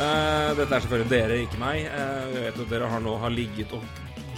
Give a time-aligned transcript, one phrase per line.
[0.00, 1.82] Eh, dette er selvfølgelig dere, ikke meg.
[1.92, 3.82] Uh, jeg vet at dere har nå har ligget og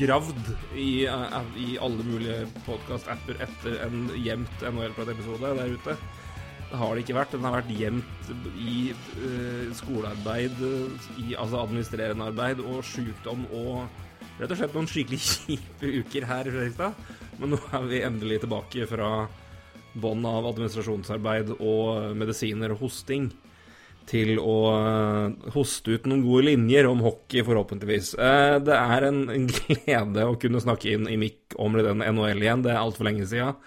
[0.01, 5.95] gravd i, uh, i alle mulige podkast-apper etter en gjemt NHL-prat-episode der ute.
[6.73, 7.37] Det har det ikke vært.
[7.37, 8.81] Den har vært gjemt i
[9.79, 10.65] skolearbeid,
[11.21, 13.85] i altså administrerende arbeid og sjukdom og
[14.41, 16.99] rett og slett noen skikkelig kjipe uker her i Fredrikstad.
[17.39, 19.13] Men nå er vi endelig tilbake fra
[19.93, 23.31] bånd av administrasjonsarbeid og medisiner og hosting
[24.09, 28.13] til å eh, hoste ut noen gode linjer om hockey, forhåpentligvis.
[28.19, 32.65] Eh, det er en glede å kunne snakke inn i mikk om den NHL igjen.
[32.65, 33.59] Det er altfor lenge siden.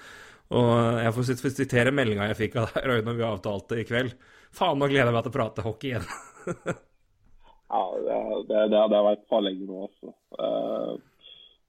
[0.55, 4.13] Og jeg får sitere meldinga jeg fikk av deg, Røyne, når vi avtalte i kveld.
[4.55, 6.05] Faen, nå gleder jeg meg til å prate hockey igjen.
[7.73, 8.19] ja, det,
[8.51, 10.13] det, det, det har vært for lenge nå, altså.
[10.37, 10.93] Uh,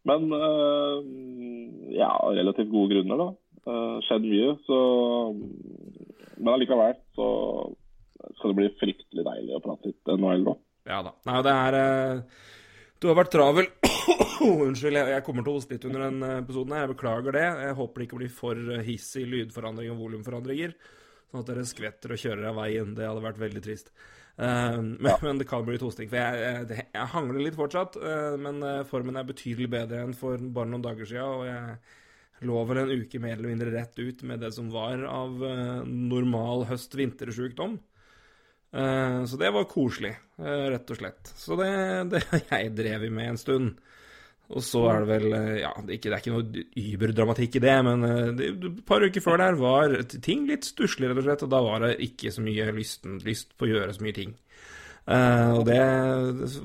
[0.07, 0.29] men
[1.97, 3.31] ja, relativt gode grunner, da.
[3.67, 4.77] Uh, skjedd mye, så
[6.37, 7.31] Men allikevel så
[8.35, 10.57] skal det bli fryktelig deilig å prate litt NHL nå.
[10.87, 11.13] Ja da.
[11.27, 12.43] Nei, det er uh,
[13.03, 13.71] Du har vært travel.
[14.47, 16.75] Unnskyld, jeg, kommer til å hoste litt under den episoden.
[16.77, 17.47] her, Jeg beklager det.
[17.67, 20.77] Jeg håper det ikke blir for hissig lydforandring og volumforandringer.
[21.27, 22.95] Sånn at dere skvetter og kjører av veien.
[22.97, 23.91] Det hadde vært veldig trist.
[24.37, 25.15] Men, ja.
[25.25, 26.11] men, det kan bli litt hosting.
[26.13, 27.95] For jeg, jeg, jeg hangler litt fortsatt.
[28.37, 31.39] Men formen er betydelig bedre enn for bare noen dager siden.
[31.41, 35.01] Og jeg lå vel en uke mer eller mindre rett ut med det som var
[35.09, 35.41] av
[35.89, 37.79] normal høst-vintersjukdom.
[38.77, 41.33] Uh, så det var koselig, uh, rett og slett.
[41.39, 41.73] Så det,
[42.13, 43.77] det jeg drevet med en stund.
[44.47, 47.57] Og så er det vel uh, Ja, det er ikke, det er ikke noe überdramatikk
[47.59, 51.47] i det, men et par uker før der var ting litt stusslig, rett og slett.
[51.47, 54.37] Og da var det ikke så mye lysten, lyst på å gjøre så mye ting.
[55.07, 55.81] og det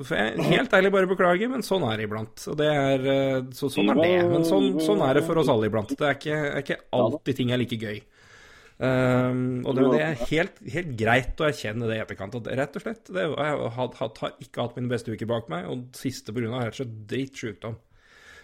[0.10, 2.44] får jeg helt ærlig bare beklage, men sånn er det iblant.
[2.52, 3.10] Og det er,
[3.56, 4.16] så, sånn er det.
[4.34, 5.96] Men sånn, sånn, er det for oss alle iblant.
[5.96, 8.02] Det er ikke, er ikke alltid ting er like gøy.
[8.82, 12.40] Um, og det, det er helt, helt, greit å erkjenne det i etterkant.
[12.40, 15.68] At rett og slett, det, jeg har, har, ikke hatt mine beste uker bak meg,
[15.70, 16.50] og siste pga.
[16.58, 17.78] rett og slett drittsjukdom.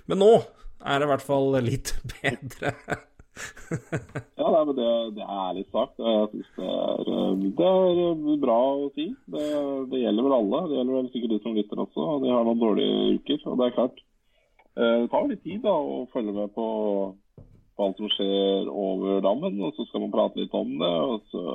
[0.08, 2.74] Men nå er det i hvert fall litt bedre.
[4.38, 4.88] ja, nei, men det,
[5.18, 5.98] det, er ærlig sagt.
[6.06, 7.04] Jeg synes det er,
[7.58, 9.10] det er eh, bra å si.
[9.26, 9.46] Det,
[9.90, 10.64] det, gjelder vel alle.
[10.70, 12.10] Det gjelder vel sikkert de som lytter også.
[12.24, 13.42] De har noen dårlige uker.
[13.50, 14.04] Og det er klart,
[14.78, 16.68] eh, det tar litt tid da, å følge med på
[17.78, 20.94] på alt som skjer over dammen, og så skal man prate litt om det.
[21.14, 21.46] og så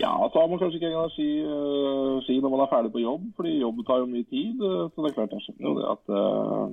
[0.00, 3.58] ja, så har man kanskje ikke energi uh, når man er ferdig på jobb, fordi
[3.60, 4.56] jobb tar jo mye tid.
[4.56, 6.66] Uh, så det er klart jeg skjønner jo det at uh,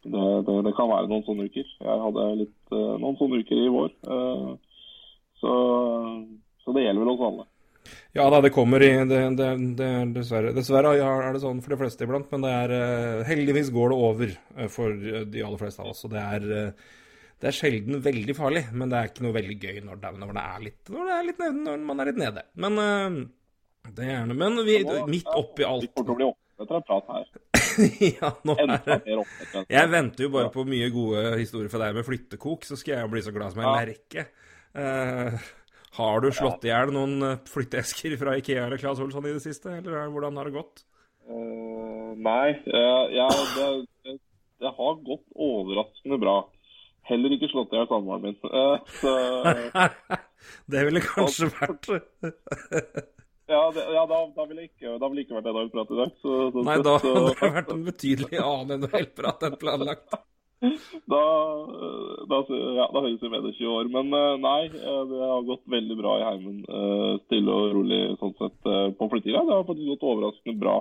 [0.00, 1.72] det, det, det, kan være noen sånne uker.
[1.84, 3.90] Jeg hadde litt, noen sånne uker i vår.
[5.40, 5.50] Så,
[6.64, 7.44] så, det gjelder vel oss alle.
[8.16, 9.20] Ja da, det kommer i det,
[10.14, 12.74] Dessverre, dessverre er det sånn for de fleste iblant, men det er
[13.28, 14.32] heldigvis går det over
[14.72, 14.96] for
[15.34, 16.00] de aller fleste av oss.
[16.08, 16.72] og det er
[17.40, 20.32] det er sjelden veldig farlig, men det er ikke noe veldig gøy når det, når
[20.36, 22.42] det, er, litt, når det er litt nede, når man er litt nede.
[22.60, 23.20] Men uh,
[23.96, 24.76] det er gjerne Men vi,
[25.08, 26.28] midt oppi alt Vi kommer til å bli
[26.60, 27.30] etter en prat her.
[28.20, 32.04] ja, nå er det Jeg venter jo bare på mye gode historier fra deg med
[32.04, 34.26] flyttekok, så skal jeg jo bli så glad som en lerke.
[34.76, 35.40] Uh,
[35.96, 39.42] har du slått i hjel noen eh, flytteesker fra Ikea eller Claes Olsson i det
[39.42, 40.84] siste, eller hvordan har det gått?
[41.26, 43.26] Uh, nei, uh, ja,
[43.56, 44.14] det,
[44.62, 46.36] det, har gått overraskende bra
[47.10, 48.36] heller ikke slått i hjel samboeren min.
[49.00, 49.14] Så,
[50.72, 51.90] det ville kanskje vært
[53.50, 56.16] Ja, det, ja da, da, ville ikke, da ville ikke vært NHL-prat i dag.
[56.22, 60.20] Så, så, Nei, da hadde det vært en betydelig annen NHL-prat enn planlagt.
[61.08, 61.20] Da,
[62.28, 63.86] da, ja, da høres vi med det 20 år.
[63.94, 66.58] Men uh, nei, uh, det har gått veldig bra i heimen.
[66.68, 68.68] Uh, stille og rolig sånn sett
[68.98, 69.40] på flyttinga.
[69.48, 70.76] Det har faktisk gått overraskende bra.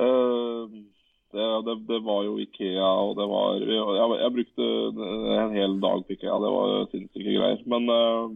[0.00, 0.80] Uh,
[1.34, 4.66] det, det, det, var jo Ikea, og det var Jeg, jeg brukte
[5.38, 6.36] en hel dag på Ikea.
[6.44, 7.64] Det var sinnssyke greier.
[7.70, 8.26] Men uh,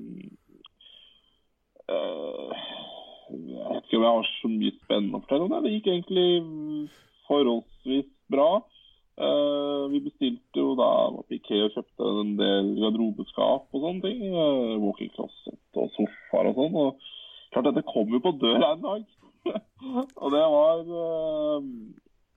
[1.95, 2.65] uh,
[3.29, 5.63] Jeg vet ikke om jeg har så mye spennende å fortelle om det.
[5.67, 6.27] Det gikk egentlig
[7.29, 8.49] forholdsvis bra.
[9.19, 10.91] Uh, vi bestilte jo da
[11.39, 14.27] Ikea kjøpte en del garderobeskap og sånne ting.
[14.83, 16.83] walking closet og sofaer og sånn.
[16.83, 17.09] Og
[17.55, 19.09] klart dette kom jo på døra en dag.
[20.23, 20.85] og det var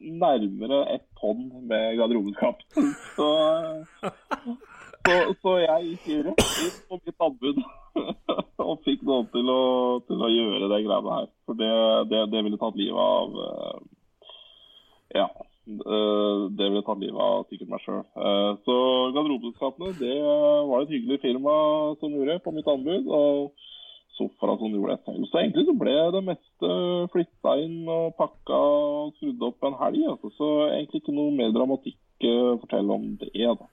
[0.01, 2.63] nærmere ett tonn med garderobeskap.
[3.15, 3.29] Så,
[5.05, 7.61] så, så, jeg gikk rett inn på mitt anbud
[8.67, 9.61] og fikk noen til å,
[10.07, 11.31] til å gjøre det greiene her.
[11.45, 11.71] For det,
[12.11, 13.79] det, det ville tatt livet av eh,
[15.21, 15.29] Ja.
[15.71, 18.05] Eh, det ville tatt livet av sikkert meg sjøl.
[18.65, 18.77] Så
[19.15, 21.57] Garderobeskapene det var et hyggelig firma
[22.01, 23.11] som gjorde på mitt anbud.
[23.11, 23.69] og
[24.21, 25.27] sofaer som gjorde det selv.
[25.31, 26.71] Så egentlig så ble det meste
[27.15, 30.07] flytta inn og pakka og skrudd opp en helg.
[30.13, 30.33] Altså.
[30.37, 33.33] Så egentlig ikke noe mer dramatikk å fortelle om det.
[33.33, 33.69] da.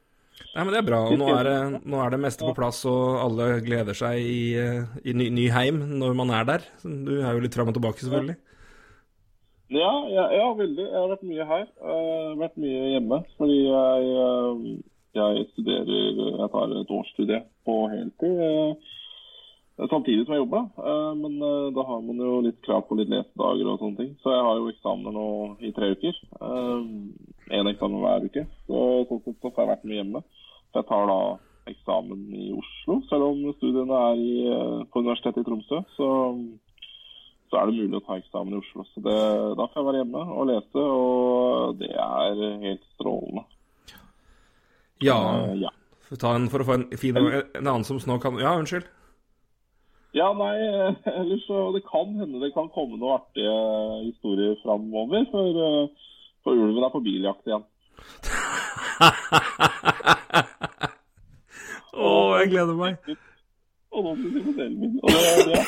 [0.54, 1.00] Nei, men Det er bra.
[1.06, 4.42] og Nå er det, nå er det meste på plass, og alle gleder seg i,
[5.04, 6.68] i ny, ny, heim når man er der.
[6.84, 8.38] Du er jo litt fram og tilbake, selvfølgelig.
[9.68, 10.84] Ja, ja, ja, veldig.
[10.86, 11.66] Jeg har vært mye her.
[11.68, 13.18] Jeg har vært mye hjemme.
[13.36, 14.78] Fordi jeg,
[15.18, 18.86] jeg studerer Jeg tar et årsstudie på heltid
[19.86, 20.64] samtidig som jeg jobber.
[20.76, 21.14] da.
[21.14, 24.14] men eh, da har man jo litt krav på litt lesedager og sånne ting.
[24.22, 25.26] Så jeg har jo eksamener nå
[25.62, 26.18] i tre uker.
[26.42, 28.46] Én eh, eksamen hver uke.
[28.66, 28.80] Så
[29.10, 30.24] sånn sett så har jeg vært mye hjemme.
[30.72, 31.20] Så jeg tar da
[31.68, 34.34] eksamen i Oslo, selv om studiene er i,
[34.88, 35.82] på Universitetet i Tromsø.
[35.94, 36.08] Så,
[37.50, 38.86] så, er det mulig å ta eksamen i Oslo.
[38.90, 39.16] Så det,
[39.60, 43.46] da får jeg være hjemme og lese, og det er helt strålende.
[45.04, 45.20] Ja.
[45.54, 45.70] Ja.
[46.08, 48.88] For, en, for, å få en fin en annen som nå kan Ja, unnskyld.
[50.16, 50.56] Ja, nei,
[51.20, 53.56] ellers så Det kan hende det kan komme noen artige
[54.06, 55.88] historier framover, for, eh,
[56.44, 57.64] for ulven er på biljakt igjen.
[61.98, 62.92] Å, oh, jeg gleder meg.
[63.90, 64.98] Og nå skal vi modellen min.
[65.02, 65.62] Og det, det.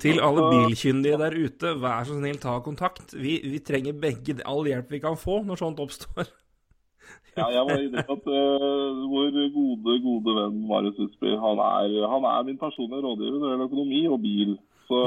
[0.00, 3.16] Til alle bilkyndige der ute, vær så snill, ta kontakt.
[3.18, 6.30] Vi, vi trenger begge all hjelp vi kan få når sånt oppstår.
[7.38, 11.98] Ja, jeg var inne på at uh, vår gode, gode venn Marius Husby, han er,
[12.10, 14.54] han er min personlige rådgiver når det gjelder økonomi og bil.
[14.88, 15.02] Så,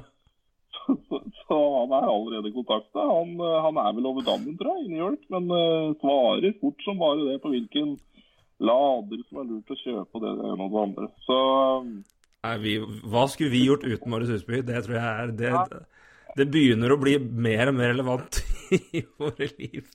[1.06, 3.04] så, så, han er allerede kontakta.
[3.12, 5.22] Han, han, er vel over dammen, tror jeg, i New York.
[5.30, 7.94] Men uh, svarer fort som bare det på hvilken
[8.60, 11.08] lader som er lurt å kjøpe det ene og det andre.
[11.28, 11.38] Så
[12.60, 12.76] vi,
[13.12, 14.60] Hva skulle vi gjort uten Marius Husby?
[14.66, 15.54] Det tror jeg er det,
[16.38, 18.42] det begynner å bli mer og mer relevant
[18.98, 19.88] i våre liv.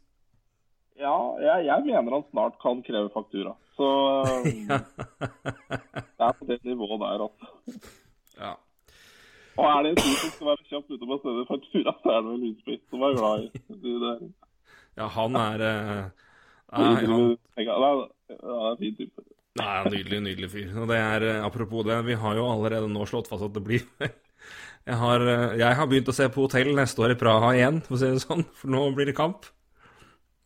[1.05, 3.53] Ja, jeg, jeg, mener han snart kan kreve faktura.
[3.77, 3.87] Så
[6.17, 7.45] det er på det nivået der, altså.
[8.39, 8.53] Ja.
[9.55, 12.19] Og er det en fyr som skal være kjapt ute på stedet faktura, så er
[12.23, 14.15] det vel Lysby som er glad i det.
[14.95, 15.63] Ja, han er
[16.75, 18.01] Nei, han, er
[18.71, 19.23] en fin type.
[19.55, 20.71] Nei, Nydelig, nydelig fyr.
[20.81, 23.63] Og det er, uh, Apropos det, vi har jo allerede nå slått fast at det
[23.63, 23.85] blir
[24.89, 27.79] jeg har, uh, jeg har begynt å se på hotell neste år i Praha igjen,
[27.85, 28.43] for å si det sånn.
[28.59, 29.47] For nå blir det kamp.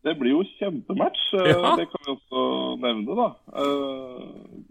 [0.04, 1.22] Det blir jo kjempematch.
[1.36, 1.74] Eh, ja.
[1.76, 2.42] Det kan vi også
[2.80, 3.28] nevne, da.
[3.52, 4.22] Uh,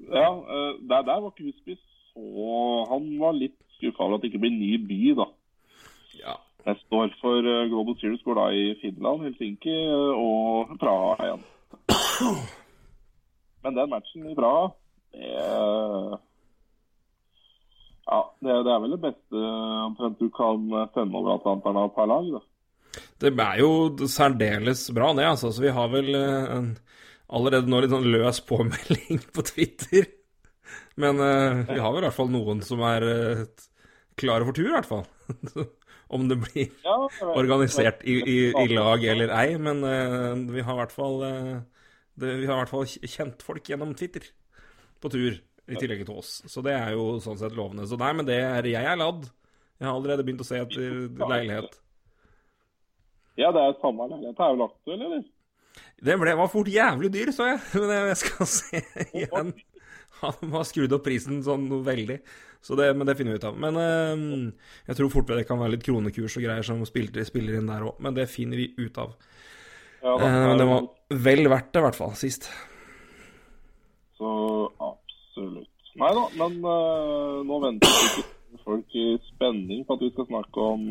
[0.10, 4.42] ja, uh, der, der, var Husby så Han var litt skuffa over at det ikke
[4.46, 5.28] blir ny by, da.
[6.18, 6.38] Ja.
[6.66, 9.76] Jeg år for Global Series går da i Finland, Helsinki
[10.18, 11.46] og Praha igjen.
[13.64, 14.68] Men den matchen i Praha,
[15.14, 16.20] det
[18.10, 19.42] Ja, det, det, er vel det beste
[19.86, 20.66] omtrent du kan
[20.96, 22.42] sende over Atlanterne per lag, da.
[23.20, 23.72] Det er jo
[24.08, 25.26] særdeles bra, det.
[25.28, 25.52] altså.
[25.52, 26.70] Så vi har vel uh, en,
[27.36, 30.08] allerede nå litt sånn løs påmelding på Twitter.
[31.00, 33.44] Men uh, vi har vel i hvert fall noen som er uh,
[34.20, 35.06] klare for tur, i hvert fall.
[36.16, 36.96] Om det blir ja,
[37.36, 39.60] organisert i, i, i, lag eller ei.
[39.62, 39.84] Men
[40.50, 44.26] vi har i hvert fall det, Vi har i hvert fall kjent folk gjennom Twitter
[44.98, 45.38] på tur,
[45.70, 46.32] i tillegg til oss.
[46.50, 47.86] Så det er jo sånn sett lovende.
[47.86, 49.30] Så nei, men det er Jeg er ladd.
[49.78, 50.98] Jeg har allerede begynt å se etter
[51.30, 51.78] leilighet.
[53.40, 54.40] Ja, det er samme leilighet.
[54.40, 55.24] Er vel aktuell, eller?
[56.04, 57.64] Den ble, var fort jævlig dyr, så jeg.
[57.80, 59.54] Men jeg skal se igjen.
[60.20, 62.20] Han har skrudd opp prisen sånn veldig.
[62.60, 63.60] Så det, men det finner vi ut av.
[63.64, 67.56] Men uh, jeg tror fort det kan være litt kronekurs og greier som spiller, spiller
[67.56, 68.02] inn der òg.
[68.04, 69.14] Men det finner vi ut av.
[70.02, 70.90] Ja, da, uh, det var
[71.24, 72.50] vel verdt det, i hvert fall, sist.
[74.20, 74.34] Så
[74.90, 75.72] absolutt.
[76.04, 78.20] Nei da, men uh, nå venter
[78.66, 80.84] folk i spenning på at vi skal snakke om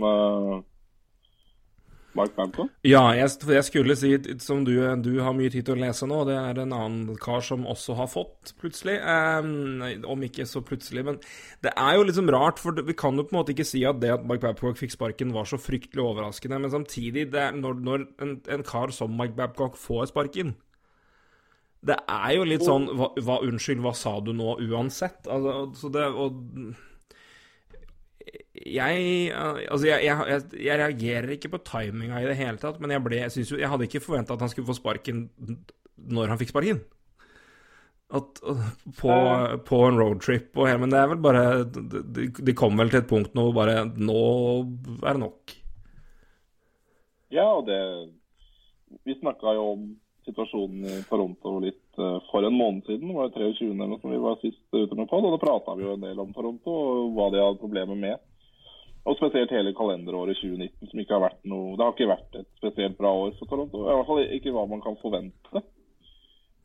[2.16, 2.70] Mark Babcock?
[2.86, 4.12] Ja, jeg, jeg, skulle si,
[4.42, 4.72] som du,
[5.04, 7.96] du, har mye tid til å lese nå, det er en annen kar som også
[7.98, 8.96] har fått, plutselig.
[9.04, 11.20] Um, om ikke så plutselig, men
[11.64, 14.00] det er jo liksom rart, for vi kan jo på en måte ikke si at
[14.02, 16.62] det at Mark Babcock fikk sparken, var så fryktelig overraskende.
[16.64, 20.56] Men samtidig, er, når, når en, en, kar som Mark Babcock får sparken
[21.86, 25.28] Det er jo litt sånn hva, hva, Unnskyld, hva sa du nå, uansett?
[25.30, 26.40] Altså, så det, og
[28.54, 33.04] jeg, altså jeg, jeg, jeg, reagerer ikke på timinga i det hele tatt, men jeg,
[33.04, 35.26] ble, jeg, jo, jeg hadde ikke forventa at han skulle få sparken
[36.08, 36.82] når han fikk sparken.
[38.08, 38.40] At,
[39.00, 39.14] på,
[39.68, 43.02] på, en roadtrip og hele Men det er vel bare De, de kom vel til
[43.02, 44.23] et punkt nå hvor bare Nå
[45.02, 45.52] er det nok.
[47.37, 47.76] Ja, og det
[49.04, 49.82] Vi snakka jo om
[50.28, 53.11] situasjonen i Toronto litt uh, for en måned siden.
[53.11, 53.68] Det var 23.
[53.75, 56.20] eller som vi var sist ute med på, og da prata vi jo en del
[56.23, 58.25] om Toronto og hva de hadde problemer med.
[59.08, 62.49] og spesielt hele kalenderåret 2019, som ikke har vært noe Det har ikke vært et
[62.61, 63.85] spesielt bra år for Toronto.
[63.85, 65.64] I hvert fall ikke hva man kan forvente.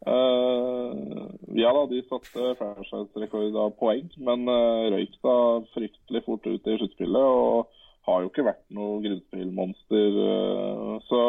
[0.03, 5.37] Uh, ja da, de satte franchise-rekord av poeng, men uh, røyk da
[5.71, 7.23] fryktelig fort ut i sluttspillet.
[7.23, 10.19] Og har jo ikke vært noe grunnspillmonster.
[10.19, 11.21] Uh, så,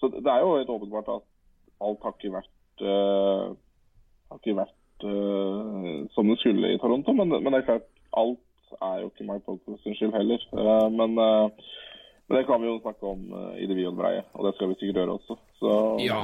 [0.00, 1.24] så, det er jo helt åpenbart at
[1.84, 3.56] alt har ikke vært, uh,
[4.30, 7.14] har ikke vært som det skulle i Toronto.
[7.16, 7.86] Men, men det er klart,
[8.20, 10.42] alt er jo ikke Mike Polkos skyld heller.
[10.52, 13.22] Uh, men, men, det kan vi jo snakke om
[13.56, 15.38] i det vide og det breie, og det skal vi sikkert gjøre også.
[15.60, 15.76] Så...
[16.04, 16.20] Ja.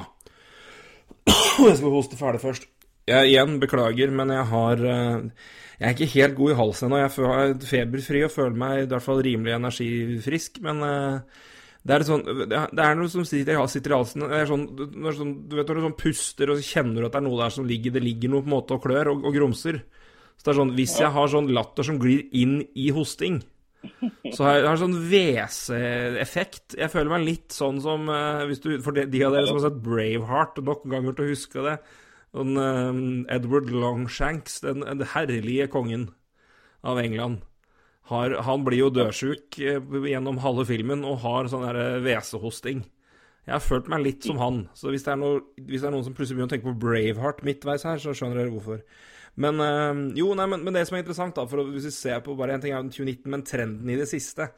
[1.66, 2.68] Jeg skal hoste ferdig først.
[3.08, 7.00] Jeg igjen beklager, men jeg har Jeg er ikke helt god i halsen ennå.
[7.00, 10.84] Jeg er feberfri og føler meg i hvert fall rimelig energifrisk, men
[11.86, 14.64] det er, sånn, det er noe som sitter, sitter i halsen er sånn,
[15.14, 17.52] sånn, Du vet når du sånn puster og kjenner du at det er noe der
[17.54, 19.82] som ligger Det ligger noe på en måte og klør og, og grumser.
[20.36, 23.38] Så det er sånn, Hvis jeg har sånn latter som glir inn i hosting,
[24.34, 26.74] så har jeg, har sånn hveseeffekt.
[26.80, 28.10] Jeg føler meg litt sånn som
[28.48, 31.30] hvis du, For de, de av dere som har sett Braveheart nok ganger til å
[31.30, 31.76] huske det
[32.36, 36.10] sånn, Edward Longshanks, den, den, herlige kongen
[36.86, 37.44] av England,
[38.10, 41.66] har, han blir jo dødsjuk uh, gjennom halve filmen og har sånn
[42.04, 42.84] hvesehosting.
[43.46, 44.64] Jeg har følt meg litt som han.
[44.74, 46.80] Så hvis det er, noe, hvis det er noen som plutselig begynner å tenke på
[46.82, 48.80] Braveheart midtveis her, så skjønner dere hvorfor.
[49.38, 52.22] Men uh, jo, nei, men, men, det som er interessant, da, for hvis vi ser
[52.26, 54.50] på bare en ting av 2019, men trenden i det siste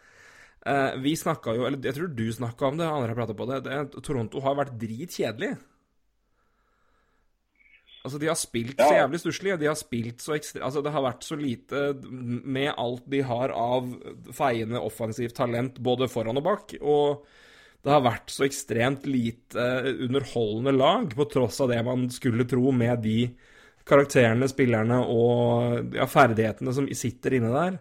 [1.00, 3.60] Vi snakka jo, eller jeg tror du snakka om det, andre har prata på det,
[3.64, 5.52] det, Toronto har vært dritkjedelig.
[8.04, 9.56] Altså, de har spilt så jævlig stusslig.
[9.60, 13.52] De har spilt så ekstremt Altså, det har vært så lite med alt de har
[13.52, 13.90] av
[14.36, 16.76] feiende offensivt talent både foran og bak.
[16.78, 17.26] Og
[17.84, 19.66] det har vært så ekstremt lite
[20.08, 23.20] underholdende lag, på tross av det man skulle tro med de
[23.88, 27.78] karakterene, spillerne og ja, ferdighetene som sitter inne der.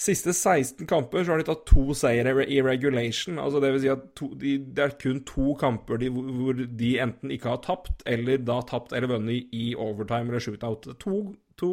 [0.00, 3.38] Siste 16 kamper så har de tatt to seire i regulation.
[3.38, 6.92] altså Det vil si at to, de, det er kun to kamper de, hvor de
[7.02, 10.88] enten ikke har tapt, eller da tapt eller vunnet i overtime eller shootout.
[11.04, 11.18] To,
[11.60, 11.72] to,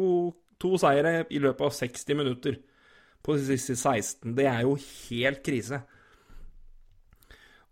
[0.60, 2.60] to seire i løpet av 60 minutter
[3.24, 4.36] på de siste 16.
[4.36, 5.80] Det er jo helt krise.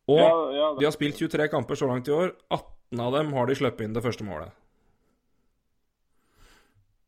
[0.08, 2.32] Og ja, ja, de har spilt 23 kamper så langt i år.
[2.48, 4.54] 18 av dem har de sluppet inn det første målet.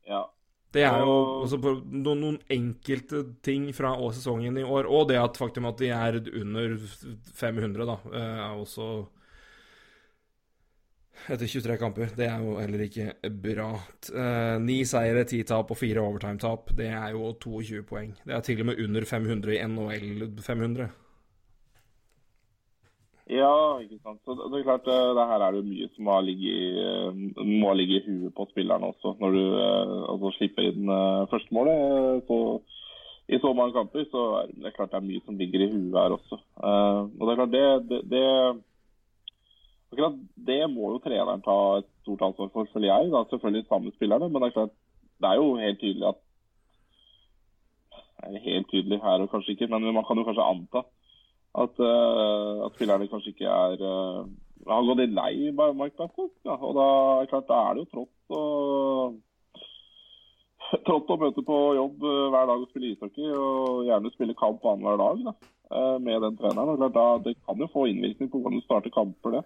[0.08, 0.26] Ja.
[0.70, 5.40] Det er jo altså, noen, noen, enkelte ting fra sesongen i år, og det at
[5.40, 6.76] faktum at de er under
[7.40, 8.90] 500, da, eh, er også
[11.28, 12.14] etter 23 kamper.
[12.16, 13.10] Det er jo heller ikke
[13.42, 13.68] bra.
[14.14, 16.72] Eh, ni seire, ti tap og fire overtime-tap.
[16.78, 18.14] Det er jo 22 poeng.
[18.24, 20.88] Det er til og med under 500 i NHL 500.
[23.30, 24.18] Ja, ikke sant.
[24.26, 28.02] Så det, er klart, eh, det her er det mye som eh, må ligge i
[28.08, 29.14] huet på spillerne også.
[29.20, 30.90] Når du eh, altså, slipper inn
[31.30, 32.40] førstemålet så,
[33.30, 35.94] i så mange kamper, så er det klart det er mye som ligger i huet
[36.00, 36.40] her også.
[36.40, 38.26] og det er klart, det, det, det
[39.90, 43.08] Akkurat det må jo treneren ta et stort ansvar for, føler jeg.
[43.10, 43.24] Da.
[43.26, 44.76] Selvfølgelig samme spillerne, men det er klart,
[45.18, 46.20] det er jo helt tydelig at
[48.20, 50.82] det er helt tydelig her og kanskje ikke, men man kan jo kanskje anta
[51.58, 54.22] at, uh, at spillerne kanskje ikke er uh,
[54.68, 56.32] har gått litt lei Mike Babcock.
[56.46, 56.54] Ja.
[56.54, 56.86] Og da,
[57.30, 58.44] klart, da er det jo trått å
[60.86, 64.62] trått å møte på jobb uh, hver dag og spille ishockey, og gjerne spille kamp
[64.62, 65.34] annenhver dag da,
[65.98, 66.76] med den treneren.
[66.76, 69.44] Og klart, da, Det kan jo få innvirkning på hvordan du starter kamper, det.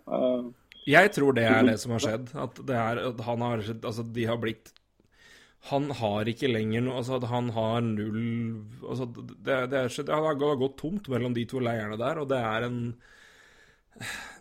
[0.85, 2.33] Jeg tror det er det som har skjedd.
[2.37, 4.75] At, det er, at han har, altså, de har blitt
[5.71, 8.25] han har ikke lenger noe altså, Han har null
[8.85, 12.41] altså, det, det, er, det, har gått tomt mellom de to leirene der, og det
[12.41, 12.81] er en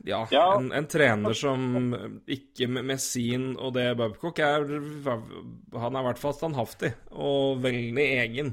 [0.04, 0.48] ja, ja.
[0.58, 1.94] En, en, trener som
[2.26, 7.62] ikke med, med sin og det Babcock er Han er i hvert fall standhaftig og
[7.62, 8.50] veldig egen.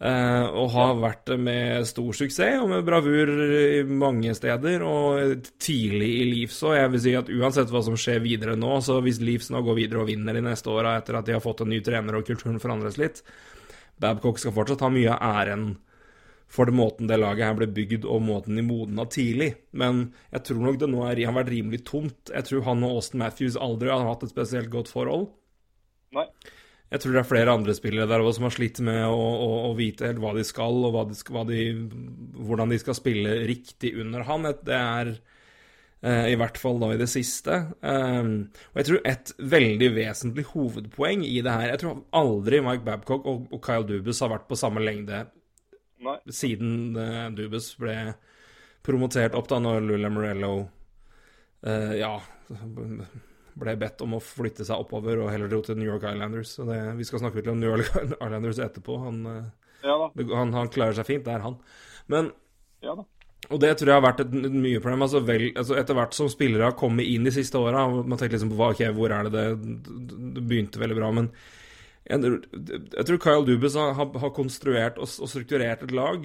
[0.00, 3.28] Uh, og har vært med stor suksess og med bravur
[3.84, 6.78] mange steder og tidlig i Leafs òg.
[6.78, 9.76] Jeg vil si at uansett hva som skjer videre nå, så hvis Leafs nå går
[9.82, 12.24] videre og vinner de neste åra etter at de har fått en ny trener og
[12.24, 13.20] kulturen forandres litt
[14.00, 15.66] Babcock skal fortsatt ha mye av æren
[16.50, 19.52] for det måten det laget her ble bygd og måten de modna tidlig.
[19.70, 22.32] Men jeg tror nok det nå er, har vært rimelig tomt.
[22.32, 25.28] Jeg tror han og Austin Matthews aldri har hatt et spesielt godt forhold.
[26.16, 26.26] Nei.
[26.90, 29.50] Jeg tror det er flere andre spillere der også som har slitt med å, å,
[29.68, 31.66] å vite helt hva de skal, og de skal, de,
[32.34, 34.48] hvordan de skal spille riktig under han.
[34.66, 37.60] Det er uh, i hvert fall da i det siste.
[37.78, 38.32] Um,
[38.72, 43.30] og jeg tror et veldig vesentlig hovedpoeng i det her Jeg tror aldri Mike Babcock
[43.30, 45.22] og, og Kyle Dubus har vært på samme lengde
[46.02, 46.18] Nei.
[46.26, 47.96] siden uh, Dubus ble
[48.82, 52.16] promotert opp da når Lula Morello uh, Ja
[53.58, 56.56] ble bedt om å flytte seg oppover og heller dro til New York Islanders.
[56.56, 57.88] Så det, vi skal snakke litt om New York
[58.26, 58.98] Islanders etterpå.
[59.06, 59.48] Han, eh,
[59.86, 59.96] Ja.
[60.14, 61.58] Han, han klarer seg fint, det er han.
[62.06, 62.32] Men
[62.84, 62.98] Ja.
[63.48, 65.02] Og det tror jeg har vært et, et mye problem.
[65.06, 68.36] Altså, vel, altså Etter hvert som spillere har kommet inn de siste åra Man tenker
[68.36, 69.44] liksom på hva, okay, hvor er det det
[70.36, 71.30] Det begynte veldig bra, men
[72.10, 72.20] jeg,
[72.92, 76.24] jeg tror Kyle Dubus har, har konstruert og, og strukturert et lag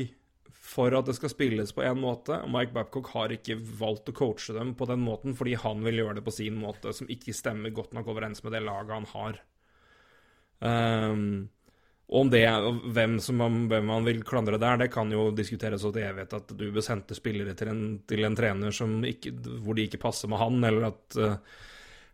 [0.76, 2.42] for at det skal spilles på én måte.
[2.52, 6.20] Mike Babcock har ikke valgt å coache dem på den måten fordi han vil gjøre
[6.20, 9.44] det på sin måte, som ikke stemmer godt nok overens med det laget han har.
[10.66, 11.28] Um,
[12.06, 12.44] og om det
[12.94, 16.52] hvem, man, hvem man vil klandre der, det kan jo diskuteres så til evighet at
[16.58, 20.60] du besendte spillere til en, til en trener ikke, hvor de ikke passer med han,
[20.70, 21.64] eller at uh,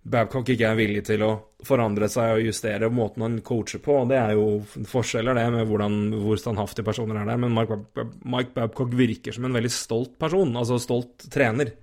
[0.02, 1.32] Babcock ikke er villig til å
[1.66, 4.00] forandre seg og justere måten han coacher på.
[4.10, 4.48] Det er jo
[4.90, 7.42] forskjeller, det, med hvordan, hvor standhaftige personer er der.
[7.42, 11.76] Men Mike, Babcock virker som en veldig stolt person, altså stolt trener,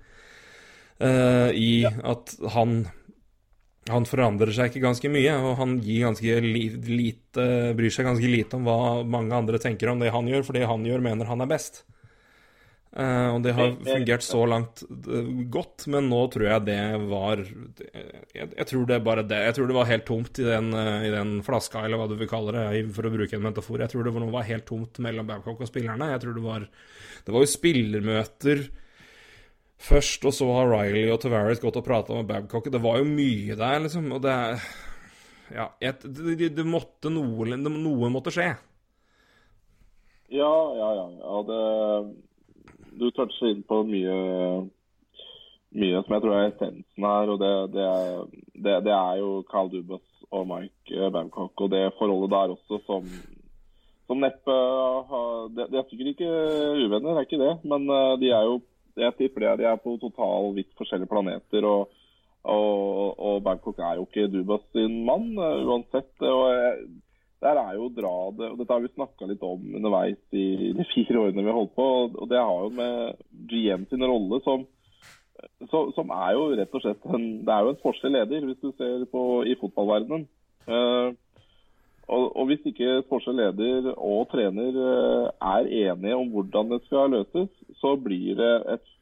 [0.99, 2.81] uh, i at han
[3.89, 7.45] han forandrer seg ikke ganske mye, og han ganske li lite,
[7.77, 10.67] bryr seg ganske lite om hva mange andre tenker om det han gjør, for det
[10.69, 11.81] han gjør, mener han er best.
[12.89, 17.43] Uh, og det har fungert så langt uh, godt, men nå tror jeg det var
[17.43, 19.43] jeg, jeg, tror det bare det.
[19.45, 22.15] Jeg tror det var helt tomt i den, uh, i den flaska, eller hva du
[22.17, 23.83] vil kalle det, for å bruke en metafor.
[23.83, 26.07] Jeg tror det var, var helt tomt mellom Babcock og spillerne.
[26.15, 26.65] Jeg tror det var
[27.27, 28.63] Det var jo spillermøter
[29.79, 32.71] først, og så har Riley og Tavares gått og prata med Babcock.
[32.73, 34.07] Det var jo mye der, liksom.
[34.17, 34.33] Og det
[35.53, 38.49] Ja, jeg, det, det, måtte noe Noe måtte skje.
[40.33, 41.05] Ja, ja, ja.
[41.21, 41.61] ja det,
[42.99, 44.15] du toucher inn på mye,
[45.79, 47.33] mye som jeg tror er essensen her.
[47.33, 47.89] og Det, det,
[48.55, 51.53] det, det er jo Carl Dubas og Mike Babcock.
[51.65, 53.07] Og det forholdet der også som,
[54.07, 54.57] som neppe
[55.11, 56.33] har De er sikkert ikke
[56.85, 57.55] uvenner, er ikke det.
[57.63, 57.87] Men
[58.21, 58.59] de er jo
[58.99, 61.65] jeg tipper det, de er på totalt vidt forskjellige planeter.
[61.65, 61.91] og,
[62.43, 66.11] og, og Bangkok er jo ikke Dubas sin mann uh, uansett.
[66.21, 66.87] og jeg,
[67.39, 70.73] Der er jo å dra det og Dette har vi snakka litt om underveis i
[70.75, 71.87] de fire årene vi har holdt på.
[72.09, 74.65] og Det har jo med GM sin rolle som,
[75.71, 78.73] som, er jo rett og slett en, det er jo en sportslig leder, hvis du
[78.73, 80.27] ser på i fotballverdenen.
[80.67, 81.15] Uh,
[82.09, 84.75] og, og, Hvis ikke sportslig leder og trener
[85.29, 88.95] er enige om hvordan det skal løses, så blir det, et,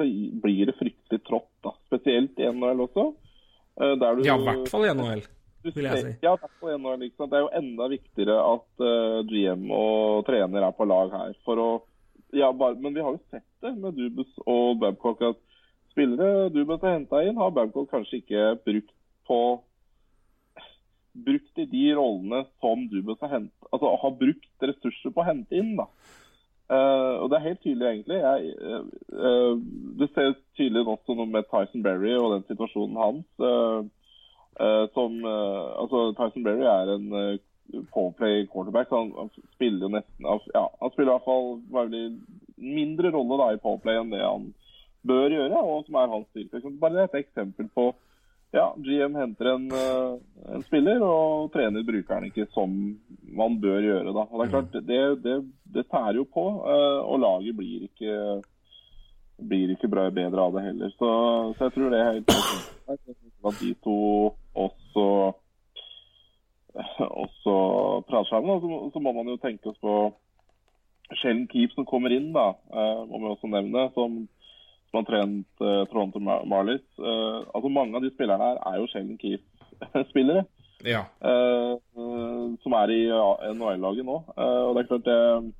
[0.00, 0.06] så
[0.42, 1.52] blir det fryktelig trått.
[1.62, 1.76] da.
[1.90, 3.10] Spesielt i NHL også.
[3.80, 5.22] Du, ja, i hvert fall i NHL,
[5.64, 6.12] vil jeg si.
[6.24, 7.06] Ja, i NHL.
[7.20, 11.34] Det er jo enda viktigere at uh, GM og trener er på lag her.
[11.44, 11.70] for å
[12.32, 15.22] ja, bare, Men vi har jo sett det med Dubus og Babcock.
[15.22, 15.40] at
[15.90, 18.94] Spillere Dubus har henta inn, har Babcock kanskje ikke brukt
[19.26, 19.40] på
[21.10, 25.58] brukt i de rollene som Dubus har hentet, altså har brukt ressurser på å hente
[25.58, 25.74] inn.
[25.80, 25.88] da.
[26.70, 28.18] Uh, og Det er helt tydelig, egentlig.
[28.22, 29.56] Jeg, uh, uh,
[29.98, 33.26] det ser tydelig også noe med Tyson Berry og den situasjonen hans.
[34.94, 37.38] Som, altså Tyson Berry er en
[37.94, 38.88] påplay quarterback.
[38.88, 42.02] så han, han, spiller jo nesten ja, Han spiller i hvert fall veldig
[42.60, 44.50] mindre rolle da i påplay enn det han
[45.06, 46.72] bør gjøre, og som er hans styrke.
[46.80, 47.86] Bare et eksempel på
[48.52, 52.72] ja, GM henter en, en, spiller, og trener brukeren ikke som
[53.36, 54.14] man bør gjøre.
[54.16, 54.26] Da.
[54.26, 55.36] Og Det er klart, det, det,
[55.76, 56.46] det tærer jo på,
[57.06, 58.40] og laget blir ikke,
[59.48, 60.90] blir ikke bra, bedre av det heller.
[60.96, 61.10] Så,
[61.56, 62.34] så jeg tror det er helt
[63.50, 64.00] at de to
[64.54, 65.06] også,
[67.08, 67.54] også
[68.08, 68.60] prater sammen.
[68.60, 69.94] Så, så, må man jo tenke oss på
[71.22, 72.52] Sheldon Keep som kommer inn, da,
[73.08, 73.88] må vi også nevne.
[73.96, 74.20] som
[74.90, 76.82] som har trent uh, Toronto Marlies.
[76.98, 80.46] Uh, altså Mange av de spillerne her er jo Sheldon Keefe-spillere.
[80.80, 81.02] Ja.
[81.20, 81.76] Uh,
[82.64, 83.02] som er i
[83.52, 84.14] NHL-laget nå.
[84.32, 85.52] og Det er klart det,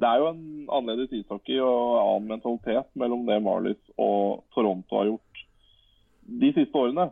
[0.00, 5.10] det er jo en annerledes ishockey og annen mentalitet mellom det Marlies og Toronto har
[5.10, 5.44] gjort
[6.40, 7.10] de siste årene.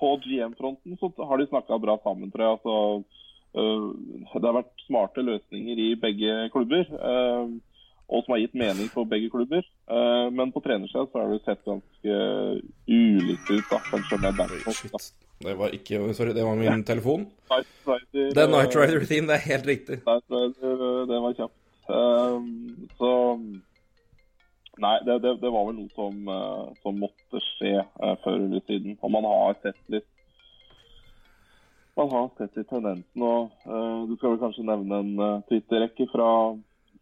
[0.00, 2.52] på GM-fronten så har de snakka bra sammen, tror jeg.
[2.56, 2.76] Altså,
[4.40, 6.86] det har vært smarte løsninger i begge klubber
[8.10, 9.66] og som har gitt mening for begge klubber.
[10.34, 12.16] Men på trenersida så har det sett ganske
[12.90, 14.80] ulikt ut, da, kanskje med Bangkok.
[15.40, 17.28] Det var ikke Sorry, det var min telefon.
[17.52, 20.00] Night Rider, det er Night Rider-team, det er helt riktig.
[20.08, 20.26] Night
[21.12, 21.59] det var kjapt.
[21.90, 23.12] Uh, så
[24.80, 27.82] Nei, det, det, det, var vel noe som, uh, som måtte skje
[28.22, 28.94] før eller siden.
[29.04, 30.06] Og man har sett litt
[31.98, 33.24] man har sett litt tendensen.
[33.26, 33.50] og
[34.08, 36.30] Du skal vel kanskje nevne en Twitter-rekke fra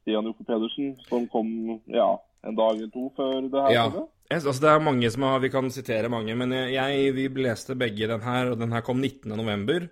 [0.00, 1.52] Stian Joffe Pedersen, som kom
[1.92, 2.08] ja,
[2.48, 3.76] en dag eller to før det her.
[3.76, 3.86] Ja.
[4.28, 8.10] Altså, det er mange som har, Vi kan sitere mange, men jeg, vi leste begge
[8.10, 9.86] den her, og den her kom 19.11.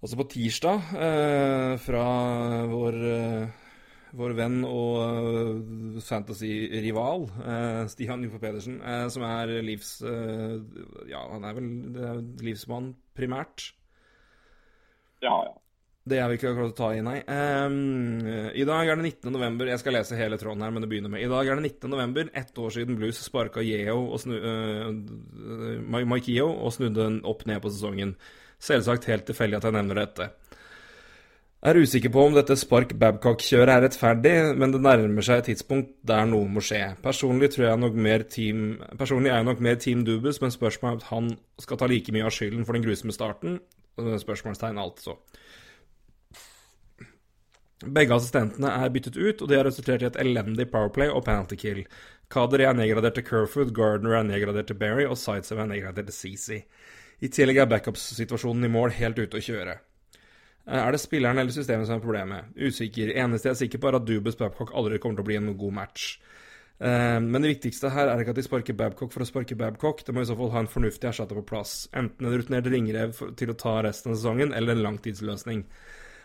[0.00, 2.04] Altså på tirsdag, eh, fra
[2.64, 3.48] vår, eh,
[4.16, 9.98] vår venn og uh, fantasy-rival eh, Stian Joffe Pedersen, eh, som er livs...
[10.02, 10.56] Eh,
[11.10, 11.70] ja, han er vel
[12.42, 13.70] livsmann primært.
[15.22, 15.56] Ja, ja.
[16.10, 17.18] Det er vi ikke akkurat å ta i, nei.
[17.28, 18.22] Um,
[18.56, 19.34] I dag er det 19.
[19.34, 19.68] november.
[19.68, 21.90] Jeg skal lese hele tråden her, men det begynner med I dag er det 19.
[21.92, 27.60] november, ett år siden Blues sparka Yeo og snu, uh, Yeo og snudde opp ned
[27.62, 28.16] på sesongen.
[28.60, 30.30] Selvsagt helt tilfeldig at jeg nevner dette.
[31.60, 35.90] Er usikker på om dette spark Babcock-kjøret er rettferdig, men det nærmer seg et tidspunkt
[36.08, 36.94] der noe må skje.
[37.04, 38.62] Personlig, jeg team,
[38.96, 41.28] personlig er jeg nok mer Team Dubus, men spørsmålet er at han
[41.60, 43.58] skal ta like mye av skylden for den grusomme starten.
[44.00, 45.18] Spørsmålstegn, altså.
[47.84, 51.60] Begge assistentene er byttet ut, og det har resultert i et elendig powerplay og penalty
[51.60, 51.84] kill.
[52.32, 56.16] Kader er nedgradert til Kerfood, Gardner er nedgradert til Berry, og Sightsev er nedgradert til
[56.16, 56.64] CC.
[57.20, 59.76] I tillegg er backup-situasjonen i mål helt ute å kjøre.
[60.66, 62.52] Eh, er det spilleren eller systemet som er problemet?
[62.56, 63.14] Usikker.
[63.16, 65.52] Eneste jeg er sikker på, er at Dubes Babcock aldri kommer til å bli en
[65.58, 66.10] god match.
[66.80, 70.04] Eh, men det viktigste her er ikke at de sparker Babcock for å sparke Babcock.
[70.06, 71.84] Det må i så fall ha en fornuftig erstatter på plass.
[71.96, 75.64] Enten en rutinert ringrev til å ta resten av sesongen, eller en langtidsløsning.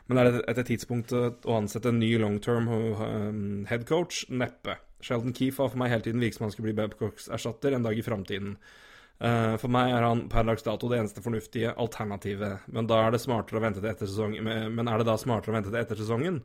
[0.05, 2.67] Men er det et tidspunkt å ansette en ny long term
[3.65, 4.27] headcoach?
[4.29, 4.77] Neppe.
[5.01, 7.85] Sheldon Keefe har for meg hele tiden virket som han skulle bli Babcocks erstatter en
[7.85, 8.53] dag i framtiden.
[9.15, 12.65] Uh, for meg er han per dags dato det eneste fornuftige alternativet.
[12.67, 14.69] Men er.
[14.75, 16.41] Men er det da smartere å vente til etter sesongen?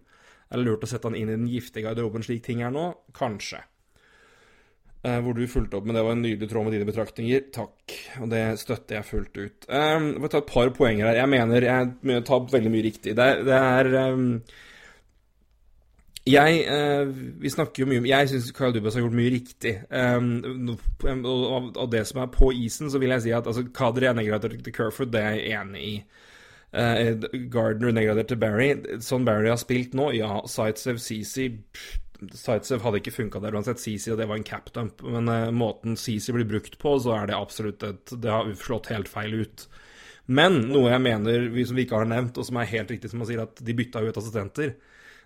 [0.50, 2.92] Er det lurt å sette han inn i den giftige garderoben slik ting er nå?
[3.16, 3.64] Kanskje.
[5.00, 7.46] Uh, hvor du fulgte opp, med det var en nydelig tråd med dine betraktninger.
[7.54, 7.94] Takk.
[8.20, 9.68] Og det støtter jeg fullt ut.
[9.70, 11.22] Um, jeg får ta et par poenger her.
[11.22, 13.14] Jeg mener jeg tar veldig mye riktig.
[13.18, 14.28] Det, det er um,
[16.30, 17.10] Jeg uh,
[17.42, 19.76] Vi snakker jo mye om Jeg syns Kyle Dubas har gjort mye riktig.
[19.90, 20.76] Um,
[21.26, 24.16] og av det som er på isen, så vil jeg si at altså, Kadri er
[24.18, 25.94] nedgradert til Kerford, det er jeg enig i.
[26.70, 28.70] Uh, Gardner nedgradert til Barry.
[29.02, 30.38] Sånn Barry har spilt nå, ja.
[30.50, 31.50] Sightsev, CC
[32.36, 33.80] Sightsev hadde ikke funka der uansett.
[33.80, 35.02] Og det var en capdump.
[35.02, 38.92] Men uh, måten CC blir brukt på, så er det absolutt et Det har slått
[38.92, 39.66] helt feil ut.
[40.30, 43.22] Men noe jeg mener som vi ikke har nevnt, og som er helt riktig som
[43.22, 44.76] man sier, at de bytta ut assistenter.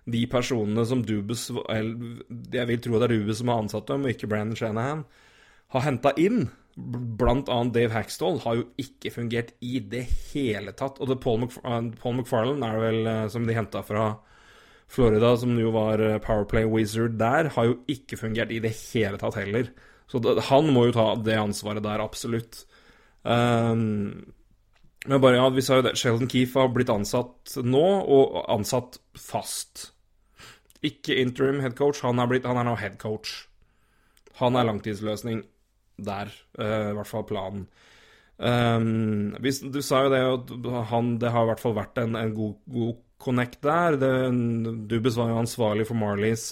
[0.04, 4.12] De personene som Dubus Jeg vil tro det er Dubus som har ansatt dem, og
[4.12, 5.06] ikke Brandon Shanahan,
[5.72, 6.48] har henta inn.
[6.74, 11.00] Blant annet Dave Hackstall har jo ikke fungert i det hele tatt.
[11.00, 11.56] Og Paul, Mc,
[12.02, 14.10] Paul McFarlane er vel eh, som de henta fra
[14.90, 19.20] Florida, som jo var eh, Powerplay Wizard der, har jo ikke fungert i det hele
[19.22, 19.70] tatt heller.
[20.10, 22.64] Så det, han må jo ta det ansvaret der, absolutt.
[23.22, 24.34] Um,
[25.06, 25.96] men bare, ja, vi sa jo det.
[26.00, 29.90] Sheldon Keefe har blitt ansatt nå, og ansatt fast.
[30.84, 33.44] Ikke interim head coach, han er, blitt, han er nå head coach.
[34.40, 35.44] Han er langtidsløsning
[36.04, 37.66] der, uh, i hvert fall planen.
[38.34, 40.50] Um, hvis, du sa jo det at
[40.90, 43.98] han, det har i hvert fall vært en, en god, god connect der.
[44.00, 44.10] Det,
[44.90, 46.48] du var jo ansvarlig for Marlies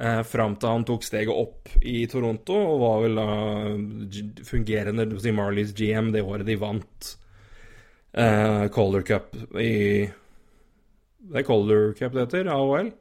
[0.00, 5.34] uh, fram til han tok steget opp i Toronto, og var vel da fungerende si
[5.34, 7.12] Marlies GM det året de vant
[8.16, 10.08] uh, Calder Cup i
[11.20, 12.52] Det er Calder Cup det heter?
[12.52, 12.92] AOL?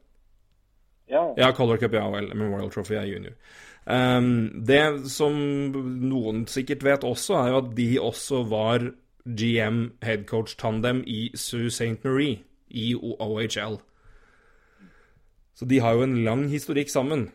[1.10, 1.34] Ja.
[1.38, 2.30] ja, Color Cup ja vel.
[2.36, 3.34] Memorial Trophy er junior.
[3.89, 5.34] Um, det som
[5.74, 8.91] noen sikkert vet også, er jo at de også var
[9.26, 12.04] GM headcoach tandem i Sault St.
[12.06, 13.80] Marie i OHL.
[15.58, 17.32] Så de har jo en lang historikk sammen.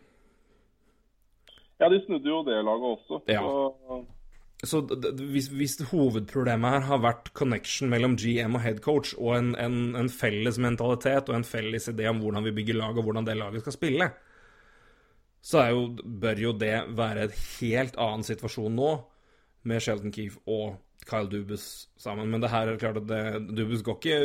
[1.80, 3.20] Ja, de snudde jo det laget også.
[3.28, 3.42] Ja.
[3.42, 4.04] Så,
[4.68, 4.80] så
[5.18, 10.10] hvis, hvis, hovedproblemet her har vært connection mellom GM og headcoach, og en, en, en,
[10.12, 13.64] felles mentalitet og en felles idé om hvordan vi bygger lag, og hvordan det laget
[13.64, 14.08] skal spille,
[15.44, 18.94] så jo, bør jo det være et helt annen situasjon nå,
[19.68, 20.76] med Sheldon Keefe og
[21.08, 22.30] Kyle Dubus sammen.
[22.32, 23.22] Men det her er klart at det,
[23.56, 24.18] Dubus går ikke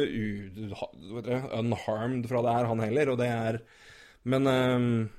[1.59, 3.11] unharmed fra det her, han heller.
[3.11, 3.59] Og det er
[4.23, 5.09] Men um,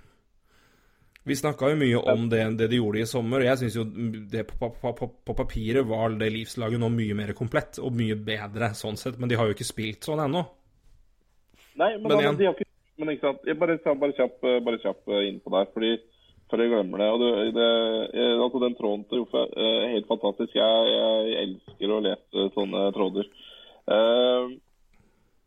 [1.28, 3.84] vi snakka jo mye om det, det, de gjorde i sommer, og jeg syns jo
[4.32, 8.16] det på, på, på, på, papiret var det livslaget nå mye mer komplett og mye
[8.16, 10.46] bedre sånn sett, men de har jo ikke spilt sånn ennå.
[11.80, 13.44] Nei, men, men, da, de har ikke, men ikke sant.
[13.48, 15.70] Jeg bare, bare kjapp, bare kjapp innpå der.
[15.74, 15.92] fordi
[16.50, 17.08] før jeg glemmer det.
[17.14, 20.56] Og det, det altså Den tråden til Joffe er helt fantastisk.
[20.58, 23.30] Jeg, jeg, elsker å lese sånne tråder.
[23.90, 24.50] Uh,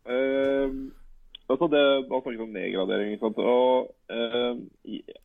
[0.09, 0.69] uh,
[1.51, 3.13] altså det, Man snakket om nedgradering.
[3.13, 3.43] ikke sant?
[3.43, 5.22] Og, uh,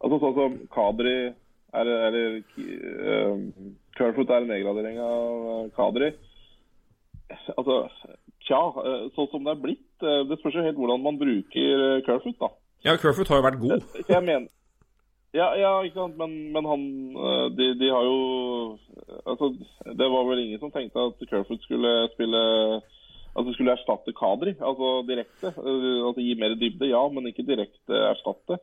[0.00, 3.42] altså Sånn som Kadri er, eller uh,
[3.98, 6.12] Kerfoot er en nedgradering av Kadri.
[7.54, 7.82] Altså,
[8.42, 8.58] tja,
[9.14, 9.86] sånn som det er blitt.
[10.00, 12.48] Det spørs jo helt hvordan man bruker Kerfoot, da.
[12.88, 13.84] Ja, Kerfoot har jo vært god.
[14.08, 14.48] Jeg mener
[15.30, 16.16] ja, ja, ikke sant.
[16.18, 18.78] Men, men han eh, de, de, har jo
[19.26, 19.52] Altså,
[19.86, 22.40] det var vel ingen som tenkte at Kerfoot skulle spille
[23.30, 25.52] Altså skulle erstatte Kadri, altså direkte.
[25.54, 28.58] Eh, altså Gi mer dybde, ja, men ikke direkte erstatte.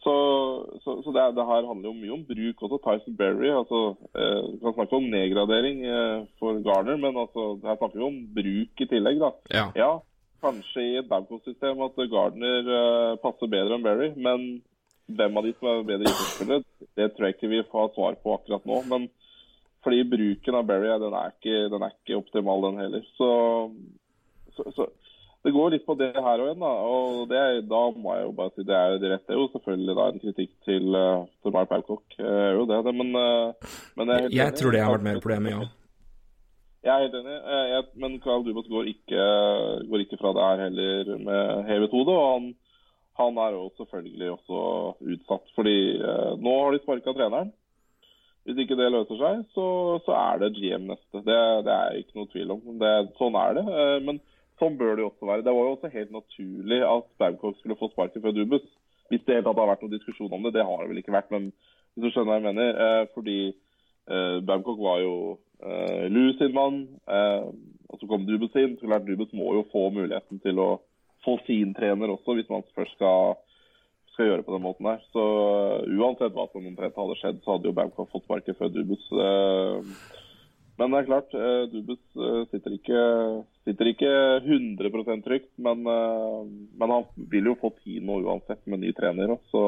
[0.00, 0.12] Så,
[0.80, 2.62] så, så det, det, her handler jo mye om bruk.
[2.64, 3.50] Også Tyson Berry.
[3.52, 3.80] altså
[4.16, 8.22] eh, Vi kan snakke om nedgradering eh, for Garner, men altså, her snakker vi om
[8.38, 9.20] bruk i tillegg.
[9.20, 9.34] da.
[9.52, 9.66] Ja.
[9.76, 9.92] ja
[10.40, 14.10] kanskje i et Babcock-system at Gardner eh, passer bedre enn Berry.
[14.16, 14.46] Men
[15.10, 16.64] hvem av de som er bedre idrettsspillere,
[16.98, 18.80] det tror jeg ikke vi får svar på akkurat nå.
[18.90, 19.08] Men
[19.84, 23.06] fordi bruken av Berry den er ikke, den er ikke optimal, den heller.
[23.16, 23.30] Så,
[24.56, 24.88] så, så,
[25.40, 26.62] det går litt på det her og igjen.
[26.62, 29.36] Da og det, da må jeg jo bare si det er det rette.
[29.38, 30.96] jo selvfølgelig da en kritikk til,
[31.42, 32.04] til Mark Babcock.
[32.20, 35.68] Jo det, det, men, uh, men jeg, jeg tror det har vært mer problemet, ja.
[36.80, 37.34] Jeg er helt enig,
[37.68, 39.24] jeg, men Carl Dubas går ikke,
[39.90, 42.14] går ikke, fra det her heller med hevet hode.
[42.14, 42.46] Og han,
[43.20, 44.60] han, er jo selvfølgelig også
[45.12, 47.52] utsatt, fordi eh, nå har de sparka treneren.
[48.48, 49.66] Hvis ikke det løser seg, så,
[50.06, 51.20] så er det GM neste.
[51.20, 52.64] Det, det, er ikke noe tvil om.
[52.80, 53.66] Det, sånn er det.
[53.68, 54.22] Eh, men
[54.60, 55.44] sånn bør det jo også være.
[55.46, 58.66] Det var jo også helt naturlig at Babcock skulle få sparken fra Dubus.
[59.10, 60.54] Hvis det har vært noen diskusjon om det.
[60.54, 62.80] Det har det vel ikke vært, men hvis du skjønner hva jeg mener.
[62.84, 65.14] Eh, fordi eh, Babcock var jo
[65.64, 66.84] eh, Lou sin mann.
[67.10, 67.50] eh,
[67.90, 68.76] og så kom Dubus inn.
[68.78, 70.70] Så klart Dubus må jo få muligheten til å
[71.24, 73.36] få sin trener også, hvis man først skal,
[74.14, 75.02] skal gjøre på den måten der.
[75.12, 78.72] Så uh, uansett hva som omtrent hadde skjedd, så hadde jo Babcock fått sparket før
[78.72, 79.04] Dubus.
[79.12, 79.82] Uh,
[80.80, 82.02] men det er klart, uh, Dubes
[82.50, 83.04] sitter ikke,
[83.68, 85.50] sitter ikke 100% trygt.
[85.60, 89.36] Men, men, han vil jo få tid nå uansett med ny trener.
[89.52, 89.62] Så,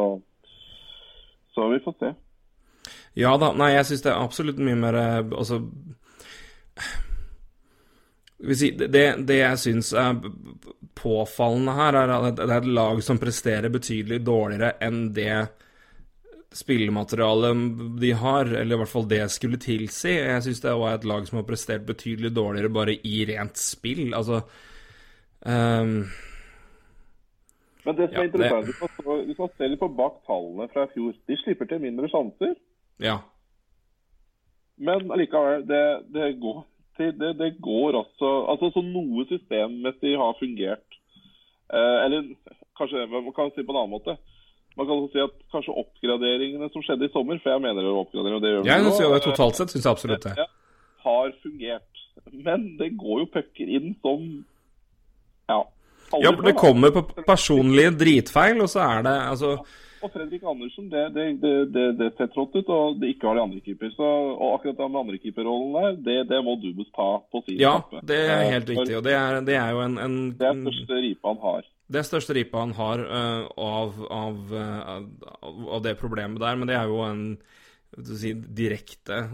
[1.55, 2.13] så vi får se.
[3.19, 3.53] Ja da.
[3.57, 5.61] Nei, jeg syns det er absolutt mye mer eh, Altså
[8.43, 10.17] det, det jeg syns er
[10.99, 15.37] påfallende her, er at det er et lag som presterer betydelig dårligere enn det
[16.57, 20.17] spillematerialet de har, eller i hvert fall det skulle tilsi.
[20.19, 24.13] Jeg syns det var et lag som har prestert betydelig dårligere bare i rent spill.
[24.15, 24.43] Altså
[25.41, 26.07] um,
[27.85, 29.19] Men det som er ja, interessant, det...
[29.29, 32.57] hvis man ser litt på bak tallene fra i fjor De slipper til mindre sjanser.
[33.03, 33.19] Ja.
[34.83, 35.85] Men allikevel, det,
[36.15, 36.63] det, går,
[36.99, 41.01] det, det, går også Altså, så noe systemmessig har fungert.
[41.73, 42.33] Eh, eller
[42.79, 44.17] kanskje man kan si på en annen måte.
[44.77, 47.91] Man kan også si at kanskje oppgraderingene som skjedde i sommer, for jeg mener det
[47.91, 50.49] var oppgradering og det gjør vi jeg nå, det totalt sett syns jeg absolutt det.
[51.05, 52.03] Har fungert.
[52.33, 54.27] Men det går jo pucker inn som
[55.51, 55.63] Ja.
[56.21, 59.57] Ja, det kommer på personlige dritfeil, og så er det altså
[60.03, 63.43] og Fredrik Andersen, det, det, det, det ser trått ut, og det ikke har de
[63.45, 63.93] andre keeper.
[63.95, 67.77] Så, og akkurat den andre keeperrollen der, det, det må Dubus ta på sin Ja,
[67.79, 68.03] kappe.
[68.11, 68.97] det er helt eh, riktig.
[68.99, 71.69] Og det er, det er jo en, en Det er største ripa han har.
[71.93, 75.03] Det største ripet han har uh, av, av, uh,
[75.43, 77.25] av, det problemet der, men det er jo en
[78.17, 79.25] si, direkte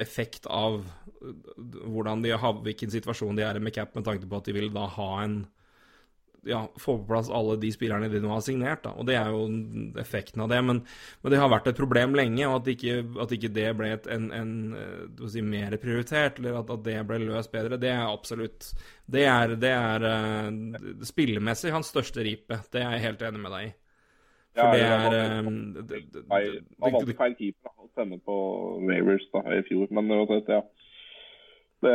[0.00, 0.82] effekt av
[1.20, 4.56] hvordan de har, hvilken situasjon de er i med cap, med tanke på at de
[4.56, 5.42] vil da ha en
[6.42, 8.82] ja, få på plass alle de spillerne de nå har signert.
[8.84, 8.92] Da.
[8.96, 9.42] Og Det er jo
[10.00, 10.60] effekten av det.
[10.64, 10.82] Men,
[11.22, 14.08] men det har vært et problem lenge, og at ikke, at ikke det ble et,
[14.12, 18.06] en, en eh, si, mer prioritert, eller at, at, det ble løst bedre, det er
[18.06, 18.72] absolutt
[19.10, 22.60] Det er, det er uh, spillemessig hans største ripe.
[22.72, 23.72] Det er jeg helt enig med deg i.
[24.58, 28.36] For ja, det er Han valgte feil keeper å sende på
[28.82, 30.62] Wavers i fjor, men uansett, ja.
[31.80, 31.94] Det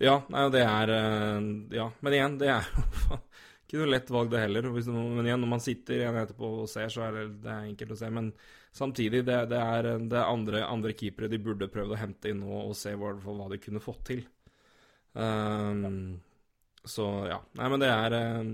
[0.00, 3.18] ja, nei, det er eh, Ja, men igjen, det er jo
[3.66, 4.70] ikke noe lett valg, det heller.
[4.72, 7.94] Men igjen, når man sitter igjen etterpå og ser, så er det, det er enkelt
[7.94, 8.10] å se.
[8.16, 8.32] Men
[8.72, 12.42] samtidig, det, det er, det er andre, andre, keepere de burde prøvd å hente inn
[12.42, 14.24] nå og se hva, hva de kunne fått til.
[15.12, 16.18] Um,
[16.86, 17.40] så ja.
[17.58, 18.52] Nei, men det er um,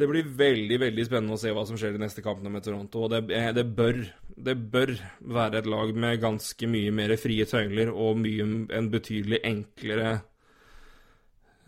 [0.00, 3.04] det blir veldig veldig spennende å se hva som skjer de neste kampene med Toronto.
[3.04, 3.20] og det,
[3.56, 3.98] det, bør,
[4.32, 8.46] det, bør, være et lag med ganske mye mer frie tøyler og mye,
[8.76, 10.20] en betydelig enklere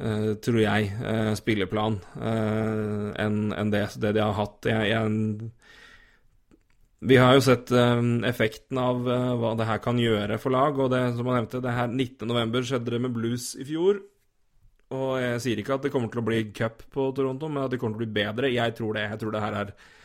[0.02, 4.66] Uh, tror jeg, uh, spilleplan uh, enn en det, det, de har hatt.
[4.66, 5.50] Jeg, jeg,
[7.06, 7.70] vi har jo sett
[8.26, 9.00] effekten av
[9.38, 10.76] hva det her kan gjøre for lag.
[10.78, 12.68] Og det som jeg nevnte, det her 19.11.
[12.68, 13.98] skjedde det med Blues i fjor.
[14.94, 17.74] Og jeg sier ikke at det kommer til å bli cup på Toronto, men at
[17.74, 18.52] det kommer til å bli bedre.
[18.54, 19.08] Jeg tror det.
[19.08, 20.01] Jeg tror det her er Eh,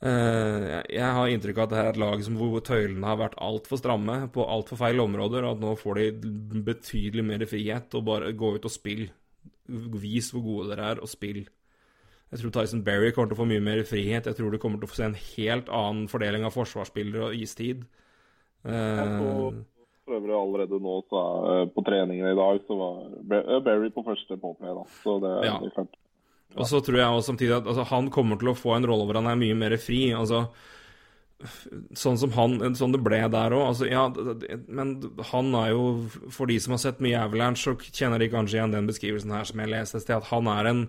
[0.00, 3.80] jeg har inntrykk av at det er et lag som hvor tøylene har vært altfor
[3.80, 8.32] stramme på altfor feil områder, og at nå får de betydelig mer frihet og bare
[8.32, 9.10] gå ut og spille.
[9.68, 11.42] Vis hvor gode dere er, og spill.
[12.30, 14.26] Jeg tror Tyson Berry kommer til å få mye mer frihet.
[14.26, 17.42] Jeg tror du kommer til å få se en helt annen fordeling av forsvarsspillere og
[17.42, 17.82] istid.
[18.62, 19.18] Uh,
[20.06, 21.22] for øvrig allerede nå så,
[21.74, 24.84] på treningene i dag så var Berry på første påplay, da.
[25.02, 25.56] Så det, ja.
[25.62, 25.98] det er klart
[26.58, 29.06] og så tror jeg også samtidig at altså, han kommer til å få en rolle
[29.06, 30.08] hvor han er mye mer fri.
[30.16, 30.48] altså
[31.96, 33.62] Sånn som han, sånn det ble der òg.
[33.70, 34.02] Altså, ja,
[34.68, 34.98] men
[35.30, 35.84] han er jo
[36.28, 39.48] For de som har sett mye Avalanche, så kjenner de kanskje igjen den beskrivelsen her
[39.48, 40.84] som jeg leste et sted, at han er en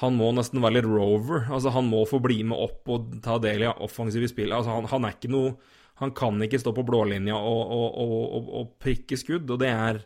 [0.00, 1.48] Han må nesten være litt rover.
[1.50, 4.54] Altså, han må få bli med opp og ta del i offensive spill.
[4.54, 5.56] Altså, han, han, er ikke noe
[6.00, 10.04] Han kan ikke stå på blålinja og, og, og, og prikke skudd, og det er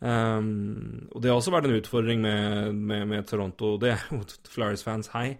[0.00, 3.76] Um, og det har også vært en utfordring med, med, med Toronto.
[3.80, 4.20] Det er jo
[4.54, 5.38] Flyers-fans, hei.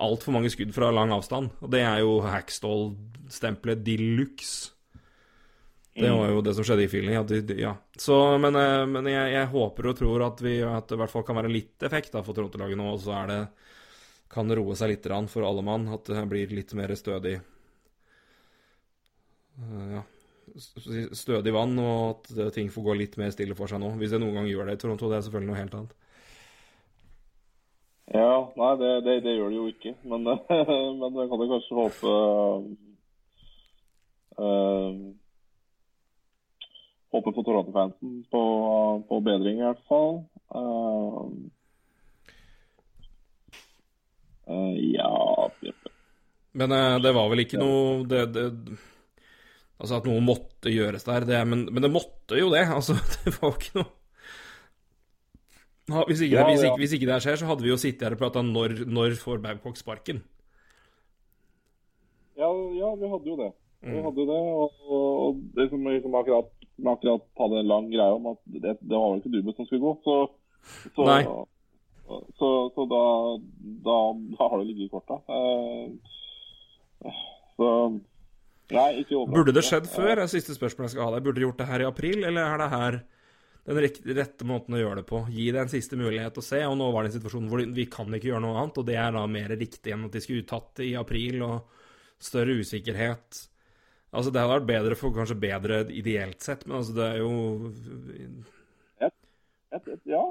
[0.00, 1.52] Altfor mange skudd fra lang avstand.
[1.62, 4.74] Og det er jo Hackstall-stempelet de luxe.
[5.98, 7.16] Det var jo det som skjedde i feeling.
[7.18, 7.72] At de, ja.
[7.98, 11.10] Så, men, eh, men jeg, jeg, håper og tror at, vi, at det i hvert
[11.14, 12.92] fall kan være litt effekt da, for Toronto-laget nå.
[12.94, 13.40] Og så det
[14.30, 15.88] kan roe seg litt for alle mann.
[15.94, 17.38] At det blir litt mer stødig
[19.58, 20.04] uh, Ja
[20.58, 23.92] stødig vann, og at ting får gå litt mer stille for seg nå.
[24.00, 25.96] Hvis det noen gang gjør det i Toronto, det er selvfølgelig noe helt annet.
[28.08, 29.94] Ja, nei, det, det, det gjør det jo ikke.
[30.08, 30.24] Men,
[31.00, 32.12] men jeg kan jo kanskje håpe
[34.40, 35.00] uh,
[37.08, 38.42] Håpe på Toronto-fansen på,
[39.08, 40.18] på, bedring, i hvert fall.
[40.52, 41.30] Uh,
[44.48, 45.12] uh, ja
[46.52, 48.46] Men det var vel ikke noe det, det
[49.78, 51.26] Altså at noe måtte gjøres der.
[51.28, 52.66] Det, men, men, det måtte jo det.
[52.78, 53.92] Altså, det var jo ikke noe
[55.88, 58.12] hvis ikke, ja, hvis, ikke, hvis ikke, det skjer, så hadde vi jo sittet her
[58.12, 60.18] og prata når, når får Babcock sparken?
[62.36, 63.48] Ja, ja, vi hadde jo det.
[63.80, 64.02] Vi mm.
[64.04, 66.50] hadde jo det, og, og det som liksom akkurat,
[66.92, 69.86] akkurat hadde en lang greie om at det, det var vel ikke Dubes som skulle
[69.86, 69.94] gå.
[70.04, 70.18] Så,
[70.92, 71.22] så, Nei.
[72.36, 73.02] så, så da,
[73.88, 73.98] da,
[74.36, 75.22] da, har det ligget i korta.
[75.24, 77.16] Uh,
[77.56, 77.72] så
[78.74, 80.18] Nei, ikke Burde det skjedd før?
[80.18, 81.24] er siste spørsmål jeg skal ha deg.
[81.24, 82.98] Burde du gjort det her i april, eller er det her
[83.68, 85.22] den rette måten å gjøre det på?
[85.32, 86.60] Gi det en siste mulighet å se.
[86.68, 88.98] Og nå var det en situasjon hvor vi kan ikke gjøre noe annet, og det
[89.00, 91.86] er da mer riktig enn at de skulle uttatt det i april, og
[92.18, 93.42] større usikkerhet.
[94.08, 97.32] Altså, det hadde vært bedre for kanskje bedre ideelt sett, men altså, det er jo
[100.08, 100.22] ja,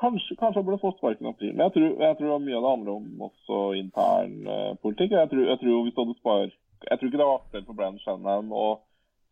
[0.00, 1.52] kanskje, kanskje jeg burde fått sparken i april.
[1.52, 5.12] Men jeg tror, jeg tror mye av det handler om også intern uh, politikk.
[5.12, 7.78] Jeg tror, jeg tror hvis du hadde spart jeg tror ikke det var aktuelt for
[7.78, 8.66] Brandon Shannon å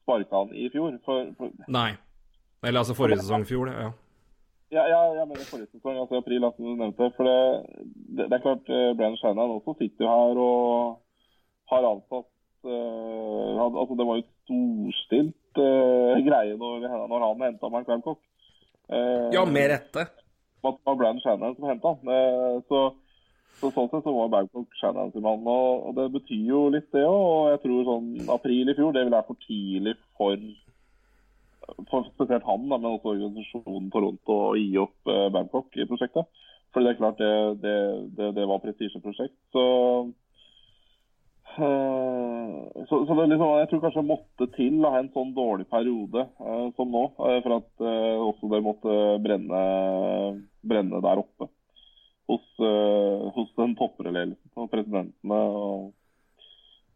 [0.03, 0.97] sparke han i fjor.
[1.07, 1.53] For, for...
[1.73, 1.91] Nei.
[2.63, 3.91] Eller altså forrige sesong fjor, ja.
[4.73, 7.09] Ja, ja, jeg mener forrige sesong, altså i april, som du nevnte.
[7.17, 7.41] For det,
[8.17, 11.03] det, det er klart, uh, Brandon Shannon også sitter her og
[11.73, 12.31] har ansatt
[12.69, 18.23] uh, altså Det var jo storstilt uh, greie når, når han henta Mark Babcock.
[18.89, 20.07] Uh, ja, med rette.
[20.63, 22.09] Det var Brandon Shannon som henta han.
[22.09, 22.83] Uh, så
[23.61, 25.45] så Sånn sett så var Babcock Shannon sin mann.
[25.47, 27.21] Og, og, det betyr jo litt, det òg.
[27.23, 30.49] Og jeg tror sånn april i fjor, det vil være for tidlig for,
[31.91, 36.43] for spesielt han, da, men også organisasjonen Toronto å gi opp eh, Babcock i prosjektet.
[36.73, 37.77] For det er klart, det, det,
[38.19, 39.39] det, det var prestisjeprosjekt.
[39.55, 39.67] Så
[41.53, 46.23] Uh, så, så liksom, jeg tror kanskje det måtte til da, en sånn dårlig periode
[46.25, 47.83] eh, som nå, uh, for at
[48.25, 49.61] også det måtte brenne,
[50.65, 51.51] brenne der oppe
[52.33, 55.93] hos, uh, hos den toppledelsen og presidentene og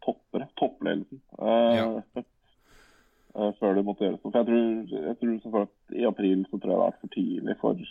[0.05, 1.21] toppere, toppledelsen.
[1.37, 1.87] Uh, ja.
[3.35, 4.23] uh, før det måtte gjøres.
[4.23, 4.33] noe.
[4.33, 7.57] jeg tror, jeg tror sagt, I april så tror jeg det har vært for tidlig
[7.61, 7.85] for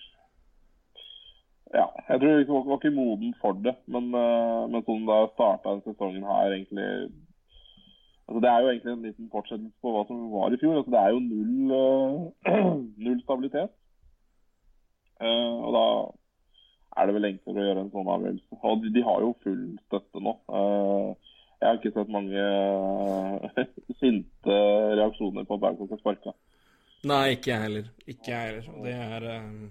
[1.74, 3.76] Ja, jeg tror jeg var ikke moden for det.
[3.90, 6.90] Men, men sånn da starta sesongen her egentlig
[8.26, 10.78] altså Det er jo egentlig en liten fortsettelse på hva som var i fjor.
[10.78, 12.22] altså Det er jo null,
[13.06, 13.74] null stabilitet.
[15.20, 15.84] og da
[16.96, 18.58] er det vel enklere å gjøre en sånn avgjørelse.
[18.62, 20.34] Og de, de har jo full støtte nå.
[20.48, 23.64] Uh, jeg har ikke sett mange uh,
[24.00, 24.60] sinte
[25.00, 26.36] reaksjoner på at Babcock har sparka.
[27.06, 27.90] Nei, ikke jeg heller.
[28.08, 28.70] Ikke jeg heller.
[28.84, 29.66] Det er uh...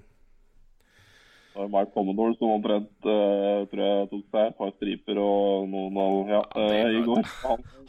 [1.56, 6.34] Mike Commodore som omtrent uh, tror jeg tok seg et par striper og noen av
[6.34, 7.30] ja, uh, i går.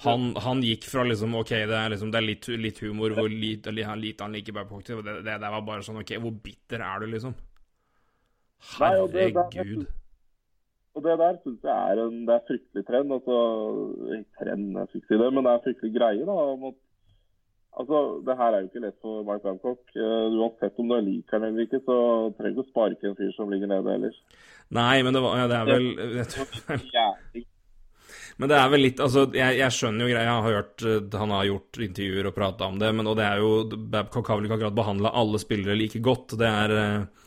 [0.05, 3.33] Han, han, gikk fra liksom OK, det er, liksom, det er litt, litt, humor, hvor
[3.33, 5.03] lite, lite han liker Babcock til.
[5.03, 7.35] Det, det, det var bare sånn OK, hvor bitter er du, liksom?
[8.75, 9.87] Herregud.
[10.97, 13.13] Og det der syns jeg er en det er fryktelig trend.
[13.13, 13.37] Altså,
[14.41, 16.29] trend, jeg skal ikke si det, men det er fryktelig greie.
[16.29, 16.79] da, om at
[17.77, 19.83] Altså, Det her er jo ikke lett for Mike Babcock.
[19.93, 21.97] Uh, uansett om du liker han eller ikke, så
[22.39, 24.17] trenger du ikke sparke en fyr som ligger nede ellers.
[24.73, 27.45] Nei, men det, var, ja, det er vel det,
[28.41, 30.25] Men det er vel litt Altså, jeg, jeg skjønner jo greia.
[30.25, 33.29] Jeg har hørt uh, han har gjort intervjuer og prata om det, men og det
[33.29, 33.53] er jo
[33.93, 36.39] Babcock har vel ikke akkurat behandla alle spillere like godt.
[36.41, 37.26] Det er uh,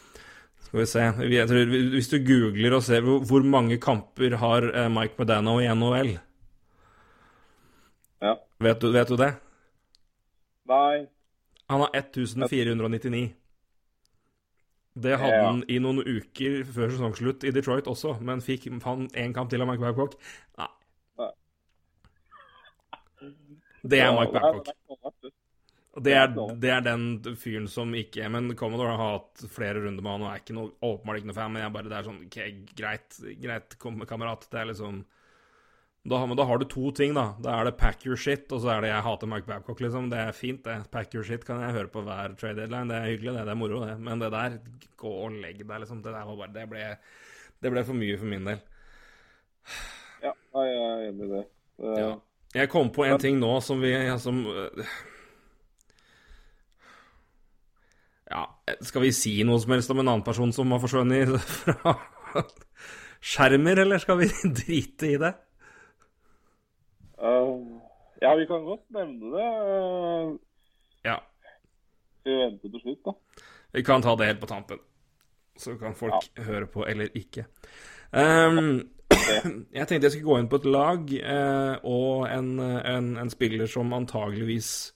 [0.70, 1.04] skal vi se
[1.50, 6.12] tror, Hvis du googler og ser hvor mange kamper har eh, Mike Medano i NHL
[8.22, 8.36] ja.
[8.60, 9.32] vet, du, vet du det?
[10.70, 11.08] Nei.
[11.70, 13.34] Han har 1499.
[14.94, 15.46] Det hadde ja.
[15.48, 19.64] han i noen uker før sesongslutt i Detroit også, men fikk han én kamp til
[19.64, 20.18] av Mike Babcock?
[20.60, 20.70] Nei.
[23.82, 25.34] Det er Mike Babcock.
[25.98, 26.28] Det er,
[26.62, 30.30] det er, den fyren som ikke Men Commodore har hatt flere runder med han og
[30.30, 32.38] er ikke noe, åpenbart ikke noe fan, men jeg bare, det er sånn OK,
[32.78, 34.46] greit, greit, kamerat.
[34.52, 35.02] Det er liksom
[36.10, 37.26] Da, men da har du to ting, da.
[37.44, 40.08] Da er det pack your shit, og så er det jeg hater Mike Babcock, liksom.
[40.14, 40.78] Det er fint, det.
[40.94, 42.88] Pack your shit kan jeg høre på hver trade deadline.
[42.90, 43.44] Det er hyggelig, det.
[43.50, 43.98] Det er moro, det.
[44.06, 44.62] Men det der,
[45.02, 46.06] gå og legg deg, liksom.
[46.06, 46.88] Det der var bare Det ble,
[47.60, 48.64] det ble for mye for min del.
[50.24, 51.46] Ja, jeg er enig i det.
[51.82, 52.10] det Ja.
[52.56, 54.40] Jeg kom på en ting nå som vi som,
[58.30, 58.44] Ja,
[58.86, 61.32] skal vi si noe som helst om en annen person som har forsvunnet
[61.64, 61.96] fra
[63.20, 64.30] skjermer, eller skal vi
[64.62, 65.32] drite i det?
[67.20, 67.82] Uh,
[68.22, 69.50] ja, vi kan godt nevne det.
[69.50, 70.38] Uh,
[71.08, 71.18] Ja.
[72.28, 73.44] Vi venter til slutt, da?
[73.74, 74.80] Vi kan ta det helt på tampen.
[75.58, 77.46] Så kan folk høre på eller ikke.
[78.12, 78.90] Um,
[79.76, 83.68] jeg tenkte jeg skulle gå inn på et lag uh, og en, en, en spiller
[83.68, 84.94] som antageligvis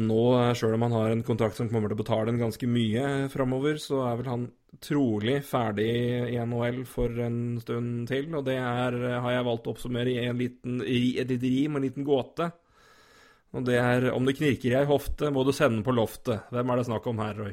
[0.00, 0.22] nå,
[0.56, 3.76] sjøl om han har en kontrakt som kommer til å betale en ganske mye framover,
[3.80, 4.46] så er vel han
[4.80, 5.90] trolig ferdig
[6.32, 8.30] i NHL for en stund til.
[8.38, 11.76] Og det er, har jeg valgt å oppsummere i en liten, i et lite rim,
[11.76, 12.48] en liten gåte.
[13.52, 16.48] Og det er om det knirker i ei hofte, må du sende den på loftet.
[16.54, 17.52] Hvem er det snakk om her, Roy?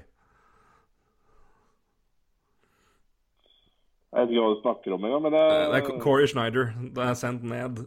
[4.09, 5.65] Jeg vet ikke hva du snakker om engang, men det, er...
[5.69, 6.71] Det er Corey Schneider.
[6.95, 7.83] Det er sendt ned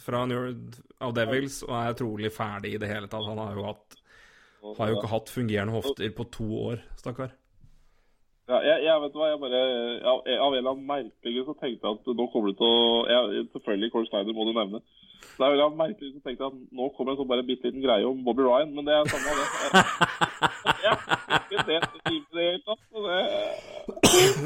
[0.00, 3.28] fra New York of Devils og er trolig ferdig i det hele tatt.
[3.28, 4.00] Han har jo, hatt,
[4.78, 7.34] har jo ikke hatt fungerende hofter på to år, stakkar.
[8.50, 9.58] Ja, jeg, jeg vet hva, jeg bare
[10.02, 12.66] ja, Av en eller annen merkelig grunn så tenkte jeg at nå kommer det til
[12.66, 14.80] å jeg, Selvfølgelig, Corey Snyder må du nevne.
[15.22, 17.70] Så det er veldig merkelig så tenkte jeg at nå kommer en sånn bare bitte
[17.70, 19.46] liten greie om Bobby Ryan, men det er samme det.
[20.82, 20.94] Jeg,
[21.30, 21.76] jeg, det, det,
[22.34, 23.16] det, så det,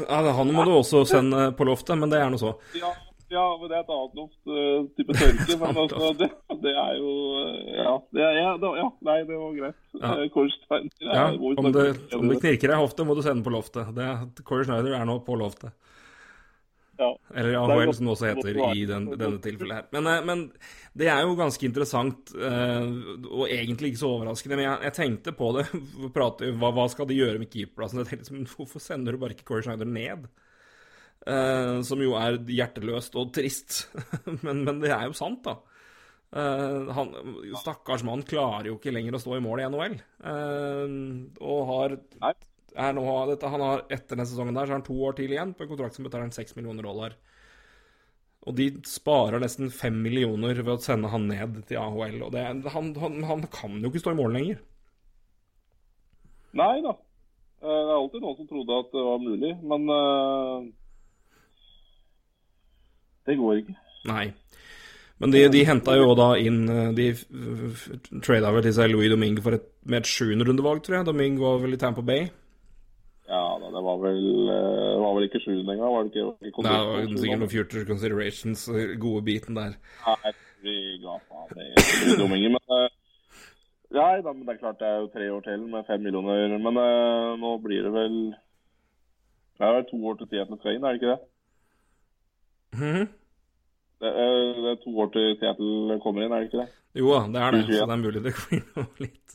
[0.05, 2.51] Ja, han må du også sende på loftet, men det er nå så.
[2.77, 2.91] ja,
[3.33, 5.57] ja, men det er et annet loft, uh, type tørke.
[5.63, 6.29] Men altså, det,
[6.63, 7.11] det er jo
[7.41, 9.81] uh, Ja, det, er- ja, det, ja nei, det var greit.
[9.97, 10.13] Ja.
[10.13, 13.53] Uh, Corey Snyder Ja, om det, om det knirker ei hofte, må du sende på
[13.53, 13.93] loftet.
[13.97, 14.09] Det,
[14.47, 15.75] Corey Schneider er nå på loftet.
[16.97, 17.11] Ja.
[17.35, 19.85] Eller er AHL, som det også heter i den, denne tilfellet her.
[19.93, 20.43] Men, eh, men
[20.97, 22.87] det er jo ganske interessant, eh,
[23.29, 24.57] og egentlig ikke så overraskende.
[24.57, 25.67] Men jeg, jeg tenkte på det.
[26.15, 28.47] Prate, hva, hva skal de gjøre med keeperplassen?
[28.55, 30.25] Hvorfor sender du bare ikke Corey Schneider ned?
[31.27, 33.81] Eh, som jo er hjerteløst og trist.
[34.45, 35.57] men, men det er jo sant, da.
[36.31, 37.13] Eh, han,
[37.59, 39.97] stakkars mann klarer jo ikke lenger å stå i mål i NHL.
[40.31, 40.93] Eh,
[41.43, 41.97] og har
[42.77, 45.33] er nå, dette, Han har etter denne sesongen der, så har han to år til
[45.33, 47.17] igjen på en kontrakt som betaler han 6 millioner dollar.
[48.47, 52.21] Og de sparer nesten 5 millioner ved å sende han ned til AHL.
[52.27, 54.61] Og det, han, han, han kan jo ikke stå i mål lenger.
[56.57, 56.93] Nei da.
[57.59, 60.69] Eh, Det er alltid noen som trodde at det var mulig, men eh,
[63.27, 63.77] det går ikke.
[64.07, 64.25] Nei.
[65.17, 67.07] Men de, de henta jo da inn eh, De
[68.25, 71.07] trada vel til seg Louis Domingue et, med et sjuenderundevalg, tror jeg.
[71.07, 72.27] Domingue var vel i Tampa Bay.
[73.27, 74.19] Ja da, det var vel,
[74.53, 76.27] eh, det var vel ikke sjuende engang, var det ikke?
[76.47, 79.73] ikke Nei, det var sikkert noen future considerations, eh, gode biten der.
[80.05, 80.31] Nei,
[80.63, 82.93] vi ga faen i Domingue, men
[83.97, 86.57] Nei da, men det er klart det er jo tre år til med fem millioner.
[86.59, 86.75] Men
[87.39, 88.17] nå blir det vel
[89.55, 91.21] Det er vel to år til Seattle inn, er det ikke det?
[92.75, 93.07] Mhm.
[93.97, 96.67] Det er, det er to år til Seattle kommer inn, er det ikke det?
[96.99, 97.61] Jo da, det er det.
[97.71, 99.33] Så det er mulig det blir noe litt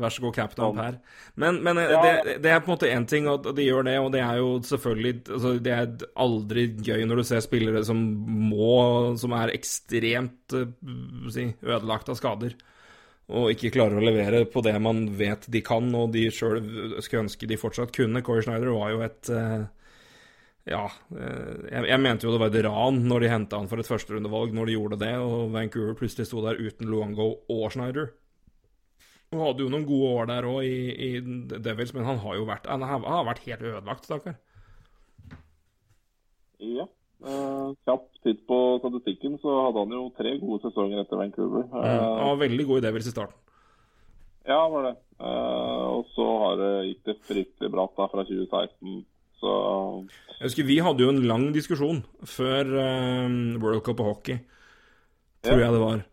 [0.00, 0.94] Vær så god, captain her.
[1.36, 2.00] Men, men eh, Ja.
[2.24, 4.38] det, det er på en måte én ting, at de gjør det, og det er
[4.38, 9.52] jo selvfølgelig altså, Det er aldri gøy når du ser spillere som må Som er
[9.52, 10.70] ekstremt eh,
[11.34, 12.54] si, ødelagt av skader.
[13.30, 16.62] Og ikke klarer å levere på det man vet de kan, og de sjøl
[17.02, 18.22] skulle ønske de fortsatt kunne.
[18.26, 19.68] Corey Schneider var jo et eh,
[20.70, 20.84] ja,
[21.18, 23.90] eh, jeg, jeg mente jo det var et ran når de henta han for et
[23.90, 28.12] førsterundevalg, når de gjorde det, og Vancouver plutselig sto der uten Luango og Schneider.
[29.30, 31.10] Han hadde jo noen gode år der òg i, i
[31.62, 34.38] Devils, men han har jo vært Han har, han har vært helt ødelagt, stakkar.
[36.60, 36.88] Ja.
[37.20, 41.66] Uh, kjapp titt på statistikken, så hadde han jo tre gode sesonger etter Vancouver.
[41.68, 43.38] Eh, Han var veldig god i Devils i starten.
[44.48, 44.94] Ja, var det.
[45.20, 49.02] Eh, og så har det gikk det fryktelig bratt da fra 2016.
[49.40, 49.52] Så
[50.40, 54.40] Jeg husker vi hadde jo en lang diskusjon før eh, World Cup og hockey,
[55.44, 55.66] tror Ja.
[55.66, 56.04] jeg det var.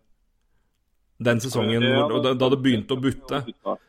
[1.18, 3.42] Den sesongen Ja, det, da, da det begynte å butte.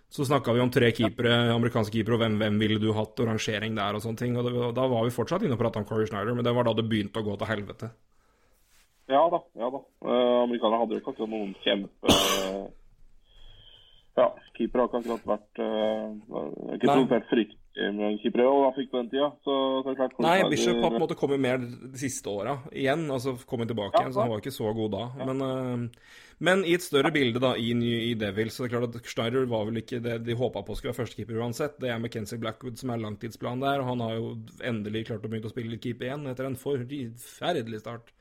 [0.10, 3.28] Så snakka vi om tre keepere, amerikanske keepere, og hvem, hvem ville du hatt, og
[3.30, 4.38] rangering der og sånne ting.
[4.40, 6.66] Og det, da var vi fortsatt inne og prata om Corey Schneider, men det var
[6.66, 7.92] da det begynte å gå til helvete.
[9.10, 9.40] Ja da.
[9.58, 9.84] ja da.
[10.06, 12.12] Uh, Amerikanerne hadde jo ikke akkurat noen kjempe
[14.20, 14.28] Ja,
[14.58, 19.10] keepere har ikke akkurat vært uh, Ikke produsert fryktelig med og da fikk på den
[19.12, 19.30] tida.
[19.46, 19.56] Så,
[19.86, 23.06] så klart Nei, Bishop har på en måte kommet mer de siste åra igjen.
[23.12, 25.04] Altså kommet tilbake Ja, igjen, så han var ikke så god da.
[25.30, 26.18] Men, eh,
[26.50, 27.72] men i et større bilde da, i,
[28.10, 30.76] i Devil, så det er klart at Schneider var vel ikke det de håpa på
[30.76, 31.80] skulle være førstekeeper uansett.
[31.80, 34.30] Det er McKenzie Blackwood som er langtidsplanen der, og han har jo
[34.74, 38.14] endelig klart å begynne å spille litt keeper igjen etter en forferdelig start.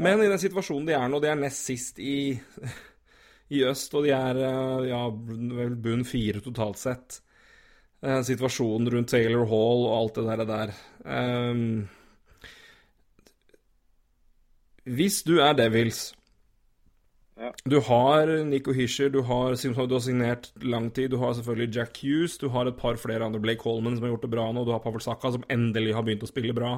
[0.00, 2.32] Men i den situasjonen de er nå, de er nest sist i,
[3.56, 7.22] i øst, og de er eh, ja, vel bunn fire totalt sett.
[8.02, 10.44] Eh, situasjonen rundt Taylor Hall og alt det der.
[10.44, 10.72] der.
[11.52, 11.88] Um,
[14.84, 16.14] hvis du er Devils
[17.38, 17.50] Ja.
[17.64, 19.54] Du har Nico Hischer, du har,
[19.86, 23.24] du har signert lang tid, du har selvfølgelig Jack Hughes, du har et par flere
[23.24, 25.94] andre, Blake Coleman, som har gjort det bra nå, du har Pavel Saka, som endelig
[25.94, 26.76] har begynt å spille bra.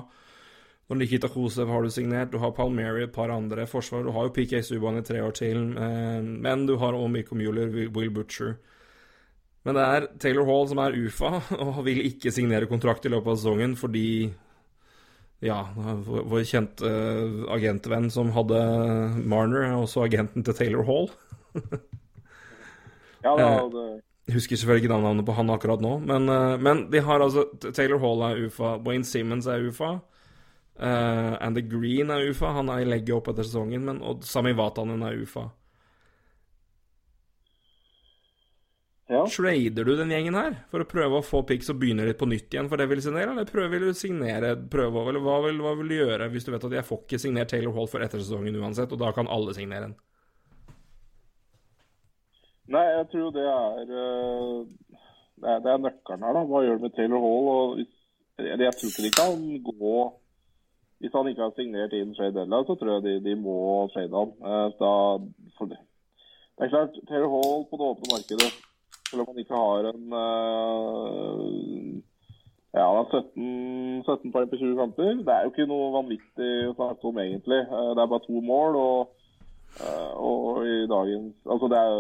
[0.89, 4.29] Når Nikita Kosev har du signert, du har Palmieri, et par andre forsvar, du har
[4.29, 8.11] jo PK Subhaan i tre år til, eh, men du har også Mikko Mueller, Will
[8.11, 8.57] Butcher.
[9.65, 13.33] Men det er Taylor Hall som er UFA, og vil ikke signere kontrakt i løpet
[13.33, 14.09] av sesongen fordi
[15.45, 18.61] ja, vår kjente eh, agentvenn som hadde
[19.29, 21.11] Marner, er også agenten til Taylor Hall.
[23.25, 26.91] Ja, da, Eh, det, husker selvfølgelig ikke navnet på han akkurat nå, men, eh, men
[26.93, 29.95] de har altså Taylor Hall er UFA, Wayne Simmons er UFA,
[30.77, 34.53] uh, Andy Green er UFA, han er i legget opp etter sesongen, men, og Sami
[34.53, 35.47] Vatanen er UFA.
[39.07, 39.27] Ja.
[39.29, 42.29] Trader du den gjengen her for å prøve å få picks og begynne litt på
[42.31, 45.61] nytt igjen for det vil signere, eller prøver vil du signere prøve, eller hva vil,
[45.61, 48.05] hva vil du gjøre hvis du vet at jeg får ikke signert Taylor Hall for
[48.05, 49.95] ettersesongen uansett, og da kan alle signere en?
[52.73, 54.59] Nei, jeg tror det er eh,
[55.37, 56.45] Det er, det er nøkkelen her, da.
[56.49, 57.49] Hva gjør du med Taylor Hall?
[57.55, 57.95] Og hvis,
[58.41, 59.97] jeg, tror ikke de kan gå
[61.05, 63.57] Hvis han ikke har signert inn trade deadline, så tror jeg de, de må
[63.93, 64.33] trade han.
[64.41, 64.93] Eh, da,
[65.59, 65.83] for det.
[66.57, 68.55] det er klart, Taylor Hall på det åpne markedet,
[69.09, 71.43] selv om han ikke har en eh,
[72.75, 75.13] ja, 17, 17 poeng på 20 kamper.
[75.27, 77.61] Det er jo ikke noe vanvittig å snakke om, egentlig.
[77.67, 78.81] Eh, Det er bare to mål.
[78.81, 79.13] og
[79.75, 81.95] Eh, og i dagens Altså det er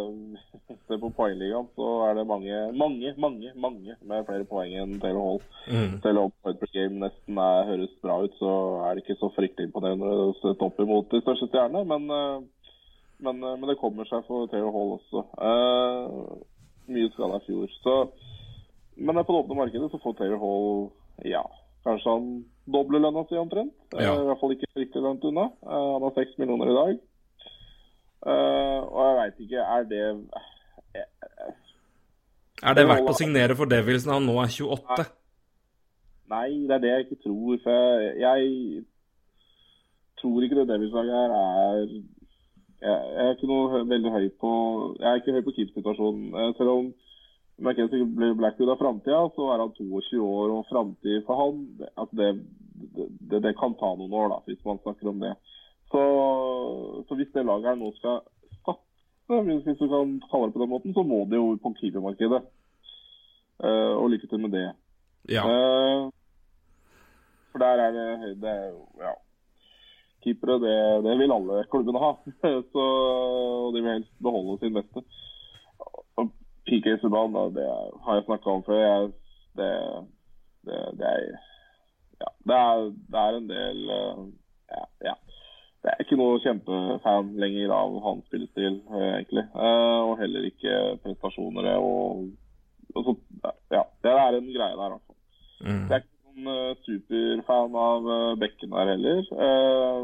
[0.87, 5.25] Se på poengligaen, så er det mange, mange, mange mange med flere poeng enn Taylor
[5.27, 5.41] Hall.
[5.69, 5.95] Mm.
[6.05, 8.53] Selv om point per game nesten er, høres bra ut, så
[8.85, 11.85] er det ikke så fryktelig imponerende å sette opp imot de største stjernene.
[11.89, 12.49] Men,
[13.25, 15.25] men, men det kommer seg for Taylor Hall også.
[16.87, 17.69] Eh, mye skada i fjor.
[17.83, 17.95] Så,
[18.97, 20.91] men på det åpne markedet så får Taylor Hall
[21.25, 21.43] ja,
[21.87, 22.29] kanskje han
[22.67, 23.75] dobler lønna si omtrent.
[23.95, 24.15] Eh, Ja.
[24.15, 25.49] I hvert fall ikke riktig langt unna.
[25.65, 26.99] Eh, han har seks millioner i dag.
[28.27, 30.05] Eh, og jeg veit ikke, er det
[32.65, 35.05] Er det verdt å signere for Devils når han nå er 28?
[36.31, 37.59] Nei, det er det jeg ikke tror.
[37.65, 38.85] For jeg
[40.21, 41.83] tror ikke det Devils-laget her er
[42.85, 44.51] jeg, jeg er ikke noe veldig høy på
[45.01, 46.27] Jeg er ikke høy på keep-situasjonen.
[46.35, 46.93] Eh, Selv om
[47.63, 51.91] McKenzie blir Blackwood av framtida, så er han 22 år, og framtid for han det,
[51.95, 52.31] altså det,
[53.31, 55.35] det, det kan ta noen år, da, hvis man snakker om det.
[55.93, 56.03] Så,
[57.07, 58.25] så hvis det laget her nå skal
[58.67, 62.43] satse, hvis du kan kalle det på den måten, så må det jo på keepermarkedet.
[63.63, 64.67] Uh, og lykke til med det.
[65.31, 65.45] Ja.
[65.47, 66.11] Uh,
[67.53, 68.09] for der er det,
[68.43, 69.15] det er ja.
[70.25, 72.13] Keepere, det, det vil alle klubbene ha.
[72.73, 75.05] Så, og de vil helst beholde sin beste.
[76.65, 77.67] PK Subhaan, det
[78.05, 78.81] har jeg snakka om før.
[78.81, 79.11] Jeg,
[79.59, 79.71] det,
[80.67, 81.27] det, det, er,
[82.23, 84.23] ja, det, er, det er en del eh,
[84.73, 85.15] ja, ja.
[85.85, 89.45] Det er ikke noe kjempefan lenger av hans spillestil, eh, egentlig.
[89.53, 91.69] Eh, og heller ikke prestasjoner.
[91.77, 92.31] Og,
[92.95, 93.17] og så,
[93.75, 95.19] ja, det er en greie der, altså.
[95.61, 95.85] Mm.
[95.91, 99.23] Det er ikke noen eh, superfan av uh, Bekken der heller.
[99.47, 100.03] Eh,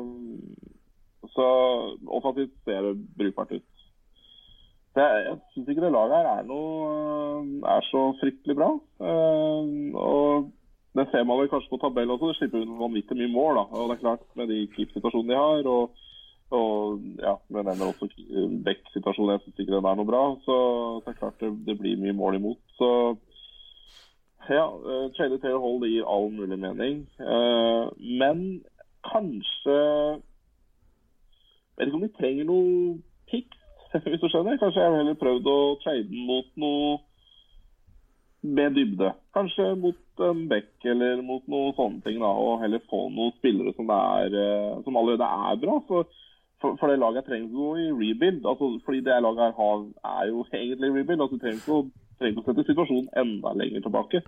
[1.35, 1.49] så
[2.07, 3.67] offensivt ser det brukbart ut.
[4.95, 8.71] Så jeg syns ikke det laget her er noe eh, er så fryktelig bra.
[9.01, 10.51] Eh, og
[10.99, 12.33] det ser man vel kanskje på tabell også.
[12.33, 13.61] Det slipper unna vanvittig mye mål.
[13.61, 13.67] da.
[13.79, 16.07] Og det er klart, med de keep-situasjonene de har, og,
[16.51, 18.11] og ja, men nevner også
[18.67, 20.25] Beck-situasjonen, jeg syns ikke den er noe bra.
[20.47, 20.57] Så
[21.05, 22.63] det er klart det, det blir mye mål imot.
[22.79, 22.91] Så
[24.57, 27.05] ja, uh, trade Taylor Hall gir all mulig mening.
[27.21, 27.85] Eh,
[28.21, 28.63] men
[29.13, 29.77] kanskje
[31.77, 32.99] Jeg Vet ikke om de trenger noe
[33.31, 33.55] Pick,
[34.11, 34.59] hvis du skjønner.
[34.61, 36.99] Kanskje jeg heller prøvd å trade den mot noe
[38.43, 39.13] med dybde.
[39.37, 42.19] Kanskje mot en Beck eller mot noen sånne ting.
[42.21, 45.79] da, Og heller få noen spillere som, er, eh, som allerede er bra.
[45.89, 46.11] For,
[46.61, 48.45] for, for det laget trenger gå i rebuild.
[48.47, 49.87] altså Fordi det laget her har,
[50.19, 51.21] er jo egentlig rebuild.
[51.21, 54.25] altså trenger ikke, å, trenger å sette situasjonen enda lenger tilbake.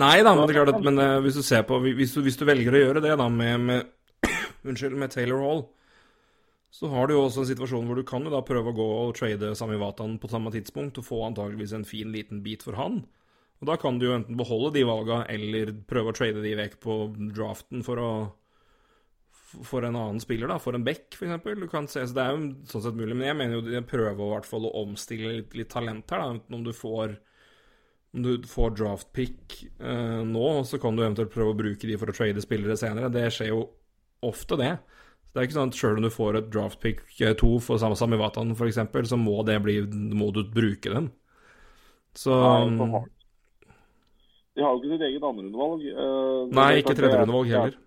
[0.00, 2.22] Nei da, men det er klart at men, uh, hvis du ser på hvis du,
[2.24, 4.26] hvis du velger å gjøre det da med, med
[4.68, 5.64] Unnskyld, med Taylor Hall,
[6.70, 8.88] så har du jo også en situasjon hvor du kan jo da prøve å gå
[9.00, 12.78] og trade Sami Vatan på samme tidspunkt og få antageligvis en fin liten bit for
[12.78, 13.00] han.
[13.60, 16.78] Og da kan du jo enten beholde de valga eller prøve å trade de vekk
[16.84, 17.00] på
[17.36, 18.12] draften for å
[19.50, 21.42] for en annen spiller, da, for en back f.eks.
[21.58, 23.82] Du kan se, så Det er jo sånn sett mulig, men jeg mener jo de
[23.82, 26.22] prøver i hvert fall å omstille litt, litt talent her.
[26.22, 27.16] da, om du får
[28.12, 32.10] du får draft pick eh, nå, så kan du eventuelt prøve å bruke de for
[32.10, 33.10] å trade spillere senere.
[33.14, 33.60] Det skjer jo
[34.26, 34.72] ofte, det.
[35.30, 37.52] Så det er ikke sånn at sjøl om du får et draft pick eh, to
[37.62, 38.80] for samme Samivatan f.eks.,
[39.12, 39.76] så må det bli
[40.18, 41.12] Må du bruke den.
[42.18, 43.06] Så Nei, har-
[44.56, 45.86] De har jo ikke sitt eget andrerundevalg.
[45.86, 47.78] Eh, Nei, ikke tredjerundevalg heller.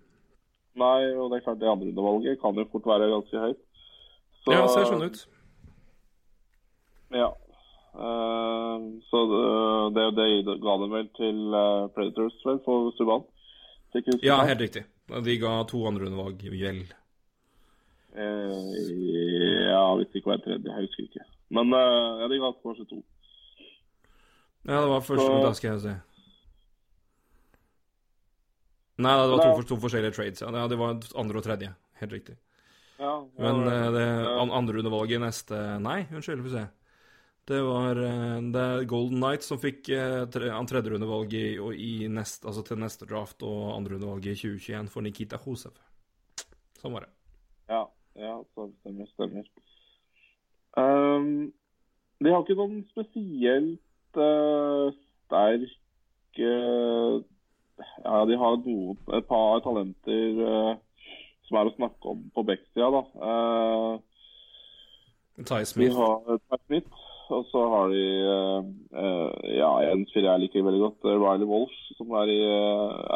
[0.74, 3.60] Nei, og det er klart det andrerundevalget kan jo fort være ganske høyt.
[4.44, 5.26] Så- Ja, ser sånn ut.
[7.12, 7.28] Ja.
[7.94, 8.78] Eh,
[9.10, 9.20] så
[9.94, 13.24] det, det, det ga dem vel til eh, Predators, vel, for Subhaan?
[14.26, 14.82] Ja, helt riktig.
[15.22, 16.80] De ga to andrerundevalg, vel.
[18.14, 20.70] Eh, ja, hvis ikke en tredje.
[20.70, 21.26] Jeg husker ikke.
[21.54, 23.00] Men eh, ja, de ga kanskje to.
[24.64, 25.94] Ja, det var første, Så- da skal jeg se.
[29.04, 30.66] Nei, det var to, to forskjellige trades, ja.
[30.70, 31.70] Det var andre og tredje.
[32.00, 32.36] Helt riktig.
[32.98, 34.04] Ja, Men ja, det
[34.54, 36.62] andre undervalget neste Nei, unnskyld, vi se.
[37.44, 43.08] Det var eh, det er Golden Knights som fikk eh, tre, tredjerundevalget altså til neste
[43.08, 45.76] draft og andre rundevalg i 2021 for Nikita Hosev.
[46.80, 47.12] Sånn var det.
[47.68, 47.82] Ja,
[48.16, 49.52] ja så stemmer, stemmer.
[50.80, 51.52] Um,
[52.24, 54.88] de har ikke noen spesielt uh,
[55.26, 57.20] sterk uh,
[58.02, 60.74] Ja, de har noen, et par talenter uh,
[61.44, 63.04] som er å snakke om på Beck-sida, da.
[63.20, 63.94] Uh,
[65.44, 65.96] Ty de Smith.
[65.98, 67.04] har Pat Smith,
[67.36, 68.04] og så har de
[68.34, 68.68] eh,
[69.02, 72.40] eh, Ja, en spiller jeg liker veldig godt, eh, Riley Walsh, som er i,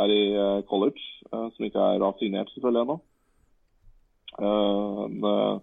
[0.02, 0.22] er i
[0.70, 1.02] college.
[1.30, 2.98] som ikke er da signert selvfølgelig ennå.
[4.38, 5.58] Uh,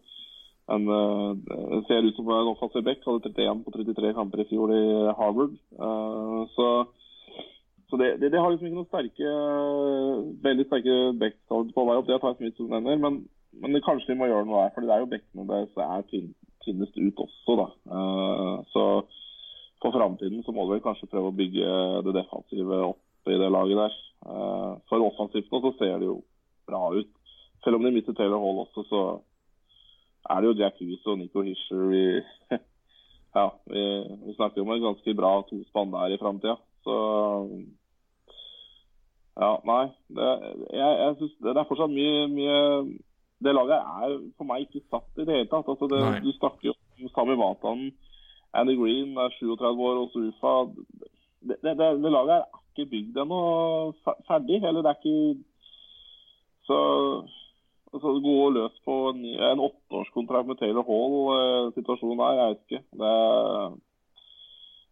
[0.67, 3.03] en, eh, ser ut som en offensiv back.
[3.05, 4.83] Hadde 31 på 33 kamper i fjor i
[5.19, 5.57] Harvard.
[5.79, 6.85] Uh, så
[7.89, 9.31] så det, det, det har liksom ikke noen sterke
[10.41, 12.07] veldig sterke backtalent på vei opp.
[12.09, 13.19] Det tar Smith som nevner, men,
[13.61, 14.71] men det, kanskje de må gjøre noe her.
[14.73, 16.31] For det er jo bekkene deres er tynn,
[16.65, 17.67] tynnest ut også, da.
[17.95, 18.85] Eh, så
[19.83, 21.69] for framtiden så må du vel kanskje prøve å bygge
[22.07, 23.97] det defensive opp i det laget der.
[24.25, 26.19] Eh, for offensivt nå så ser det jo
[26.69, 27.11] bra ut.
[27.63, 29.01] Selv om de mister Taylor Hall også, så
[30.29, 32.05] er det jo Jack Hughes og Nico Hischer vi
[33.35, 33.81] Ja, vi,
[34.25, 36.55] vi snakker om et ganske bra tospann der i framtida.
[36.87, 36.95] Så
[39.35, 39.89] Ja, nei.
[40.07, 40.29] Det,
[40.71, 42.59] jeg, jeg synes det er fortsatt mye, mye
[43.43, 45.67] Det laget er for meg ikke satt i det hele tatt.
[45.67, 47.89] Altså det, du snakker jo om Sami Vatanen,
[48.55, 50.53] Andy Green er 37 år, og Sufa
[51.45, 53.39] det, det, det, laget er ikke bygd ennå
[54.05, 54.61] fe- ferdig.
[54.63, 55.43] Eller det er ikke
[56.65, 56.77] Så
[57.93, 59.19] altså, gå løs på en,
[59.51, 62.83] en åtteårskontrakt med Taylor Hall, eh, situasjonen der, jeg vet ikke.
[63.03, 63.15] Det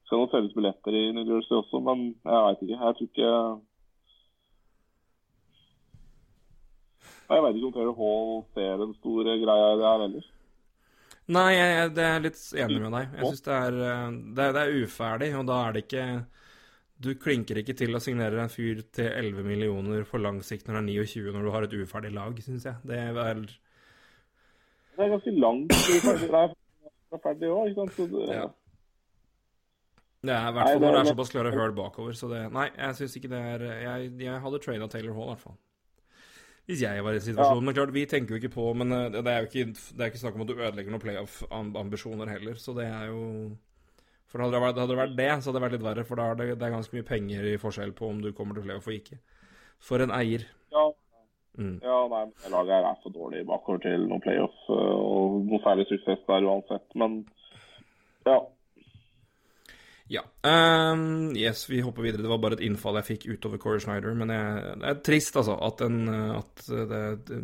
[0.06, 2.78] skal nok selges billetter i New Jersey også, men jeg veit ikke.
[2.84, 3.32] Jeg tror ikke
[7.34, 10.30] Jeg veit ikke om Terry Hall ser den store greia her heller.
[11.34, 13.14] Nei, jeg, jeg det er litt enig med deg.
[13.16, 13.58] Jeg syns det,
[13.88, 14.08] eh,
[14.38, 16.08] det, det er uferdig, og da er det ikke
[17.04, 20.82] Du klinker ikke til å signere en fyr til 11 millioner for lang sikt når
[20.82, 22.76] han er 29, når du har et uferdig lag, syns jeg.
[22.88, 26.30] Det er Det er ganske langt til ferdig.
[26.34, 27.96] Er òg, ikke sant.
[27.98, 28.48] Så det, Ja.
[30.24, 32.70] Det er i hvert fall når det er såpass klare høl bakover, så det Nei,
[32.78, 35.58] jeg syns ikke det er Jeg, jeg hadde traina Taylor Hall, i hvert fall.
[36.70, 37.66] Hvis jeg var i den situasjonen.
[37.68, 39.66] Men klart, vi tenker jo ikke på Men eh, det er jo ikke,
[39.98, 43.24] det er ikke snakk om at du ødelegger noen playoff-ambisjoner heller, så det er jo
[44.32, 46.18] For hadde det, vært, hadde det vært det, så hadde det vært litt verre, for
[46.18, 48.66] da er det, det er ganske mye penger i forskjell på om du kommer til
[48.66, 49.20] playoff og ikke.
[49.84, 50.48] For en eier.
[50.74, 50.90] ja,
[51.54, 51.76] Mm.
[51.84, 55.84] ja, nei, laget her er for dårlig bakover til noen playoff øh, og noe særlig
[55.86, 56.88] suksess der uansett.
[56.98, 57.20] Men
[58.26, 58.40] ja.
[60.14, 60.22] Ja.
[60.46, 62.22] Um, yes, vi hopper videre.
[62.22, 64.14] Det var bare et innfall jeg fikk utover Corey Schneider.
[64.20, 66.04] Men jeg, det er trist, altså, at, en,
[66.38, 67.00] at det,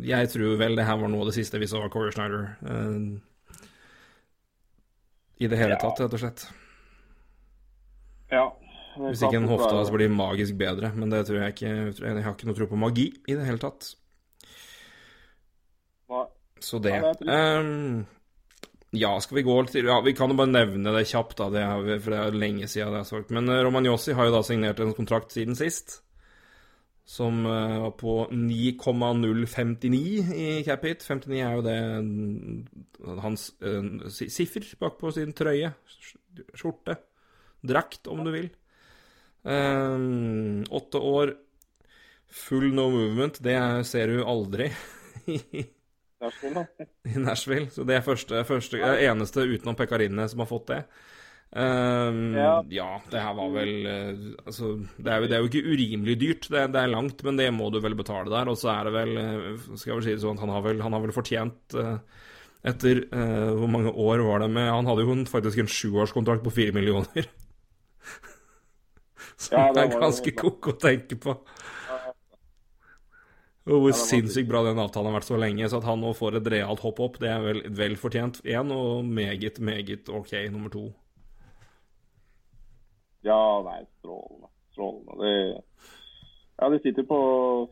[0.06, 2.44] Jeg tror vel det her var noe av det siste vi så av Corey Schneider.
[2.62, 3.00] eh,
[5.40, 5.80] I det hele Ja.
[5.82, 6.46] tatt, rett og slett.
[8.30, 8.46] ja.
[9.00, 10.90] Hvis ikke en hofte hans blir magisk bedre.
[10.94, 11.70] Men det tror jeg ikke.
[12.04, 13.94] Jeg har ikke noe tro på magi i det hele tatt.
[16.10, 16.24] Nei.
[16.60, 16.92] Så det.
[16.98, 18.06] Ja, det
[18.90, 21.62] ja, skal vi gå til Ja, vi kan jo bare nevne det kjapt, da, det
[21.62, 23.34] er, for det er lenge siden det er sagt.
[23.34, 26.00] Men eh, Romagnossi har jo da signert en kontrakt siden sist.
[27.06, 31.06] Som eh, var på 9,059 i Capit.
[31.06, 32.58] 59 er jo det mm,
[33.22, 35.70] hans uh, siffer bakpå sin trøye.
[36.54, 36.98] Skjorte.
[37.66, 38.50] Drakt, om du vil.
[39.46, 41.36] Åtte um, år.
[42.30, 43.38] Full no movement.
[43.42, 44.70] Det er- ser du aldri.
[46.20, 46.86] Nashville, da.
[47.10, 47.70] i Nashville.
[47.72, 50.82] Så det er første, første eneste utenom Pekkarine som har fått det.
[51.50, 52.60] Um, ja.
[52.70, 52.90] Ja.
[53.10, 54.68] det her var vel eh, Altså,
[55.02, 56.46] det er, jo, det er jo ikke urimelig dyrt.
[56.46, 58.50] Det, det er langt, men det må du vel betale der.
[58.52, 60.82] Og så er det vel eh, Skal jeg vel si det sånn han har vel,
[60.84, 61.96] han har vel fortjent uh,
[62.70, 66.46] etter uh, Hvor mange år var det med Han hadde jo en, faktisk en sjuårskontrakt
[66.46, 67.26] på fire millioner.
[69.40, 71.34] Som Ja, det er ganske koko å tenke på.
[73.70, 75.68] Og hvor sinnssykt bra den avtalen har vært så lenge.
[75.70, 78.72] Så at han nå får et realt hopp opp, det er vel, vel fortjent én,
[78.74, 80.88] og meget, meget OK nummer to.
[83.26, 84.50] Ja, nei, strålende.
[84.74, 85.16] Strålende.
[85.22, 85.62] Det,
[86.60, 87.20] ja, de sitter, på,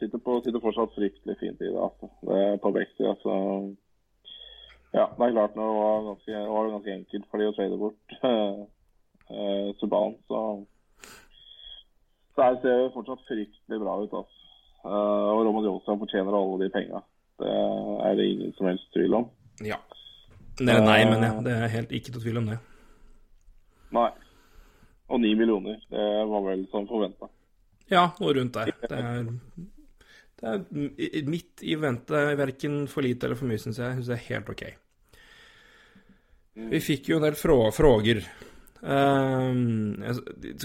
[0.00, 2.10] sitter, på, sitter fortsatt fryktelig fint i det, altså.
[2.24, 3.34] Det er på vekst, altså.
[4.94, 7.56] Ja, det er klart når det var ganske, var det ganske enkelt for de å
[7.56, 9.88] trade bort uh, så
[12.38, 14.12] så her ser det fortsatt fryktelig bra ut.
[14.14, 14.47] altså.
[14.88, 17.02] Uh, og Roman Jolstad fortjener alle de penga.
[17.38, 17.56] Det
[18.08, 19.26] er det ingen som helst tvil om.
[19.64, 19.76] Ja.
[20.64, 21.34] Nei, men ja.
[21.44, 22.56] Det er helt ikke til tvil om det.
[23.94, 24.08] Nei.
[25.08, 25.78] Og ni millioner.
[25.92, 27.28] Det var vel som forventa.
[27.88, 28.72] Ja, og rundt der.
[28.82, 29.30] Det er,
[30.40, 33.86] det er midt i vente, Verken for lite eller for mye, syns jeg.
[33.86, 34.66] Jeg syns det er helt OK.
[36.68, 38.24] Vi fikk jo en del fråger.
[38.24, 38.48] Uh,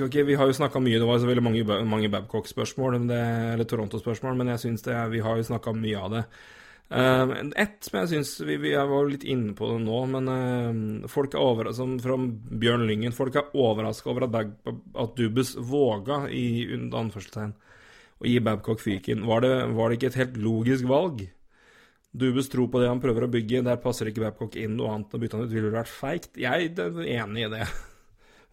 [0.06, 4.36] ikke, vi har jo snakka mye, det var så veldig mange, mange Babcock-spørsmål, eller Toronto-spørsmål,
[4.38, 6.24] men jeg syns vi har jo snakka mye av det.
[6.94, 11.08] Uh, ett som jeg syns vi, vi, var litt inne på det nå, men uh,
[11.10, 14.52] folk er over, som fra Bjørn Lyngen Folk er overraska over at, Bag,
[15.02, 17.56] at Dubus våga, i anførselstegn,
[18.22, 19.24] å gi Babcock fyken.
[19.26, 21.26] Var det, var det ikke et helt logisk valg?
[22.14, 25.10] Dubus tror på det han prøver å bygge, der passer ikke Babcock inn noe annet
[25.10, 25.56] enn å bytte han ut.
[25.56, 26.38] Ville det vært feigt?
[26.38, 27.66] Jeg er enig i det.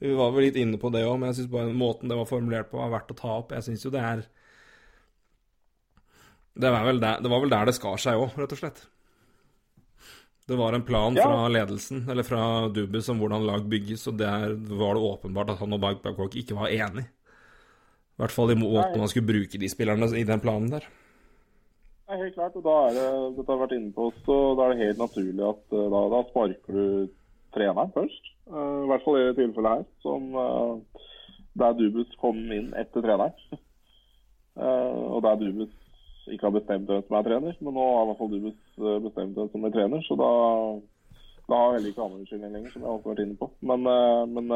[0.00, 2.28] Vi var vel litt inne på det òg, men jeg syns bare måten det var
[2.28, 3.52] formulert på, var verdt å ta opp.
[3.52, 4.22] Jeg syns jo det er
[6.60, 8.82] det var, der, det var, vel der, det skar seg òg, rett og slett.
[10.50, 11.28] Det var en plan ja.
[11.28, 12.42] fra ledelsen, eller fra
[12.74, 16.56] Dubus, om hvordan lag bygges, og der var det åpenbart at han og Babcock ikke
[16.58, 17.04] var enig.
[17.06, 20.88] I hvert fall i måten man skulle bruke de spillerne i den planen der.
[22.10, 24.66] Nei, helt klart, og da er det, dette har vært inne på oss, og da
[24.66, 26.86] er det helt naturlig at eh, da, da sparker du
[27.54, 28.32] treneren først.
[28.50, 31.04] Uh, I hvert fall i det tilfellet her, som, uh,
[31.60, 33.36] der Dubus kom inn etter treneren.
[34.58, 35.76] Uh, og der Dubus
[36.30, 38.58] ikke har bestemt hvem som er trener, men nå har i hvert fall Dubus
[39.06, 40.02] bestemt hvem som er trener.
[40.06, 40.30] Så da,
[41.46, 43.50] da har heller ikke han unnskyldning lenger, som jeg har vært inne på.
[43.70, 43.86] Men,
[44.34, 44.46] men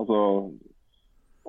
[0.00, 0.18] altså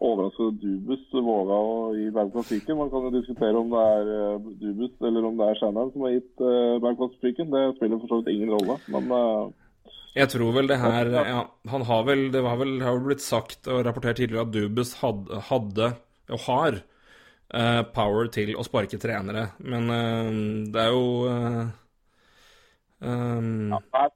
[0.02, 2.78] overraskende Dubus våga å gi Bergplass-fyken.
[2.80, 6.06] Man kan jo diskutere om det er uh, Dubus eller om det er Shannon som
[6.06, 7.52] har gitt uh, Bergplass-fyken.
[7.54, 9.44] Det spiller for så vidt ingen rolle, men uh,
[10.18, 13.70] Jeg tror vel det her ja, Han har vel Det var vel, har blitt sagt
[13.72, 15.92] og rapportert tidligere at Dubus hadde, hadde,
[16.32, 16.82] og har,
[17.54, 19.92] uh, power til å sparke trenere, men
[20.74, 21.06] det er jo
[23.02, 24.10] um, ja,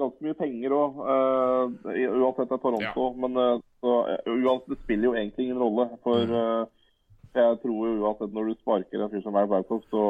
[0.00, 3.06] ganske mye penger òg, uansett det er Toronto.
[3.06, 3.16] Ja.
[3.22, 3.94] Men så
[4.26, 5.88] uansett, Det spiller jo egentlig ingen rolle.
[6.04, 6.66] For mm.
[7.34, 10.04] jeg tror jo uansett når du sparker en fyr som er Babcock, så,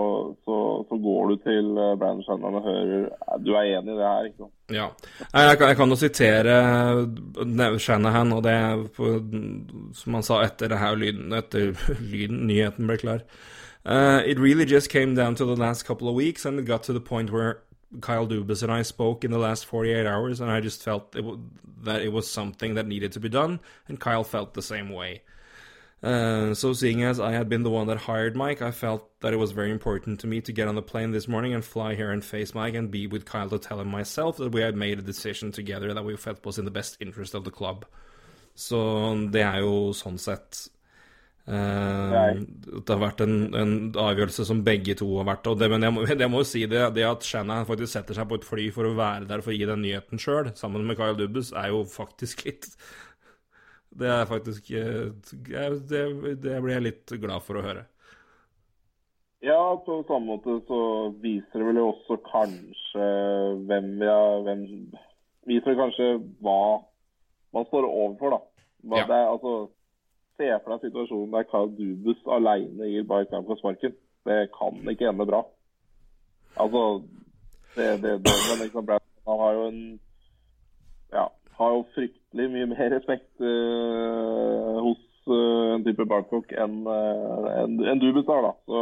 [0.47, 0.57] så,
[0.89, 3.07] så, går du til uh, Brandon Shannon og hører
[3.45, 4.57] Du er enig i det her, ikke sant?
[4.71, 4.89] Ja.
[5.35, 8.59] Jeg kan, jeg kan jo sitere Shanahan, og det
[10.01, 11.75] som han sa etter det her lyden, etter
[12.13, 13.25] lyden, nyheten ble klar.
[13.85, 16.83] Uh, it really just came down to the last couple of weeks, and it got
[16.83, 17.63] to the point where
[18.01, 21.25] Kyle Dubas and I spoke in the last 48 hours, and I just felt it
[21.83, 25.23] that it was something that needed to be done, and Kyle felt the same way.
[26.03, 29.35] Uh, so, seeing as I had been the one that hired Mike, I felt that
[29.35, 31.95] it was very important to me to get on the plane this morning and fly
[31.95, 34.77] here and face Mike and be with Kyle to tell him myself that we had
[34.77, 37.85] made a decision together that we felt was in the best interest of the club.
[38.57, 38.77] Så
[39.31, 40.69] det er jo sånn sett
[41.49, 42.37] Uh,
[42.69, 45.49] det har vært en, en, avgjørelse som begge to har vært.
[45.51, 48.19] Og Det, men jeg må, jeg må, jo si det, det at Shanahan faktisk setter
[48.19, 50.87] seg på et fly for å være der for å gi den nyheten sjøl, sammen
[50.87, 52.69] med Kyle Dubbes, er jo faktisk litt
[54.01, 55.09] Det er faktisk eh,
[55.91, 56.03] det,
[56.39, 57.89] det blir jeg litt glad for å høre.
[59.43, 60.81] Ja, på samme måte så
[61.19, 63.09] viser det vel også kanskje
[63.67, 64.67] hvem vi har hvem,
[65.49, 66.07] Viser kanskje
[66.45, 66.85] hva
[67.57, 68.67] man står overfor, da.
[68.87, 69.07] Hva ja.
[69.09, 69.55] det er, altså
[70.41, 73.93] Se for deg situasjonen der Kyle Dubus alene gir Bayern Camp sparken.
[74.25, 75.43] Det kan ikke ende bra.
[76.57, 77.03] Altså
[77.77, 78.89] det, det, det, men liksom,
[79.29, 79.83] Han har jo en
[81.13, 81.27] ja,
[81.59, 87.77] har jo fryktelig mye mer respekt uh, hos uh, en type Barcock enn uh, en,
[87.93, 88.49] en Dubus har.
[88.49, 88.53] da.
[88.65, 88.81] Så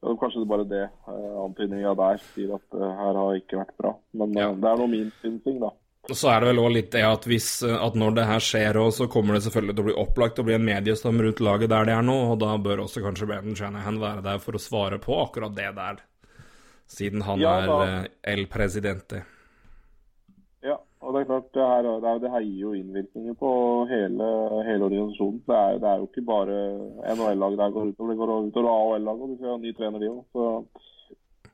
[0.00, 3.60] ja, Kanskje det er bare det uh, antydninga der sier at uh, her har ikke
[3.60, 3.92] vært bra.
[4.16, 4.48] Men ja.
[4.54, 5.74] det er noe min synsing, da.
[6.14, 9.08] Så er det vel òg litt det at, hvis, at når det her skjer, så
[9.10, 11.96] kommer det selvfølgelig til å bli opplagt og bli en mediestorm rundt laget der det
[11.96, 15.16] er nå, og da bør også kanskje Brandon Shanahan være der for å svare på
[15.24, 16.04] akkurat det der,
[16.98, 19.24] siden han ja, er uh, el presidente.
[20.62, 23.50] Ja, og det er klart, det her, det, her, det her gir jo innvirkninger på
[23.90, 24.30] hele,
[24.70, 25.42] hele organisasjonen.
[25.42, 26.62] Det er, det er, jo ikke bare
[27.16, 30.14] NHL-laget der går utover, det går utover AHL-laget, og de skal ha ny trener, de
[30.14, 30.22] òg.
[30.30, 30.42] Så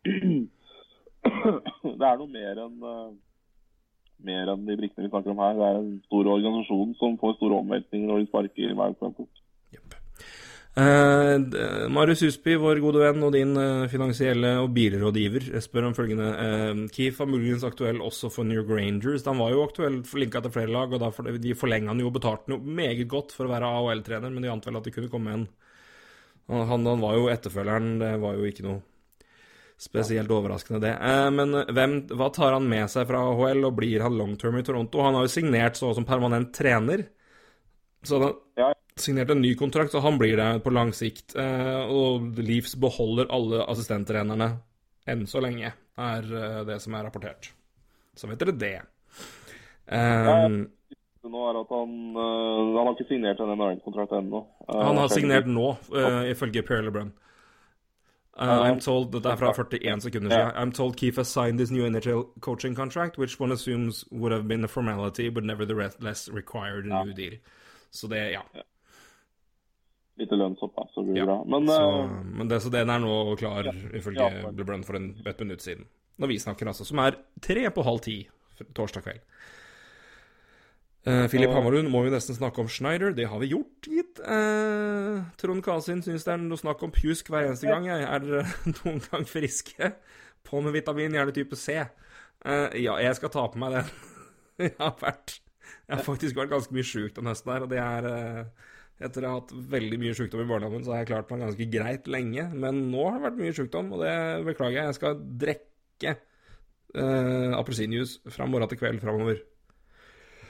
[2.02, 3.12] det er noe mer enn uh,
[4.26, 5.56] mer enn de brikkene vi snakker om her.
[5.58, 9.28] Det er en stor organisasjon som får store omveltninger når de sparker i verdenskampen.
[9.72, 9.96] Yep.
[10.72, 16.28] Eh, Marius Husby, vår gode venn og din uh, finansielle og bilrådgiver, spør om følgende.
[16.44, 19.10] Eh, Keith var muligens aktuell også for New Grangers.
[19.12, 19.26] Rangers.
[19.28, 22.16] Han var jo aktuell linka til flere lag, og for, de forlenga han jo og
[22.16, 25.12] betalte han meget godt for å være AHL-trener, men de ante vel at det kunne
[25.12, 25.50] komme en
[26.52, 28.80] han, han, var jo etterfølgeren, det var jo ikke noe
[29.82, 30.92] spesielt overraskende, det.
[31.34, 34.62] men hvem, hva tar han med seg fra AHL, og blir han long term i
[34.66, 35.02] Toronto?
[35.02, 37.02] Han har jo signert så som permanent trener.
[38.06, 41.36] Så han, Ja, signert en ny kontrakt, så han blir der på lang sikt.
[41.38, 44.52] Eh, og Leafs beholder alle assistenttrenerne
[45.08, 47.50] enn så lenge, er eh, det som er rapportert.
[48.14, 48.76] Så vet dere det.
[49.86, 50.66] Um,
[51.22, 54.42] det nå er at han, han har ikke signert en NHL-kontrakt ennå.
[54.68, 55.74] Han har signert nå,
[56.28, 57.12] ifølge Per LeBrun.
[58.40, 60.54] Uh, I'm told Dette er fra 41 sekunder siden.
[60.56, 64.48] I'm told Keith has signed this new NHL coaching contract, which one assumes would have
[64.48, 67.36] been a formality, but nevertheless required a new deal.
[67.90, 68.42] Så det, ja.
[70.16, 71.44] Lite lønnshopp, da, så blir det Ja, bra.
[71.44, 74.50] Men Så, uh, men det, så den er nå klar, ifølge Ja.
[74.50, 75.84] LeBrun, for en, et minutt siden.
[76.16, 76.84] Når vi snakker, altså.
[76.84, 78.28] Som er tre på halv ti
[78.74, 79.20] torsdag kveld.
[81.02, 81.56] Uh, Filip Ja.
[81.56, 83.10] Hammerlund må jo nesten snakke om Schneider.
[83.16, 84.20] Det har vi gjort, gitt.
[84.22, 87.88] Uh, Trond Kasin syns det er noe snakk om pjusk hver eneste gang.
[87.90, 88.44] Jeg er dere
[88.78, 89.92] noen gang friske?
[90.46, 91.80] På med vitamin, gjerne type C.
[92.42, 93.90] Eh, ja, jeg skal ta på meg den.
[94.66, 95.38] jeg har vært
[95.86, 98.70] Jeg har faktisk vært ganske mye sjuk den høsten her, og det er eh,
[99.02, 101.66] Etter å ha hatt veldig mye sykdom i barndommen, så har jeg klart meg ganske
[101.72, 102.44] greit lenge.
[102.54, 104.12] Men nå har det vært mye sykdom, og det
[104.46, 104.90] beklager jeg.
[104.92, 106.12] Jeg skal drikke
[107.58, 109.40] appelsinjuice fra morgen til kveld framover.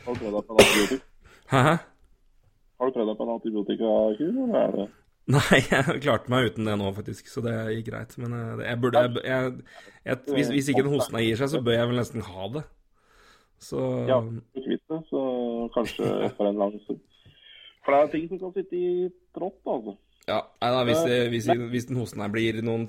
[0.05, 1.05] Har du prøvd deg på en antibiotika?
[1.53, 1.77] Hæ?
[2.83, 4.89] Har du prøvd deg på en antibiotikakur, eller er det
[5.31, 8.15] Nei, jeg klarte meg uten det nå, faktisk, så det gikk greit.
[8.19, 9.53] Men eh, jeg burde jeg, jeg,
[10.03, 12.63] jeg, hvis, hvis ikke den hosten gir seg, så bør jeg vel nesten ha det.
[13.63, 15.21] Så Ja, du kvitt det, så
[15.77, 17.05] kanskje for en lang stund.
[17.87, 19.95] For det er ting som kan sitte i trått, altså.
[20.27, 21.01] Ja, nei da, hvis,
[21.33, 22.85] hvis, hvis den hosten her blir noen,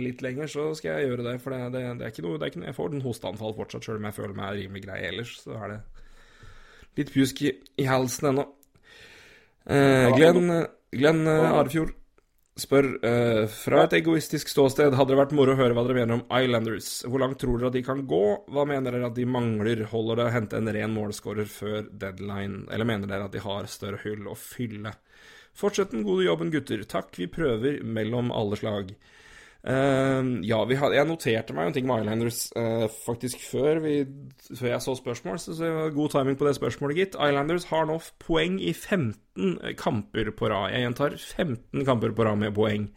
[0.00, 1.36] litt lenger, så skal jeg gjøre det.
[1.42, 3.54] For det, det, det er ikke noe, det er ikke noe Jeg får den hosteanfall
[3.58, 5.34] fortsatt, sjøl om jeg føler meg rimelig grei ellers.
[5.42, 5.80] Så er det
[6.98, 8.46] litt pjusk i, i halsen ennå.
[9.70, 10.52] Eh, Glenn,
[10.96, 11.94] Glenn eh, Arefjord
[12.60, 16.18] spør eh, fra et egoistisk ståsted hadde det vært moro å høre hva dere mener
[16.18, 16.90] om Islanders.
[17.06, 18.24] Hvor langt tror dere at de kan gå?
[18.52, 19.84] Hva mener dere at de mangler?
[19.92, 23.70] Holder det å hente en ren målskårer før deadline, eller mener dere at de har
[23.70, 24.92] større hull å fylle?
[25.56, 26.84] Fortsett den gode jobben, gutter.
[26.88, 28.92] Takk, vi prøver mellom alle slag.
[29.60, 33.94] Eh, ja, had, jeg noterte meg en ting med Islanders uh, faktisk før, vi,
[34.56, 37.18] før jeg så spørsmål, så, så god timing på det spørsmålet, gitt.
[37.20, 40.72] Islanders har nå poeng i 15 kamper på rad.
[40.72, 42.88] Jeg gjentar 15 kamper på rad med poeng.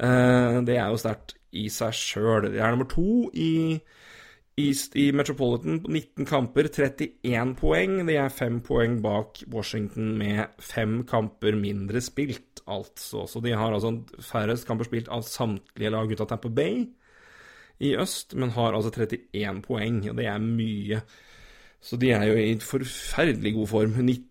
[0.00, 2.48] Uh, det er jo sterkt i seg sjøl.
[2.48, 3.52] Det er nummer to i
[4.56, 7.96] East i Metropolitan på 19 kamper, 31 poeng.
[8.06, 13.24] De er fem poeng bak Washington med fem kamper mindre spilt, altså.
[13.26, 16.84] Så de har altså færrest kamper spilt av samtlige lag ut av Tamper Bay
[17.82, 21.00] i øst, men har altså 31 poeng, og det er mye.
[21.82, 23.96] Så de er jo i forferdelig god form.
[23.98, 24.22] 19,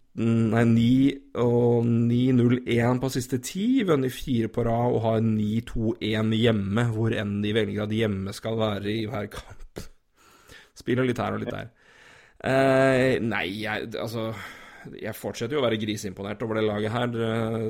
[0.53, 6.88] nei, 9 og 9-0-1 på siste ti, vunnet fire på rad og har 9-2-1 hjemme,
[6.95, 9.62] hvor enn de velger at hjemme skal være i hver kamp.
[10.84, 11.71] Spiller litt her og litt der.
[12.43, 14.34] Eh, nei, jeg, altså
[14.99, 17.13] Jeg fortsetter jo å være griseimponert over det laget her.
[17.15, 17.67] Eh,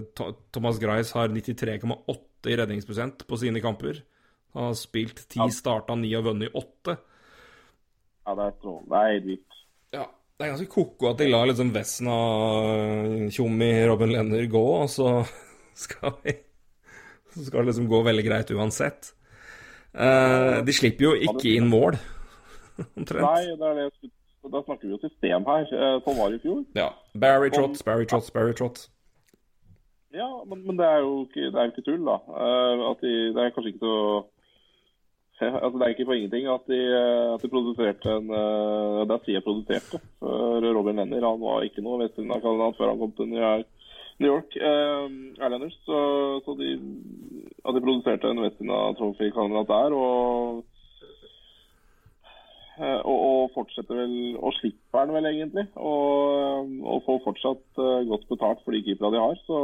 [0.55, 4.01] Thomas Grice har 93,8 i redningsprosent på sine kamper.
[4.53, 6.97] Han har spilt ti, starta ni og vunnet åtte.
[8.24, 8.89] Ja, det er strålende.
[8.89, 9.57] Det er helt vilt.
[9.93, 12.18] Ja, det er ganske ko-ko at de lar liksom Vesna,
[13.34, 15.20] Tjommi, Robin Lenner gå, og så
[15.86, 16.38] skal vi
[17.34, 19.14] Så skal det liksom gå veldig greit uansett.
[19.93, 21.97] Eh, de slipper jo ikke inn mål,
[22.98, 23.24] omtrent.
[23.24, 24.12] Nei, det er det jeg
[24.52, 25.70] Da snakker vi jo system her.
[25.70, 26.64] Eh, Sånn var det i fjor.
[26.76, 26.90] Ja.
[27.16, 28.88] Barry Trott, Barry Trott, Barry Trott.
[30.14, 32.20] Ja, men, men det er jo ikke, det er ikke tull, da.
[32.44, 33.98] Eh, at de, det er kanskje ikke så
[35.44, 39.32] Altså, Det er ikke for ingenting at de, eh, at de produserte en Det er
[39.34, 40.00] jeg produserte.
[40.20, 43.72] For Robin Lenner han var ikke noe Vest-Indiana-kandidat før han kom til New York.
[44.22, 45.98] New York eh, Islanders, så,
[46.46, 46.76] så de,
[47.66, 49.96] at de produserte en Westina Trophy-kandidat der.
[49.98, 50.64] Og,
[52.80, 55.68] og, og fortsetter vel Og slipper han vel, egentlig.
[55.76, 59.42] Og, og får fortsatt eh, godt betalt for de keeperne de har.
[59.46, 59.60] Så,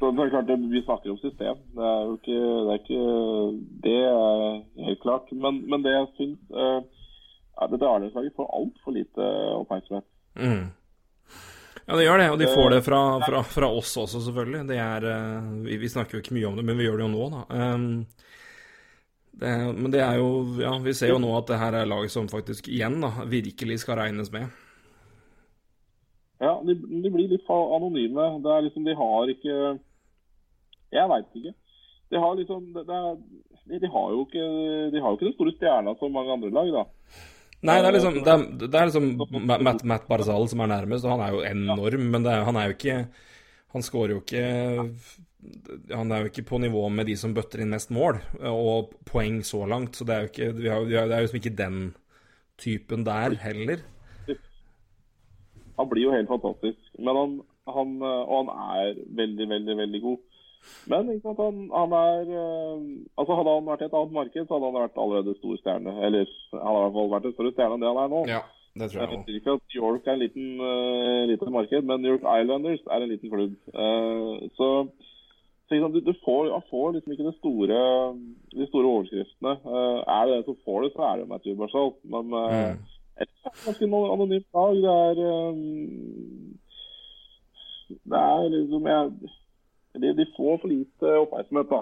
[0.00, 1.60] så det er klart det, Vi snakker om system.
[1.76, 3.02] Det er jo ikke det, er ikke,
[3.84, 5.34] det er helt klart.
[5.44, 6.80] Men, men det jeg syns uh,
[7.60, 9.28] er Dette Arendalslaget får altfor lite
[9.60, 10.08] oppmerksomhet.
[10.40, 10.72] Mm.
[11.86, 14.62] Ja, det gjør det, og de får det fra, fra, fra oss også, selvfølgelig.
[14.70, 17.04] Det er, eh, vi, vi snakker jo ikke mye om det, men vi gjør det
[17.04, 17.42] jo nå, da.
[17.74, 18.06] Um,
[19.40, 20.28] det, men det er jo
[20.60, 23.80] Ja, vi ser jo nå at det her er laget som faktisk igjen da, virkelig
[23.82, 24.46] skal regnes med.
[26.42, 28.28] Ja, de, de blir litt anonyme.
[28.44, 29.58] Det er liksom, De har ikke
[30.94, 31.54] Jeg veit ikke.
[32.12, 33.20] De har liksom det, det er,
[33.64, 34.48] de, de, har jo ikke
[34.92, 36.84] De har jo ikke den store stjerna som mange andre lag, da.
[37.64, 39.06] Nei, det er liksom, det er, det er liksom
[39.64, 42.68] Matt, Matt Barzal som er nærmest, og han er jo enorm, men er, han er
[42.68, 42.98] jo ikke
[43.74, 44.42] Han skårer jo ikke
[45.90, 48.20] Han er jo ikke på nivå med de som bøtter inn mest mål
[48.50, 51.40] og poeng så langt, så det er jo ikke vi har, Det er jo liksom
[51.40, 51.80] ikke den
[52.60, 53.82] typen der heller.
[55.78, 56.78] Han blir jo helt fantastisk.
[56.98, 57.34] Men han,
[57.76, 60.22] han, og han er veldig, veldig, veldig god.
[60.86, 62.82] Men ikke han, han, er uh,
[63.20, 65.94] altså Hadde han vært i et annet marked, så hadde han vært allerede stor stjerne.
[66.06, 68.20] Eller han hadde i hvert fall vært en større stjerne enn det han er nå.
[68.30, 68.42] Ja,
[68.74, 71.88] det tror jeg Jeg sier ikke at New York er en liten, uh, liten marked,
[71.90, 73.56] men New York Islanders er en liten klubb.
[73.72, 74.70] Uh, så,
[75.68, 77.78] så du, du får, han får liksom ikke de store,
[78.52, 79.54] de store overskriftene.
[80.16, 81.94] er det det som får det, så er det Matthew Barzal.
[82.04, 82.82] Men mm
[83.22, 83.30] et
[83.64, 84.76] ganske anonymt lag.
[84.84, 86.58] Det er um,
[88.10, 89.10] Det er liksom jeg,
[90.02, 91.80] de, de, får for lite oppmerksomhet da,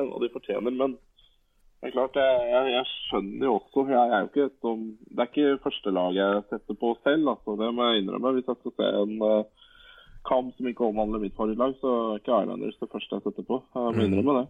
[0.00, 0.74] enn de fortjener.
[0.74, 4.84] Men det er klart, jeg, jeg, skjønner jo også jeg, jeg er jo ikke som,
[5.10, 7.34] Det er ikke førstelaget jeg setter på selv.
[7.34, 8.34] Altså, det må jeg innrømme.
[8.38, 9.61] Hvis jeg skal se en uh,
[10.28, 13.58] kamp som ikke omhandler mitt forrige så er ikke Islanders det første jeg setter på.
[13.74, 14.04] Jeg må mm.
[14.06, 14.46] innrømme det.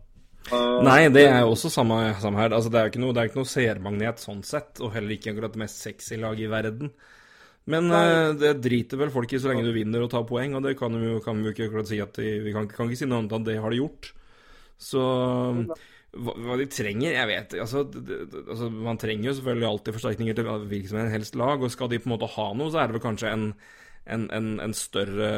[0.50, 2.54] Uh, Nei, det er jo også samme, samme her.
[2.56, 5.14] Altså, det er jo ikke noe, det er ikke noe seermagnet sånn sett, og heller
[5.14, 6.90] ikke akkurat det mest sexy laget i verden.
[7.70, 10.66] Men uh, det driter vel folk i så lenge du vinner og tar poeng, og
[10.66, 13.04] det kan vi jo kan vi ikke akkurat si at de, Vi kan, kan, ikke
[13.04, 14.10] si noe annet enn at det har de gjort.
[14.82, 15.02] Så
[16.12, 20.36] hva, hva de trenger, jeg vet altså, det, altså, Man trenger jo selvfølgelig alltid forsterkninger
[20.36, 22.90] til hvilket som helst lag, og skal de på en måte ha noe, så er
[22.90, 23.46] det vel kanskje en
[24.04, 25.28] en, en, en, større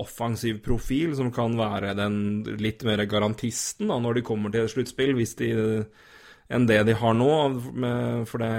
[0.00, 2.18] offensiv profil som kan være den
[2.60, 5.16] litt mer garantisten da, når de kommer til sluttspill,
[6.52, 7.32] enn det de har nå.
[8.28, 8.52] For det,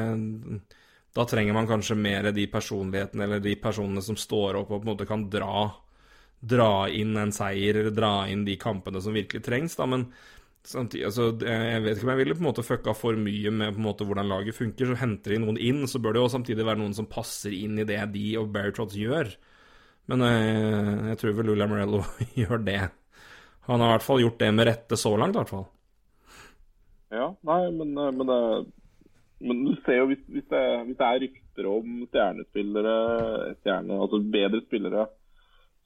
[1.16, 4.84] da trenger man kanskje mer de personlighetene eller de personene som står opp og på
[4.84, 5.70] en måte kan dra,
[6.42, 9.78] dra inn en seier dra inn de kampene som virkelig trengs.
[9.78, 9.88] Da.
[9.88, 10.10] Men
[10.66, 13.76] Samtidig, altså, jeg vet ikke om jeg ville på en måte fucka for mye med
[13.76, 14.90] på en måte hvordan laget funker.
[14.90, 17.78] Så henter de noen inn, så bør det jo samtidig være noen som passer inn
[17.78, 19.30] i det de og Barry gjør.
[20.10, 22.02] Men jeg, eh, jeg tror vel Lula Morello
[22.42, 22.82] gjør det.
[23.70, 25.68] Han har i hvert fall gjort det med rette så langt, i hvert fall.
[27.14, 29.06] Ja, nei, men, eh, men, eh,
[29.46, 32.98] men du ser jo hvis, hvis, det, hvis, det, er rykter om stjernespillere,
[33.62, 35.06] stjerne, altså bedre spillere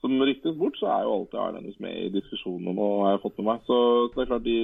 [0.02, 3.40] som ryktes bort, så er jo alltid Islanders med i diskusjonene og har jeg fått
[3.40, 3.64] med meg.
[3.68, 3.78] Så,
[4.08, 4.60] så det er klart, de,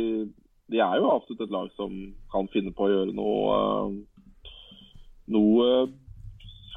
[0.72, 1.96] de, er jo absolutt et lag som
[2.32, 3.60] kan finne på å gjøre noe
[5.26, 5.88] Noe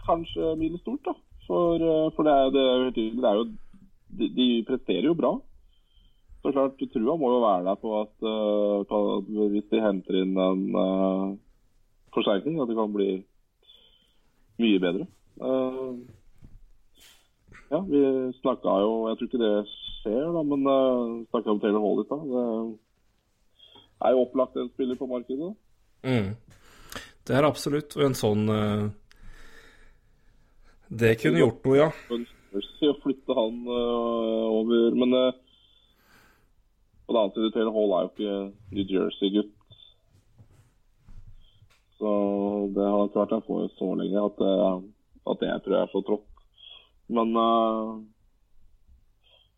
[0.06, 1.12] kanskje middels stort, da.
[1.44, 1.82] For,
[2.16, 3.42] for det, er, det, det er jo
[4.16, 5.34] de, de, presterer jo bra.
[6.40, 8.14] Så klart, trua må jo være der på at,
[8.88, 11.36] på at hvis de henter inn en uh,
[12.16, 13.10] forsterkning, at det kan bli
[14.64, 15.08] mye bedre.
[15.36, 16.00] Uh,
[17.68, 18.00] ja, vi
[18.40, 22.00] snakka jo Jeg tror ikke det skjer, da, men uh, eh, snakka om Taylor Hall
[22.00, 22.18] i da.
[23.98, 25.50] Det er jo opplagt en spiller på markedet.
[26.06, 26.30] Mm.
[27.26, 27.96] Det er absolutt.
[27.98, 28.86] Og en sånn uh,
[30.88, 31.90] Det kunne gjort noe, ja.
[32.08, 35.28] Å flytte han uh, over Men uh,
[37.04, 38.38] på den annen side, Taylor Hall er jo ikke
[38.76, 39.54] New Jersey-gutt.
[41.98, 42.10] Så
[42.76, 44.42] det har ikke vært en for så lenge at,
[45.32, 46.27] at det jeg tror jeg er så trått.
[47.08, 48.00] Men uh,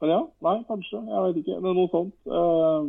[0.01, 0.21] Men ja.
[0.47, 1.03] Nei, kanskje.
[1.11, 1.59] Jeg vet ikke.
[1.59, 2.17] Er noe sånt.
[2.27, 2.87] Uh,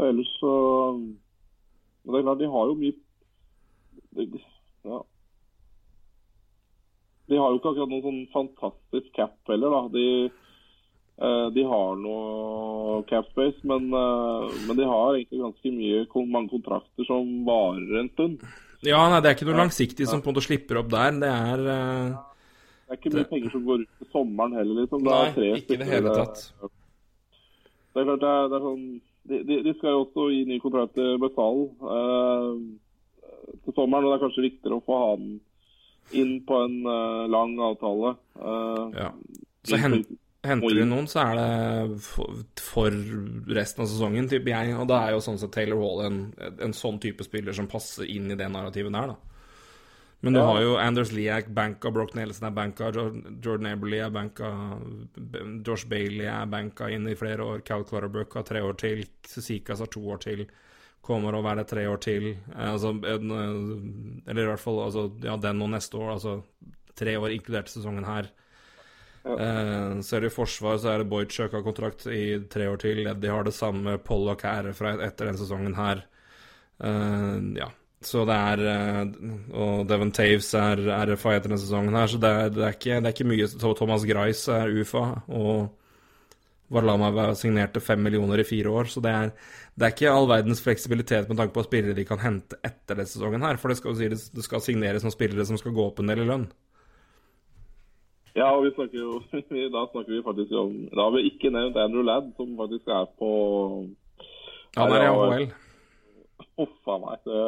[0.00, 0.52] ellers så
[0.96, 2.94] Men det er klart, de har jo mye
[4.16, 4.40] de,
[4.88, 5.02] Ja.
[7.28, 9.82] De har jo ikke akkurat noen sånn fantastisk cap heller, da.
[9.92, 10.06] De,
[11.20, 16.00] uh, de har noe cap space, men, men, de har egentlig ganske mye,
[16.32, 18.42] mange kontrakter som varer en stund.
[18.86, 21.16] Ja, nei, det er ikke noe langsiktig som på en måte slipper opp der.
[21.20, 22.14] Det er uh,
[22.88, 23.28] Det er ikke mye det...
[23.32, 25.02] penger som går ut til sommeren heller, liksom.
[25.04, 26.44] Det nei, ikke i det hele tatt.
[27.90, 28.84] Det er klart, det er, det er sånn
[29.30, 32.56] de, de, de, skal jo også gi ny kontrakt til Besal uh,
[33.66, 35.28] til sommeren, og det er kanskje viktigere å få han
[36.16, 38.16] inn på en uh, lang avtale.
[38.96, 39.12] ja.
[39.68, 40.00] Så hen,
[40.40, 41.96] Henter du noen, så er det
[42.64, 42.94] for,
[43.52, 44.76] resten av sesongen, tipper jeg.
[44.80, 48.08] Og da er jo sånn sett Taylor Hall en, en, sånn type spiller som passer
[48.08, 49.18] inn i det narrativet der, da.
[50.20, 50.46] Men du ja.
[50.50, 54.50] har jo Anders Liak banka, Brock Nelson er banka, Jordan Eberly er banka,
[55.64, 59.80] Josh Bailey er banka inn i flere år, Cal Clutterbuck har tre år til, Sikas
[59.80, 60.44] har to år til,
[61.04, 62.34] kommer å være det tre år til.
[62.52, 63.32] Altså, en,
[64.26, 66.36] eller i hvert fall altså, ja, den og neste år, altså
[67.00, 68.28] tre år inkludert sesongen her.
[69.24, 69.34] Ja.
[69.34, 73.04] Eh, ser du i forsvar, så er det Boychuk har kontrakt i tre år til.
[73.20, 73.98] De har det samme.
[74.04, 76.06] Pollock er fra etter den sesongen her.
[76.80, 77.68] Uh, ja.
[78.00, 79.00] Så det er eh,
[79.52, 82.96] Og Devon Taves er RFA etter denne sesongen her, så det er, det er, ikke,
[82.96, 85.68] det er ikke mye Thomas Grice er UFA, og
[86.72, 89.34] Varlama signerte fem millioner i fire år, så det er,
[89.76, 93.10] det er ikke all verdens fleksibilitet med tanke på spillere de kan hente etter denne
[93.10, 96.12] sesongen her, for det skal, det skal signeres noen spillere som skal gå opp en
[96.14, 96.48] del i lønn.
[98.38, 99.16] Ja, og vi snakker jo,
[99.74, 103.08] da snakker vi faktisk om Da har vi ikke nevnt Andrew Ladd, som faktisk er
[103.18, 103.30] på
[104.78, 105.48] Han er i AHL.
[106.60, 107.24] Huff a meg.
[107.26, 107.40] Det,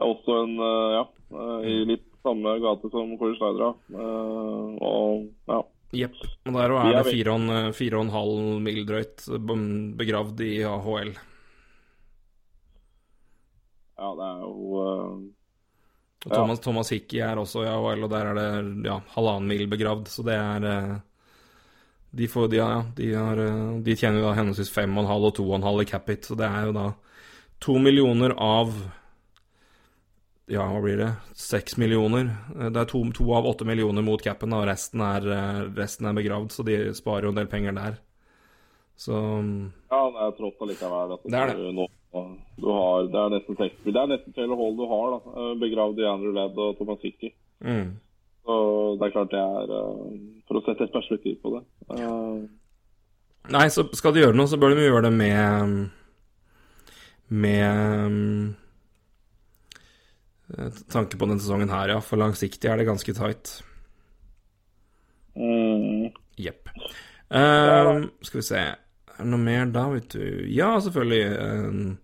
[0.00, 1.04] er også en eh, Ja,
[1.38, 3.76] eh, i litt samme gate som Corey Schneider.
[3.92, 5.60] Uh, og ja.
[5.94, 6.16] Jepp.
[6.48, 7.04] Og der er det
[7.76, 9.26] fire og en halv mil drøyt
[10.00, 11.12] begravd i AHL.
[13.94, 14.80] Ja, det er jo
[16.26, 16.62] uh, Thomas, ja.
[16.66, 20.24] Thomas Hickey er også i AHL, og der er det ja, halvannen mil begravd, så
[20.26, 20.98] det er uh,
[22.14, 23.40] de, får, de, ja, de, har,
[23.82, 25.88] de tjener jo da henholdsvis fem og en halv og to og en halv i
[25.90, 26.90] capit, så det er jo da
[27.64, 28.70] to millioner av
[30.46, 32.28] ja, hva blir det, seks millioner.
[32.54, 36.08] Eh, det er to, to, av åtte millioner mot capen, og resten er, eh, resten
[36.08, 38.00] er, begravd, så de sparer jo en del penger der.
[38.96, 39.14] Så
[39.90, 41.16] Ja, det er trått allikevel.
[41.24, 41.70] Det er det.
[41.74, 45.34] Nå, du har, det er nesten seks Det er nesten Taylor Hall du har, da.
[45.34, 47.32] Eh, begravd i Andrew Ledd og Thomas Hickey.
[47.64, 47.94] Mm.
[48.44, 48.56] Så
[49.00, 49.70] det er klart det er
[50.48, 51.62] For å sette et perspektiv på det.
[53.54, 55.88] Nei, så skal de gjøre noe, så bør de gjøre det med
[57.44, 58.54] Med
[60.58, 62.00] Eh, tanke på denne sesongen her, ja.
[62.04, 63.56] For langsiktig er det ganske tight.
[66.38, 66.68] Jepp.
[67.30, 68.04] Mm.
[68.04, 68.60] Um, skal vi se
[69.14, 70.22] Er det noe mer da, vet du?
[70.50, 71.24] Ja, selvfølgelig.
[71.38, 71.96] Uh,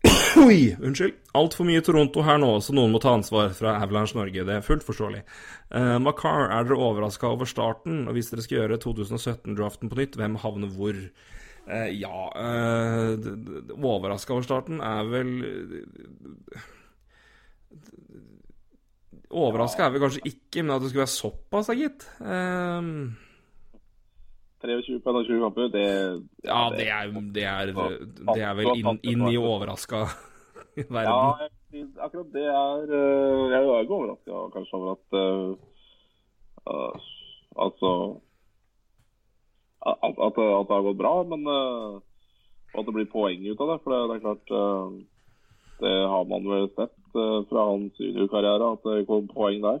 [0.46, 1.16] Oi, unnskyld.
[1.36, 4.46] Altfor mye Toronto her nå, så noen må ta ansvar fra Avalanche Norge.
[4.46, 5.20] Det er fullt forståelig.
[5.68, 8.06] Uh, Macar, er dere overraska over starten?
[8.08, 10.96] Og hvis dere skal gjøre 2017-draften på nytt, hvem havner hvor?
[11.70, 13.12] Uh, ja uh,
[13.76, 15.28] Overraska over starten er vel
[19.30, 22.08] Overraska er vi kanskje ikke, men at det skulle være såpass, da, gitt.
[22.18, 23.12] Um...
[24.60, 25.86] 23 på 21 kamper, det
[26.44, 27.72] Ja, det er, det er,
[28.34, 30.04] det er vel inn, inn i overraska
[30.96, 31.48] verden.
[31.72, 37.08] Ja, akkurat det er eh, Jeg er ikke overraska kanskje over at uh,
[37.56, 37.92] Altså
[39.80, 42.00] at, at, det har gått bra, men uh,
[42.76, 43.78] at det blir poeng ut av det.
[43.80, 44.90] For det, det er klart uh,
[45.80, 49.80] Det har man vel sett uh, fra hans juniorkarriere at det kom poeng der.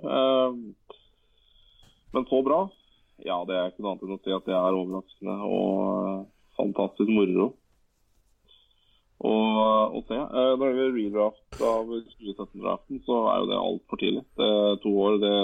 [2.16, 2.62] Men så bra.
[3.26, 6.22] Ja, det er ikke noe annet enn å si at det er overraskende og uh,
[6.60, 7.52] fantastisk moro
[9.20, 10.16] å se.
[10.16, 14.22] når det gjelder redraft av 2017-draften, så er jo det altfor tidlig.
[14.40, 15.34] Det er to år, det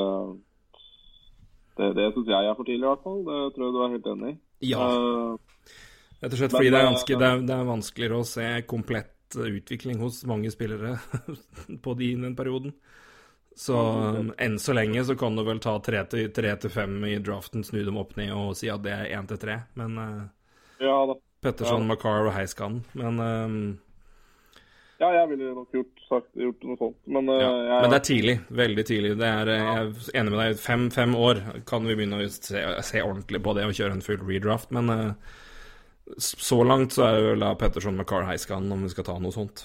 [1.77, 3.19] det, det syns jeg er for tidlig, i hvert fall.
[3.27, 4.37] Det tror jeg du er helt enig i.
[4.71, 4.87] Ja.
[6.23, 9.37] Rett og slett fordi det er, ganske, det, er, det er vanskeligere å se komplett
[9.37, 10.95] utvikling hos mange spillere
[11.85, 12.73] på de, den perioden.
[13.57, 17.65] Så um, enn så lenge så kan du vel ta tre til, fem i draften,
[17.65, 19.63] snu dem opp ned og si at det er én til tre.
[19.81, 20.27] Men uh,
[20.83, 21.17] ja, da.
[21.41, 21.89] Petterson, ja.
[21.89, 22.83] Macar og Heiskan.
[22.93, 23.57] Men um,
[25.01, 26.99] Ja, jeg ville nok gjort, sagt, gjort noe sånt.
[27.09, 28.37] Men, uh, ja, jeg, men det er tidlig.
[28.61, 29.17] Veldig tidlig.
[29.25, 29.65] Det er, ja.
[29.65, 30.63] jeg er enig med deg.
[30.69, 34.05] Fem, fem år kan vi begynne å se, se, ordentlig på det og kjøre en
[34.05, 34.73] full redraft.
[34.77, 35.37] Men uh,
[36.21, 39.33] så langt så er det vel da Petterson Macar, Heiskan, om vi skal ta noe
[39.33, 39.65] sånt.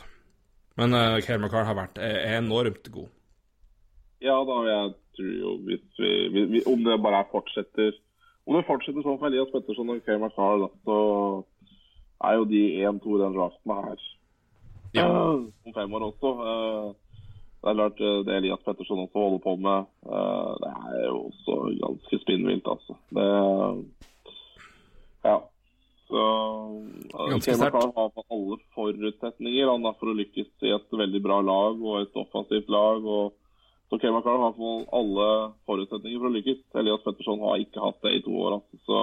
[0.80, 3.12] Men uh, Kale McCarr har vært er enormt god.
[4.22, 7.96] Ja da, jeg tror jo hvis vi, vi, Om det bare fortsetter
[8.46, 10.98] Om det fortsetter sånn for Elias Petterson og Kay McCarr, så
[12.22, 14.02] er jo de 1-2 i den draften her
[14.94, 15.06] ja.
[15.08, 16.32] uh, om fem år også.
[16.38, 17.22] Uh,
[17.62, 19.90] det er klart det Elias Petterson også holder på med,
[20.62, 22.98] det er jo også ganske spinnvilt, altså.
[23.16, 23.28] Det
[25.30, 25.38] Ja.
[26.12, 26.24] Så
[27.30, 27.76] Ganske sterkt.
[27.78, 32.68] har alle forutsetninger han for å lykkes i et veldig bra lag og et offensivt
[32.68, 33.06] lag.
[33.06, 33.38] og
[33.92, 35.28] så Kemakar har fått alle
[35.68, 36.62] forutsetninger for å lykkes.
[36.80, 38.54] Elias Petterson har ikke hatt det i to år.
[38.62, 38.80] Altså.
[38.88, 39.00] Så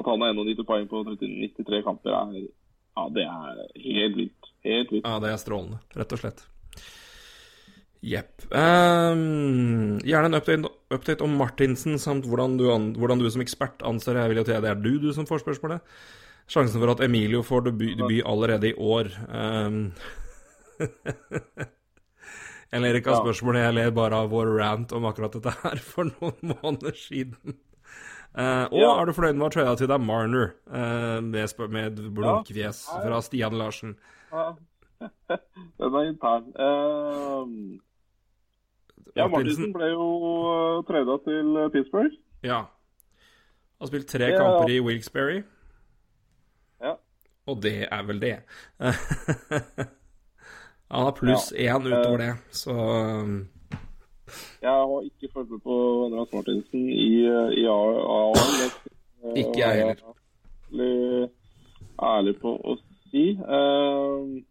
[0.00, 2.48] at han har 91 poeng på 93 kamper, er,
[2.98, 4.50] ja, det er helt vilt.
[4.66, 5.06] Helt vilt.
[5.06, 6.42] Ja, det er strålende, rett og slett.
[8.10, 8.48] Jepp.
[8.50, 12.66] Um, gjerne en update, update, om Martinsen, samt hvordan du,
[12.98, 15.44] hvordan du som ekspert anser jeg vil jo til det er du, du som får
[15.44, 15.84] spørsmålet.
[16.50, 19.84] Sjansen for at Emilio får debut, debut allerede i år um,
[22.70, 25.82] Jeg ler ikke av spørsmålet, jeg ler bare av vår rant om akkurat dette her
[25.90, 27.58] for noen måneder siden.
[28.30, 28.90] Uh, og ja.
[28.94, 33.00] er du fornøyd med å trada til deg Marner uh, med, med blunkefjes ja.
[33.02, 33.96] fra Stian Larsen?
[34.30, 34.52] Ja.
[35.80, 36.50] Den er intern.
[36.54, 37.80] Uh,
[39.18, 40.10] ja, Martinsen ble jo
[40.86, 42.14] trøyda til Pittsburgh.
[42.46, 42.68] Ja.
[43.80, 45.40] Har spilt tre kamper i Wilkesbury.
[47.50, 48.36] Og det er vel det.
[50.90, 52.72] Han har pluss én utover det, så
[54.62, 57.26] Jeg har ikke fulgt med på Andreas Martinsen i,
[57.60, 58.34] i AL.
[59.42, 60.02] Ikke jeg heller.
[60.72, 61.28] Ærlig,
[62.02, 62.76] ærlig på å
[63.10, 63.24] si.
[63.38, 64.42] Uh,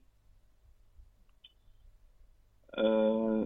[2.80, 3.44] uh,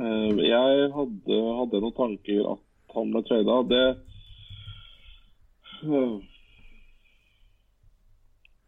[0.00, 2.62] uh, jeg hadde, hadde, noen tanker at
[2.96, 3.62] han ble trada.
[3.68, 3.86] Det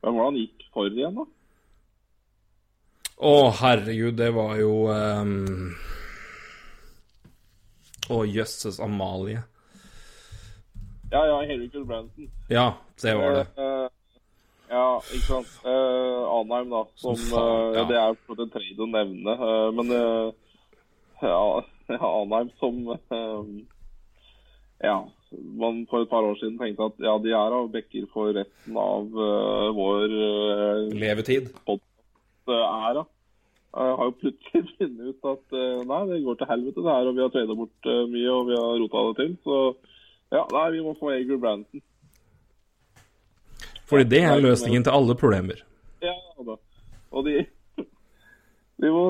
[0.03, 1.25] Hvem var det han gikk for igjen, da?
[3.23, 5.71] Å, herregud, det var jo um...
[8.11, 9.45] Å, jøsses Amalie.
[11.13, 12.27] Ja, ja, Henrik Branson.
[12.51, 12.65] Ja,
[13.03, 13.45] det var det.
[13.55, 13.87] Uh,
[14.73, 15.55] ja, ikke sant.
[15.63, 16.83] Uh, Anheim, da.
[16.99, 17.87] Som, uh, ja.
[17.93, 19.37] Det er jo en trade å nevne.
[19.79, 19.95] men
[21.23, 21.47] ja,
[22.11, 22.83] Anheim som
[24.83, 24.99] Ja,
[25.63, 28.83] man for et par år siden tenkte at ja, de er av bekker for resten
[28.83, 29.07] av
[29.79, 30.19] vår
[30.91, 31.53] Levetid.
[32.51, 33.07] Æra.
[33.73, 35.57] Jeg har jo plutselig funnet ut at
[35.89, 38.59] nei, det går til helvete det her, og vi har trada bort mye og vi
[38.59, 39.33] har rota det til.
[39.47, 39.63] Så
[40.33, 41.83] ja, nei, vi må få Ager Branson.
[43.93, 45.59] Fordi det er løsningen til alle problemer.
[46.03, 46.15] Ja
[46.47, 46.57] da.
[47.13, 47.43] Og de
[48.83, 49.03] De må,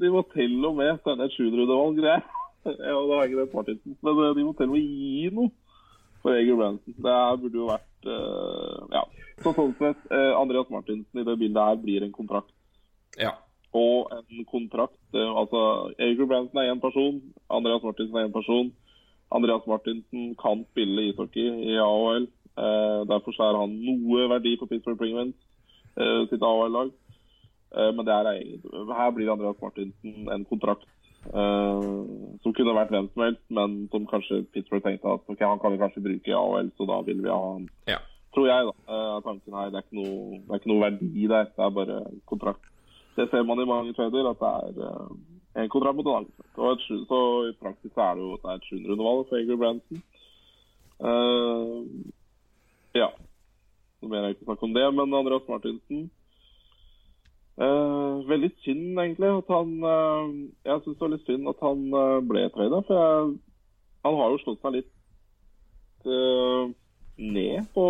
[0.00, 2.24] de må til og med sende et sjuenderundevalg, greier.
[2.64, 5.50] Ja, det er ikke det Martinsen, men eh, de må til og med gi noe
[6.24, 6.94] for Ager Branson.
[7.06, 9.02] Det burde jo vært uh, Ja.
[9.44, 12.54] Så sånn sett, uh, Andreas Martinsen i det bildet her blir en kontrakt.
[13.20, 13.34] Ja.
[13.74, 15.60] Og en kontrakt uh, Altså,
[15.98, 17.20] Ager Branson er én person,
[17.50, 18.72] Andreas Martinsen er én person.
[19.34, 22.28] Andreas Martinsen kan spille ishockey i AHL.
[22.54, 25.34] Eh, derfor er han noe verdi for Pittsburgh Penguins
[25.98, 26.92] eh, sitt AHL-lag.
[27.74, 28.28] Eh, men er,
[28.94, 30.86] her blir Andreas Martinsen en kontrakt
[31.32, 31.88] eh,
[32.44, 35.74] som kunne vært hvem som helst, men som kanskje Pittsburgh tenkte at okay, han kan
[35.74, 37.66] vi kanskje bruke i AHL, så da vil vi ha han.
[37.90, 37.98] Ja.
[38.34, 38.76] Tror jeg, da.
[38.94, 41.50] Eh, tanken her, det er, noe, det er, ikke noe, verdi der.
[41.50, 41.98] Det er bare
[42.30, 42.70] kontrakt.
[43.16, 46.32] Det ser man i mange trader, at det er eh, en kontrakt mot en annen.
[46.56, 50.02] Og så i praksis er det jo det er et 700-undervalg for Ager Branson.
[51.04, 51.82] Uh,
[52.94, 53.08] ja.
[54.02, 54.86] Noe mer jeg ikke snakke om det.
[54.94, 56.04] Men Andreas Martinsen
[57.58, 60.34] uh, Veldig synd, egentlig, at han uh,
[60.64, 61.86] Jeg syns det var litt synd at han
[62.30, 62.82] ble trada.
[62.88, 63.36] For jeg,
[64.06, 64.90] han har jo slått seg litt
[66.04, 67.84] ned på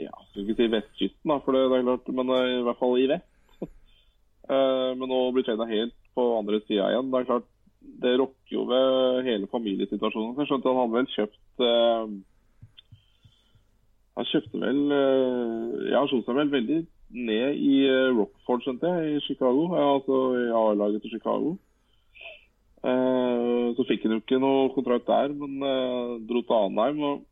[0.00, 2.96] ja, skal ikke si vestkysten, da, for det, det er klart, men i hvert fall
[2.98, 3.33] i vest.
[4.44, 7.10] Eh, men nå blir trena helt på andre sida igjen.
[7.12, 7.50] Det er klart,
[8.04, 10.36] det rokker jo ved hele familiesituasjonen.
[10.40, 12.14] Jeg skjønte han hadde vel kjøpt uh,
[14.14, 16.78] Han kjøpte vel uh, Ja, han slo seg vel veldig
[17.14, 17.74] ned i
[18.16, 19.68] Rockford, skjønte jeg, i Chicago.
[19.78, 21.54] Altså i A-laget til Chicago.
[22.84, 25.62] så fikk han jo ikke noe kontrakt der, men
[26.28, 26.98] dro til Anheim.
[27.00, 27.22] og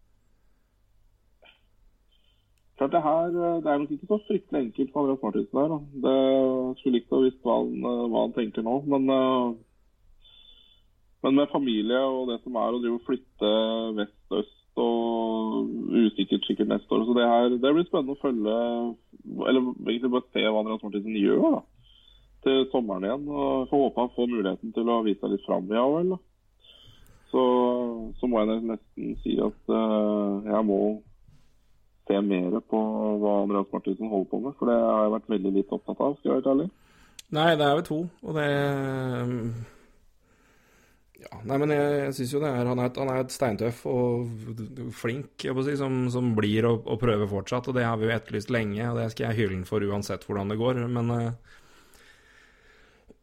[2.82, 5.74] Klart det her eh, det er nok ikke så fryktelig enkelt for Andreas Martinsen her.
[6.04, 6.14] Det
[6.78, 8.72] skulle likt å visst hva, eh, hva, han tenker nå.
[8.90, 9.52] Men, eh,
[11.22, 13.52] men, med familie og det som er å drive og flytte
[14.00, 17.04] vest-øst og usikkert sikkert neste år.
[17.06, 18.56] Så det, her, det blir spennende å følge
[19.46, 21.62] Eller egentlig bare se hva Andreas Martinsen gjør da,
[22.48, 23.30] til sommeren igjen.
[23.30, 26.16] og Får håpe han får muligheten til å vise seg litt fram i AOL.
[27.30, 27.46] Så,
[28.18, 30.82] så må jeg nesten si at uh, jeg må
[32.08, 32.80] se mer på
[33.22, 34.56] hva Andreas Martinsen holder på med.
[34.58, 36.70] For det har jeg vært veldig litt opptatt av, skal jeg være ærlig.
[37.32, 38.48] Nei, det er vel to, og det
[41.22, 44.90] ja, nei, men jeg, jeg syns jo det er Han er, han er steintøff og
[44.96, 47.70] flink, si, som, som blir å, å, prøve fortsatt.
[47.70, 50.26] Og det har vi jo etterlyst lenge, og det skal jeg hylle ham for uansett
[50.26, 50.82] hvordan det går.
[50.90, 51.28] Men uh,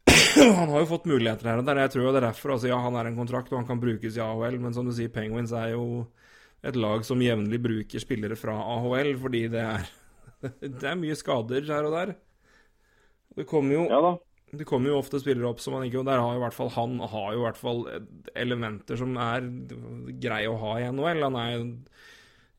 [0.58, 1.82] han har jo fått muligheter her og der.
[1.84, 2.54] Jeg tror jo det er derfor.
[2.56, 4.94] Altså, ja, han er en kontrakt, og han kan brukes i AHL, men som du
[4.96, 5.84] sier, Penguins er jo
[6.66, 9.86] et lag som jevnlig bruker spillere fra AHL, fordi det er,
[10.80, 12.16] det er mye skader her og der.
[13.38, 14.18] Det kommer jo, ja
[14.50, 16.56] det kommer jo ofte spillere opp som man ikke Og der har jo i hvert
[16.56, 17.84] fall han har jo i hvert fall
[18.34, 19.46] elementer som er
[20.22, 21.22] greie å ha i NHL.
[21.28, 21.66] Han er,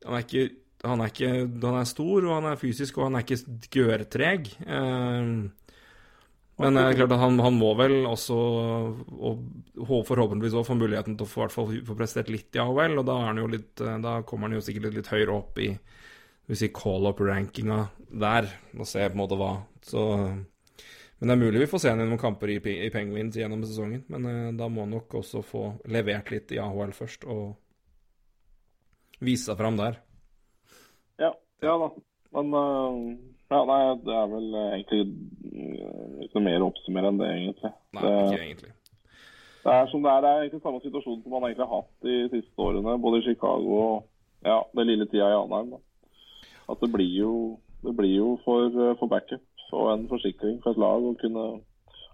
[0.05, 0.49] han er ikke
[0.81, 1.27] han er, ikke,
[1.61, 4.47] han er stor, og han er fysisk, og han er ikke gørtreg.
[4.65, 5.27] Eh,
[6.61, 8.35] men det er klart at han, han må vel også,
[9.11, 9.41] og
[10.07, 13.17] forhåpentligvis også få muligheten til å få, få prestert litt i AHL, og da,
[13.51, 15.71] litt, eh, da, kommer han jo sikkert litt, litt høyere opp i
[16.57, 17.79] si call-up-rankinga
[18.21, 19.53] der, og se på en måte hva.
[19.87, 23.37] Så, men det er mulig vi får se ham i noen kamper i, i Penguins
[23.39, 27.27] gjennom sesongen, men eh, da må han nok også få levert litt i AHL først,
[27.31, 27.57] og
[29.21, 30.01] vise seg fram der.
[31.21, 31.33] Ja,
[31.63, 31.91] ja da.
[32.31, 37.19] Men uh ja, nei, det er vel egentlig eh, ikke noe mer å oppsummere enn
[37.19, 37.71] det, egentlig.
[37.97, 38.71] Nei, det, ikke egentlig.
[39.61, 40.21] Det er som det er.
[40.23, 43.25] Det er egentlig samme situasjon som man egentlig har hatt de siste årene, både i
[43.25, 45.75] Chicago og ja, den lille tida i Anheim.
[45.75, 45.81] Da.
[46.71, 47.33] At det blir jo,
[47.83, 49.43] det blir jo for, eh, for backup.
[49.71, 51.03] og en forsikring for et lag.
[51.03, 51.43] å kunne,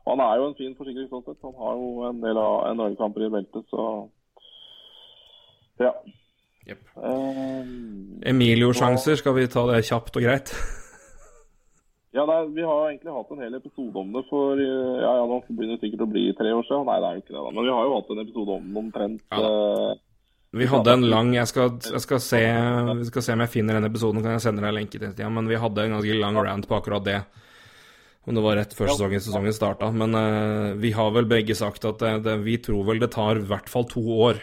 [0.08, 1.40] han er jo en fin forsikring sånn sett.
[1.42, 3.86] Han har jo en del av NHL-kamper i beltet, så
[5.82, 5.94] ja.
[6.68, 6.82] Yep.
[6.98, 10.54] Um, Emilio-sjanser, skal vi ta det kjapt og greit?
[12.16, 15.42] Ja, nei, Vi har egentlig hatt en hel episode om det for ja, ja, nå
[15.48, 16.86] begynner det sikkert å bli tre år siden.
[16.88, 17.54] Nei, det er jo ikke det, da.
[17.58, 19.26] Men vi har jo hatt en episode om det omtrent.
[19.28, 19.42] Ja.
[19.44, 20.04] eh,
[20.58, 23.78] Vi hadde en lang Jeg skal, jeg skal, se, jeg skal se om jeg finner
[23.78, 25.30] den episoden, kan jeg sende deg en lenke til tida.
[25.30, 27.20] Men vi hadde en ganske lang rant på akkurat det.
[28.28, 29.92] Om det var rett før sesongen, sesongen starta.
[29.96, 33.40] Men uh, vi har vel begge sagt at det, det, vi tror vel det tar
[33.40, 34.42] i hvert fall to år.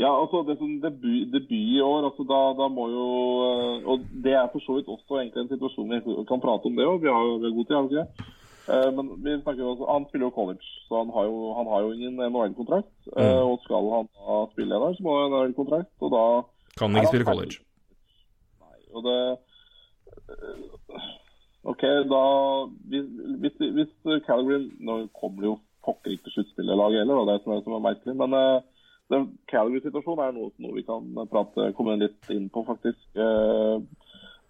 [0.00, 3.08] Ja, altså det som debut, debut i år, altså da, da må jo
[3.44, 6.78] eh, Og det er for så vidt også egentlig en situasjon vi kan prate om
[6.78, 7.02] det òg.
[7.02, 8.30] Vi har jo god tid, har vi ikke det?
[8.72, 11.68] Eh, Men vi snakker jo også, han spiller jo college, så han har jo, han
[11.72, 12.94] har jo ingen NHL-kontrakt.
[13.12, 13.42] Mm.
[13.50, 16.24] Og skal han da spille der, så må han ha NHL-kontrakt, og da
[16.78, 17.60] Kan han ikke spille college.
[18.64, 19.18] Nei, og det
[21.62, 22.22] OK, da
[22.90, 23.92] Hvis, hvis,
[24.26, 27.52] Calgary Nå kommer det jo pokker ikke til sluttspillerlag heller, og det er det som
[27.52, 28.14] er, som er merkelig.
[28.16, 28.34] Men
[29.12, 33.02] den Calgary-situasjonen er noe, noe vi kan prate, komme litt inn på, faktisk.
[33.14, 33.82] Eh,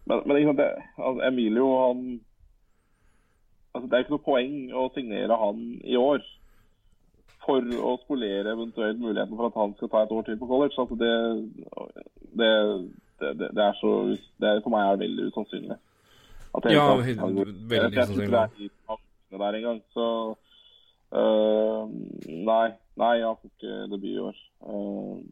[0.09, 0.69] men, men sant, det,
[0.99, 2.05] altså, Emilio, han
[3.73, 6.25] altså, Det er ikke noe poeng å signere han i år
[7.43, 10.77] for å spolere eventuelt muligheten for at han skal ta et år til på college.
[10.79, 11.15] Altså, det,
[12.39, 12.53] det,
[13.23, 13.95] det, det, er så
[14.43, 15.79] det For meg er det veldig usannsynlig.
[16.53, 19.83] At jeg, Ja, hele veldig veldig jeg, jeg, jeg, jeg, er jeg, tankene der engang.
[19.97, 20.07] Så
[21.19, 21.91] øh,
[22.53, 22.69] nei,
[23.01, 24.37] nei, jeg får ikke debut i år.
[24.69, 25.23] Øh,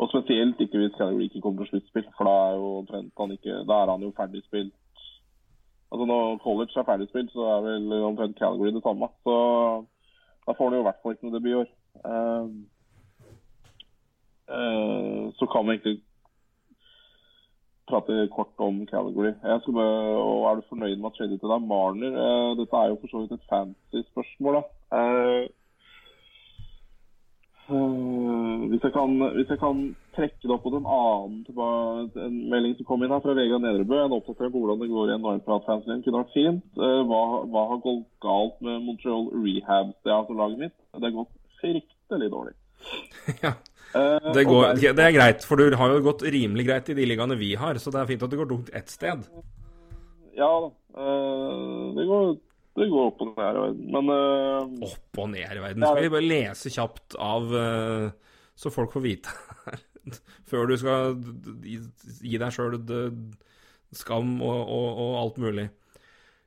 [0.00, 3.32] og spesielt ikke hvis Calgary ikke kommer til sluttspill, for da er jo omtrent han
[3.36, 4.74] ikke Da er han jo ferdig spilt.
[5.92, 9.08] Altså Når college er ferdig spilt, så er vel omtrent Calgary det samme.
[9.24, 9.34] Så
[10.46, 11.68] da får han jo i hvert fall ikke noe debut i år.
[12.10, 12.46] Eh,
[14.56, 15.96] eh, så kan vi egentlig
[17.90, 19.32] prate kort om Calgary.
[19.50, 22.12] Jeg skal bare, og Er du fornøyd med at skjedde til deg Marner?
[22.24, 24.54] Eh, dette er jo for så vidt et fancy spørsmål.
[24.58, 24.62] da.
[27.70, 29.82] Eh, hvis, jeg kan, hvis jeg kan
[30.16, 34.00] trekke det opp mot en annen en melding som kom inn her fra Vegard Nedrebø,
[34.02, 36.64] en oppdatering på hvordan det går i en Normprat-fansen kunne vært fint.
[36.74, 40.78] Eh, hva, hva har gått galt med Montreal Rehab, det altså laget mitt?
[40.96, 42.56] Det har gått fryktelig dårlig.
[43.44, 43.52] Ja,
[43.90, 47.06] Eh, det, går, det er greit, for du har jo gått rimelig greit i de
[47.10, 49.24] ligaene vi har, så det er fint at det går tungt ett sted.
[50.38, 50.68] Ja da.
[51.96, 52.36] det, går,
[52.80, 53.86] det går opp og ned her i verden.
[53.94, 55.86] Men uh, Opp og ned i verden.
[55.86, 58.30] Skal vi bare lese kjapt av uh,
[58.60, 59.34] så folk får vite
[60.50, 61.20] Før du skal
[61.64, 62.76] gi deg sjøl
[63.96, 65.68] skam og, og, og alt mulig.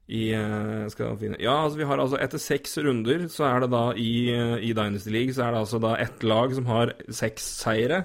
[0.03, 1.39] I, eh, skal finne.
[1.39, 4.11] Ja, altså vi har altså etter seks runder, så er det da i,
[4.59, 8.03] i Dynasty League så er det altså da ett lag som har seks seire.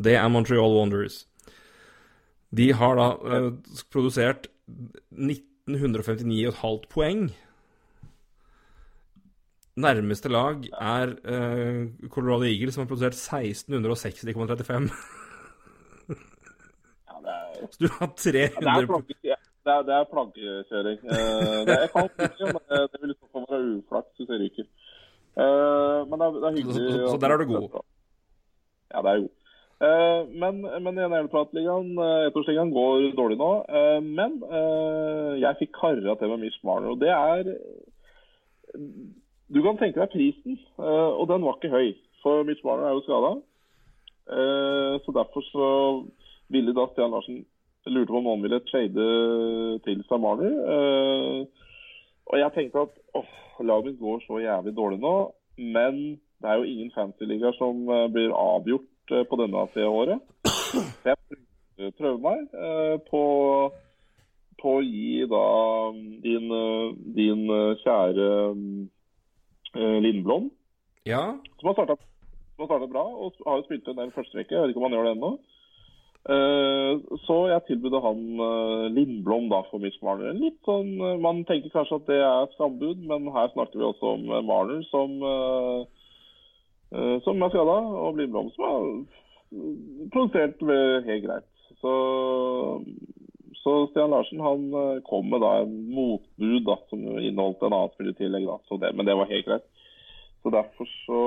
[0.00, 1.24] Det er Montreal Wanderers.
[2.56, 3.50] De har da eh,
[3.92, 4.48] produsert
[5.12, 7.28] 1959,5 poeng.
[9.76, 14.88] Nærmeste lag er uh, Colorado Eagles, som har produsert 1660,35.
[16.08, 18.86] ja, er Så du har 300 Ja, det er
[19.66, 19.94] det er, det
[21.04, 21.12] Uh.
[21.12, 24.30] Eh, det, jeg kan ikke, men det, det vil i så fall være uflaks hvis
[24.32, 24.66] jeg ryker.
[25.36, 26.76] Uh, men det er, det er hyggelig.
[26.76, 27.66] Så- så- så der er du god.
[28.94, 29.32] Ja, det er god.
[29.76, 30.94] Uh, men, men
[32.00, 33.50] uh, ettårsligaen, går dårlig nå.
[33.68, 37.52] Uh, men uh, jeg fikk kara til med Mish Marner, og det er
[39.52, 41.92] Du kan tenke deg prisen, eh, og den var ikke høy.
[42.22, 43.36] For Mitch Marner er jo skada.
[45.06, 45.66] så derfor så
[46.50, 47.44] ville da Stian Larsen
[47.86, 49.06] lurte på om han ville trade
[49.86, 50.52] til seg Marner.
[50.74, 51.66] Eh,
[52.26, 53.32] og jeg tenkte at åh,
[53.62, 55.16] laget mitt går så jævlig dårlig nå,
[55.56, 56.00] men
[56.42, 60.18] det er jo ingen fantasy-ligaer som eh, blir avgjort eh, på denne tida av året.
[61.04, 63.22] Så jeg prøver meg eh, på,
[64.62, 65.46] på å gi da
[66.26, 66.90] din, eh,
[67.20, 68.62] din eh, kjære eh,
[69.74, 70.50] Lindblom,
[71.06, 74.54] Ja, som har starta bra og har jo spilt en del førsterekke.
[74.54, 75.32] Jeg vet ikke om han gjør det ennå.
[76.26, 76.92] Eh,
[77.26, 80.32] Så jeg tilbød han eh, Lindblom da for Mitch Marner.
[80.34, 84.14] Litt sånn, eh, Man tenker kanskje at det er skambud, men her snakker vi også
[84.16, 85.84] om eh, Marner som, eh,
[86.96, 90.66] eh, som er skada, og Lindblom som har eh, produsert
[91.06, 91.46] helt greit.
[91.78, 91.92] Så,
[93.66, 97.90] så Stian Larsen han eh, kom med da en motbud da, som inneholdt en annen
[97.96, 98.46] spiller i tillegg.
[98.46, 98.60] Da.
[98.68, 99.66] Så det, men det var helt greit.
[100.46, 101.22] Så Derfor så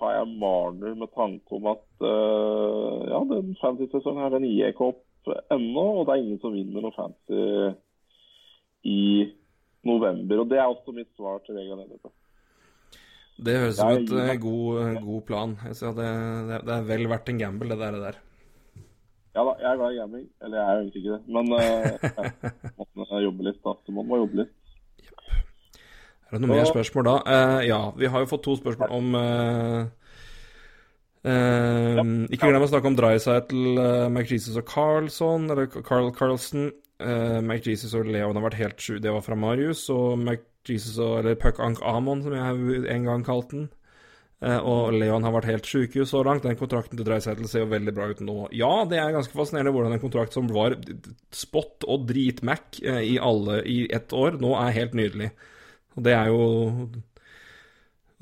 [0.00, 4.86] har jeg Marner med tanke om at uh, ja, den fantasy-sesongen her, den gir ikke
[4.94, 5.84] opp ennå.
[5.98, 7.42] Og det er ingen som vinner noe fancy
[8.88, 9.04] i
[9.84, 10.40] november.
[10.40, 12.14] Og det er også mitt svar til Vegard Nedrebø.
[13.44, 15.58] det høres ut som en et eh, god, god plan.
[15.68, 17.98] Det, det, det er vel verdt en gamble, det der.
[17.98, 18.22] Det der.
[19.34, 20.26] Ja da, jeg er glad i gaming.
[20.44, 21.22] Eller jeg er jo egentlig ikke det.
[21.34, 23.74] Men uh, må man jobbe litt, da.
[23.82, 24.52] Så må man jobbe litt.
[26.28, 27.16] Er det noen mer spørsmål da?
[27.26, 29.82] Uh, ja, vi har jo fått to spørsmål om eh,
[31.24, 32.04] ja.
[32.34, 36.72] Ikke glem å snakke om Drycytle, uh, McJesus og Carlson, eller Carl Carlson.
[37.02, 38.98] Uh, McJesus og Leon har vært helt sju.
[39.02, 39.86] Det var fra Marius.
[39.94, 43.70] Og McJesus og Eller Puck Ank Amon, som jeg en gang kalte den.
[44.44, 46.44] Uh, og Leon har vært helt sjukehus så langt.
[46.44, 48.36] Den kontrakten til Dreisaitl ser jo veldig bra ut nå.
[48.52, 50.76] Ja, det er ganske fascinerende hvordan en kontrakt som var
[51.32, 55.32] spot og drit-Mac uh, i alle i ett år, nå er helt nydelig.
[55.94, 56.46] Og det er jo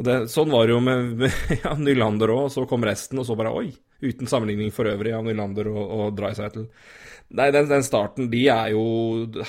[0.03, 3.28] det, Sånn var det jo med, med ja, Nylander òg, og så kom resten, og
[3.28, 3.70] så bare oi.
[4.03, 6.66] Uten sammenligning for øvrig av Nylander og, og Dreisaitl.
[7.32, 8.82] Nei, den, den, starten, de er jo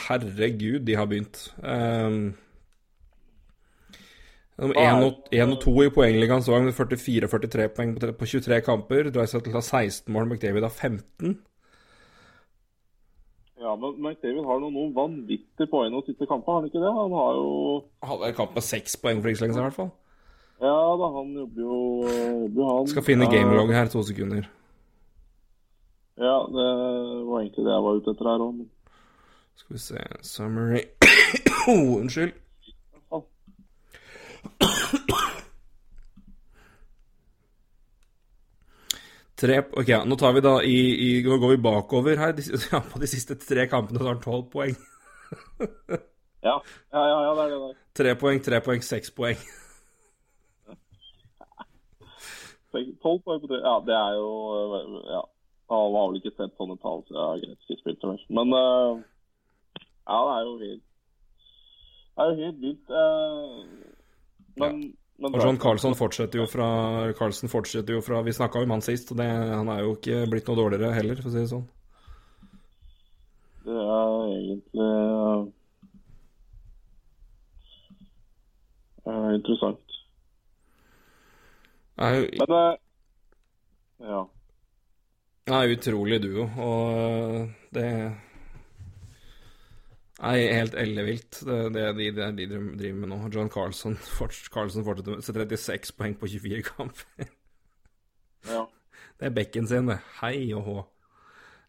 [0.06, 1.50] Herregud, de har begynt.
[1.60, 2.32] Um,
[4.62, 8.30] 1 og, 1 og 2 i poengligaen så med 44 og 43 poeng på, på
[8.36, 9.10] 23 kamper.
[9.10, 11.34] Drycytle har 16 mål, McDavid har 15.
[13.64, 16.92] Ja, men McDavid har noen, noen vanvittige poeng å siste kampen, har han ikke det?
[17.00, 17.54] Han har jo
[18.04, 19.94] Hadde en kamp med seks poeng for ikke så lenge siden, i hvert fall.
[20.64, 21.80] Ja da, han jobber jo,
[22.44, 22.92] jobber han.
[22.92, 24.46] Skal finne gamelog her, to sekunder.
[26.22, 26.68] Ja, det
[27.26, 28.62] var egentlig det jeg var ute etter her òg.
[29.58, 30.84] Skal vi se Summary
[31.98, 32.38] Unnskyld.
[39.44, 42.38] Tre, ok, Nå tar vi da i, i, Nå går vi bakover her.
[42.72, 44.78] Ja, på de siste tre kampene så har han tolv poeng.
[46.48, 46.56] ja,
[46.94, 47.76] ja, ja, ja, det er det der.
[48.00, 49.40] Tre poeng, tre poeng, seks poeng.
[52.74, 54.30] Tolv poeng på tre Ja, det er jo
[55.12, 55.24] Ja.
[55.74, 58.16] Alle har vel ikke sett sånne tall, så jeg har greit ikke spilt det.
[58.38, 59.00] Men uh,
[60.06, 60.84] ja, det er jo helt
[62.14, 62.92] Det er jo helt vilt.
[64.62, 65.30] Men ja.
[65.30, 66.68] Og John Carlson fortsetter jo fra
[67.16, 70.24] Carlson fortsetter jo fra Vi snakka om han sist, og det, han er jo ikke
[70.32, 71.68] blitt noe dårligere heller, for å si det sånn.
[73.64, 74.88] Det er egentlig
[79.08, 79.98] uh, interessant.
[82.04, 82.74] Er jo, Men uh,
[84.10, 84.22] ja.
[85.48, 87.88] Det er utrolig duo, og det
[90.24, 93.20] er helt ellevilt, det, det, de, det de driver med nå.
[93.34, 93.98] John Carlson,
[94.54, 97.30] Carlson fortsetter med 36 poeng på 24 kamper.
[98.48, 98.64] ja.
[99.20, 100.00] Det er bekken sin, det.
[100.20, 100.80] Hei og hå.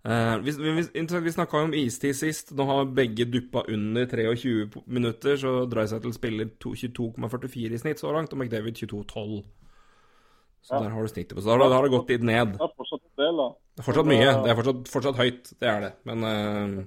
[0.04, 2.52] Uh, vi vi, vi snakka om istid sist.
[2.56, 8.32] Nå har begge duppa under 23 minutter, så Drysettle spiller 22,44 i snitt så langt,
[8.32, 9.44] og McDavid 22,12.
[10.64, 10.80] Så ja.
[10.80, 11.44] der har du snittet på.
[11.44, 12.56] Så da har det gått litt ned.
[12.56, 13.40] Det er fortsatt del.
[13.76, 14.28] Det er fortsatt mye.
[14.44, 15.92] Det er fortsatt, fortsatt høyt, det er det.
[16.08, 16.84] Men uh,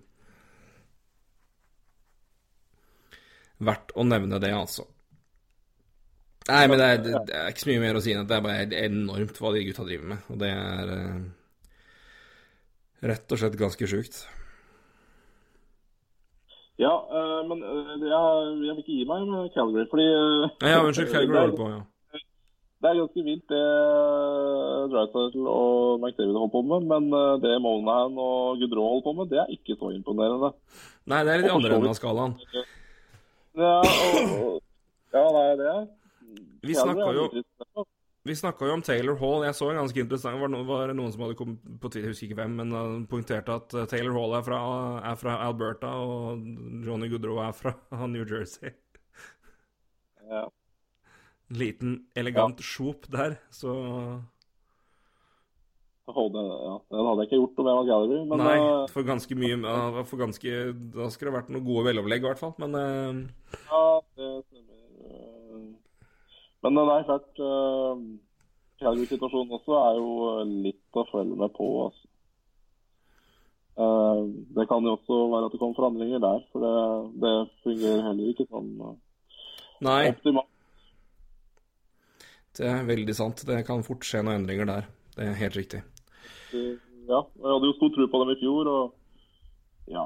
[3.57, 4.85] Verdt å nevne det, altså.
[6.47, 8.37] Nei, men det er, det er, ikke så mye mer å si enn at det
[8.37, 10.29] er bare enormt hva de gutta driver med.
[10.31, 11.17] Og det er uh,
[13.11, 14.21] rett og slett ganske sjukt.
[16.79, 21.11] Ja, uh, men uh, jeg, jeg, vil ikke gi meg med Calgary, fordi Ja, unnskyld,
[21.11, 21.83] Calgary holder på, ja.
[22.77, 23.59] Det er ganske vilt det
[24.93, 27.07] Drycytle og McDavid holder på med, men
[27.41, 30.53] det Monahan og Gudrå holder på med, det er ikke så imponerende.
[31.09, 32.37] Nei, det er litt andre enden av skalaen.
[33.57, 34.57] Ja, og,
[35.13, 35.77] ja, det er det.
[36.67, 37.29] Vi snakka jo
[38.67, 39.45] jo om Taylor Hall.
[39.47, 42.27] Jeg så en ganske interessant var, var noen som hadde kommet på Twitter, jeg husker
[42.27, 44.59] ikke hvem, men poengterte at uh, Taylor Hall er fra,
[45.11, 46.43] er fra, Alberta, og
[46.85, 47.73] Johnny Goodrow er fra
[48.13, 48.73] New Jersey.
[50.27, 50.43] Ja.
[51.55, 52.67] Liten, elegant ja.
[52.67, 53.77] sjop der, så
[56.07, 59.07] Holde, ja, Den hadde jeg ikke gjort om jeg var gallery, men Nei, eh, for
[59.07, 59.57] ganske mye
[60.07, 60.51] for ganske,
[60.95, 63.57] Da skulle det vært noen gode veloverlegg, i hvert fall, men uh...
[63.67, 63.81] Ja,
[64.15, 64.77] det stemmer.
[65.03, 65.65] Eh,
[66.63, 68.05] men det er klart uh,
[68.79, 70.13] Calgary-situasjonen også er jo
[70.67, 71.67] litt å følge med på.
[71.87, 72.07] Altså.
[73.77, 74.23] Uh,
[74.55, 76.77] det kan jo også være at det kommer forandringer der, for det,
[77.25, 77.33] det
[77.65, 78.71] fungerer heller ikke sånn
[79.85, 79.99] Nei.
[80.15, 80.53] optimalt.
[82.57, 83.43] Det er veldig sant.
[83.45, 84.89] Det kan fort skje noen endringer der.
[85.13, 85.83] Det er helt riktig.
[86.53, 90.05] Ja, jeg hadde jo stor tro på dem i fjor, og ja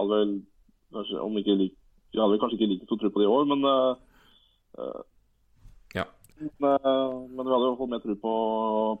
[0.00, 0.32] hadde vel
[0.94, 1.76] kanskje, om ikke like,
[2.10, 5.02] Jeg hadde vel kanskje ikke like stor tro på det i år, men uh,
[5.94, 6.06] Ja.
[6.40, 8.34] Men, uh, men vi hadde jo fått mer tro på,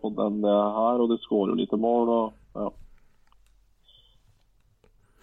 [0.02, 2.68] på den det her, og de skårer jo lite mål, og ja.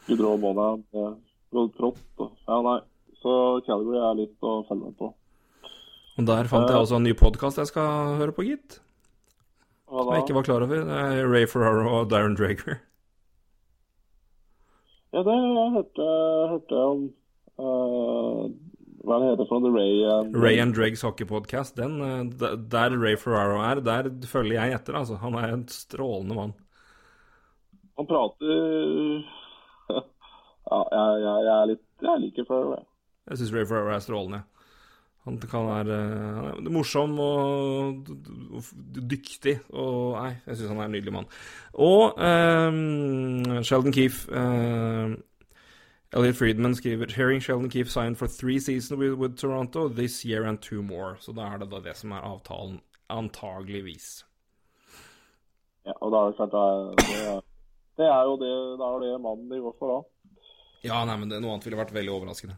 [0.08, 2.80] Gudrå og Måne, det trått, og ja, nei.
[3.18, 3.32] Så
[3.66, 5.10] Calgary er litt å følge med på.
[6.18, 8.80] Og der fant jeg også en ny podkast jeg skal høre på, gitt.
[9.88, 10.84] Som jeg ikke var klar over.
[10.84, 12.82] Det er Ray Ferraro og Darren Drager.
[15.16, 16.08] Ja, det jeg hørte,
[16.52, 17.06] hørte om
[17.64, 18.42] uh,
[19.08, 19.72] Hva det heter for noe?
[19.72, 21.80] Ray and Ray and Dregs hockeypodcast.
[21.80, 25.16] Uh, der Ray Ferraro er, der følger jeg etter, altså.
[25.24, 26.54] Han er en strålende mann.
[27.98, 28.52] Han prater
[30.68, 32.88] Ja, jeg, jeg, jeg er litt Jeg liker Ferraro, jeg.
[33.32, 34.44] Jeg syns Ray Ferraro er strålende.
[35.28, 35.96] Han kan være
[36.56, 38.12] han er morsom og,
[38.56, 39.58] og dyktig.
[39.76, 41.28] Og Nei, jeg syns han er en nydelig mann.
[41.76, 45.18] Og um, Sheldon Keefe um,
[46.16, 50.46] Elliot Friedman skriver Hearing Sheldon Keefe signed for three seasons with, with, Toronto this year
[50.46, 51.18] and two more.
[51.20, 52.80] Så da er det da det som er avtalen,
[53.10, 54.26] antageligvis.
[55.86, 57.42] Ja, og da er det klart det, er,
[58.00, 60.00] det er jo det, det, er det mannen de går for da.
[60.88, 62.56] Ja, nei, men det, noe annet ville vært veldig overraskende.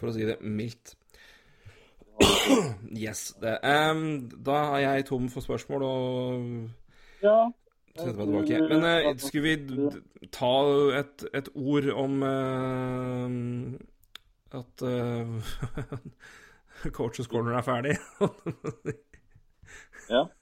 [0.00, 0.96] For å si det mildt.
[3.04, 3.34] Yes.
[3.40, 3.58] Det.
[3.64, 6.42] Um, da er jeg tom for spørsmål og
[7.22, 7.36] ja.
[7.96, 8.60] setter meg tilbake.
[8.68, 9.56] Men uh, skulle vi
[10.32, 10.52] ta
[11.00, 13.30] et, et ord om uh,
[14.52, 15.26] at uh,
[16.90, 17.96] Coaches Corner er ferdig?
[20.10, 20.24] ja.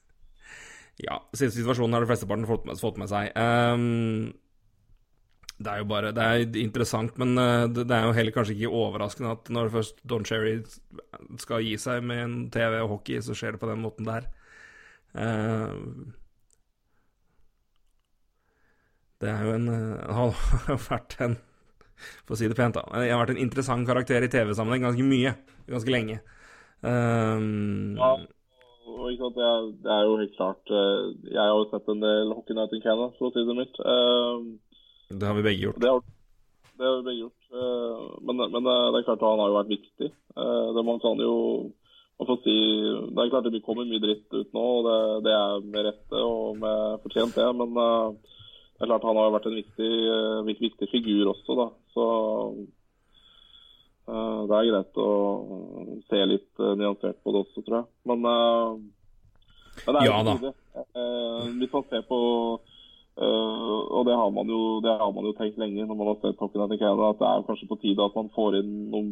[1.00, 1.16] Ja.
[1.32, 3.30] Siden situasjonen har de flesteparten fått, fått med seg.
[3.32, 4.34] Um,
[5.60, 8.78] det er jo bare Det er interessant, men eh, det, er jo heller kanskje ikke
[8.80, 10.56] overraskende at når først Don Cherry
[11.42, 14.30] skal gi seg med en TV og hockey, så skjer det på den måten der.
[15.10, 16.08] Uh,
[19.20, 20.30] det er jo en uh, Han
[20.68, 21.34] har vært en
[22.22, 23.02] For å si det pent, da.
[23.02, 25.34] Jeg har vært en interessant karakter i TV-sammenheng ganske mye.
[25.68, 26.22] Ganske lenge.
[26.80, 28.14] Um, ja,
[28.88, 32.56] og det er, det er, jo helt klart Jeg har jo sett en del Hockey
[32.56, 33.82] Night in Canada, for å si det mildt.
[33.84, 34.69] Uh,
[35.10, 35.80] det har vi begge gjort.
[35.80, 36.02] Det har,
[36.78, 37.44] det har vi begge gjort.
[37.52, 40.10] Eh, men, men, det er klart han har jo vært viktig.
[40.38, 41.36] Eh, det man kan jo
[42.20, 42.56] man får si,
[43.10, 46.20] Det er klart det kommer mye dritt ut nå, og det, det er med rette
[46.20, 47.48] og med fortjent, det.
[47.58, 48.36] Men eh,
[48.76, 49.90] det er klart han har vært en viktig,
[50.60, 51.66] viktig figur også, da.
[51.94, 52.04] Så
[54.10, 55.10] det er greit å
[56.08, 57.88] se litt nyansert på det også, tror jeg.
[58.08, 58.24] Men,
[59.84, 62.18] men det er ja, jo Hvis man ser på
[63.18, 66.38] Uh, og det har, jo, det har, man jo, tenkt lenge når man har sett
[66.40, 69.10] Hockey Night Canada, at det er kanskje på tide at man får inn noe,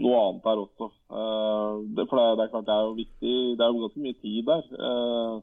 [0.00, 0.88] noe annet der også.
[1.10, 3.34] Uh, det, for det, det, er klart det er jo viktig.
[3.58, 4.70] Det er jo ganske mye tid der.
[4.78, 5.34] Uh,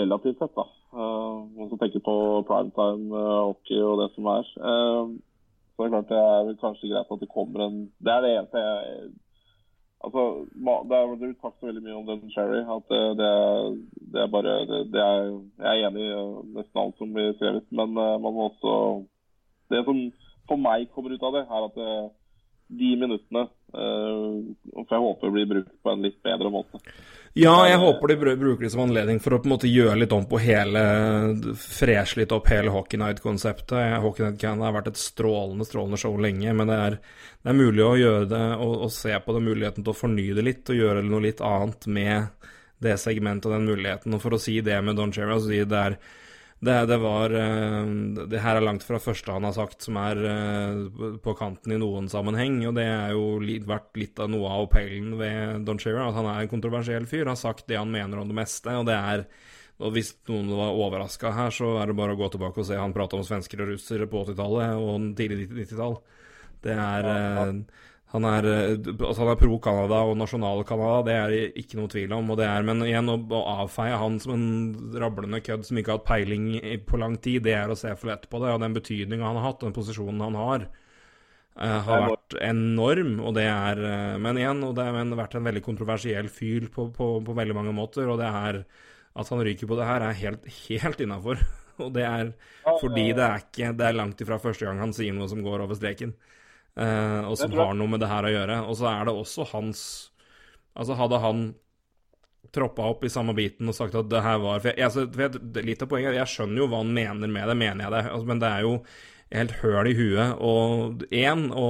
[0.00, 0.66] relativt sett, da.
[0.94, 2.16] Man skal tenke på
[2.48, 4.48] primetime hockey og det som er.
[4.54, 8.32] så det er klart det er kanskje greit at det kommer en Det er det
[8.34, 9.08] eneste jeg
[10.04, 10.22] Altså,
[10.88, 13.30] det er blitt sagt så veldig mye om den Sherry at det, det,
[14.12, 15.30] det er bare det, er,
[15.64, 16.18] Jeg er enig i
[16.58, 18.74] nesten alt som blir skrevet, men uh, man må også
[19.72, 20.02] Det som
[20.48, 22.10] for meg kommer ut av det, er at det, eh,
[22.68, 23.44] de minuttene
[23.76, 24.38] uh,
[24.80, 26.80] For jeg håper det blir brukt på en litt bedre måte.
[27.34, 30.12] Ja, jeg håper de bruker det som anledning for å på en måte gjøre litt
[30.14, 30.82] om på hele
[31.58, 33.96] Freshe litt opp hele Hockey Night-konseptet.
[34.04, 36.98] Hockey Night Canada har vært et strålende strålende show lenge, men det er,
[37.42, 40.36] det er mulig å gjøre det og, og, se på det muligheten til å fornye
[40.38, 42.50] det litt og gjøre noe litt annet med
[42.86, 44.14] det segmentet og den muligheten.
[44.14, 45.98] Og for å si det med Don Cherry, altså det er
[46.64, 47.86] det, det, var eh,
[48.30, 51.80] Det her er langt fra første han har sagt som er eh, på kanten i
[51.80, 56.00] noen sammenheng, og det er jo vært litt av noe av appellen ved Don Cherry,
[56.02, 57.28] at han er en kontroversiell fyr.
[57.30, 59.28] Har sagt det han mener om det meste, og det er
[59.82, 62.76] og Hvis noen var overraska her, så er det bare å gå tilbake og se
[62.78, 65.96] han prata om svensker og russere på 80-tallet og tidlig 90-tall.
[66.62, 67.48] Det er ja, ja.
[68.14, 71.64] Eh, han er, eh, altså han er pro Canada og nasjonal Canada, det er det
[71.64, 72.30] ikke noe tvil om.
[72.30, 75.90] og det er, Men igjen, å, å avfeie han som en rablende kødd som ikke
[75.90, 76.46] har hatt peiling
[76.86, 78.54] på lang tid, det er å se for lett på det.
[78.54, 80.68] Og den betydninga han har hatt, den posisjonen han har,
[81.58, 83.18] uh, har vært enorm.
[83.20, 86.90] og det er, uh, Men igjen, og det har vært en veldig kontroversiell fyr på,
[86.94, 88.06] på, på, veldig mange måter.
[88.08, 88.64] Og det er
[89.14, 91.42] at han ryker på det her, er helt, helt innafor.
[91.82, 92.28] Og det er
[92.78, 95.64] fordi det er ikke Det er langt ifra første gang han sier noe som går
[95.64, 96.12] over streken.
[96.74, 98.58] Uh, og som har noe med det her å gjøre.
[98.66, 99.84] Og så er det også hans
[100.74, 101.42] Altså, hadde han
[102.50, 105.36] troppa opp i samme biten og sagt at det her var for jeg, altså, vet,
[105.62, 108.00] Litt av poenget Jeg skjønner jo hva han mener med det, mener jeg det.
[108.10, 108.72] Altså, men det er jo
[109.34, 111.68] helt høl i huet og én å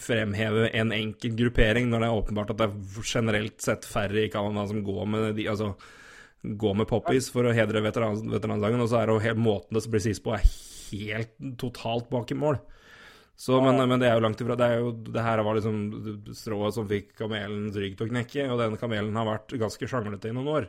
[0.00, 4.30] fremheve en enkel gruppering når det er åpenbart at det er generelt sett færre i
[4.32, 5.74] Canada som går med de Altså
[6.42, 9.76] går med poppies for å hedre veteran, veteransangen, og så er det jo helt måten
[9.76, 10.46] det blir sist på, er
[10.90, 12.56] helt totalt bak i mål.
[13.40, 14.52] Så, men, men, det er jo langt ifra.
[14.58, 15.76] Det, er jo, det her var liksom
[16.36, 20.28] strået som fikk kamelens rygg til å knekke, og den kamelen har vært ganske sjanglete
[20.28, 20.66] i noen år.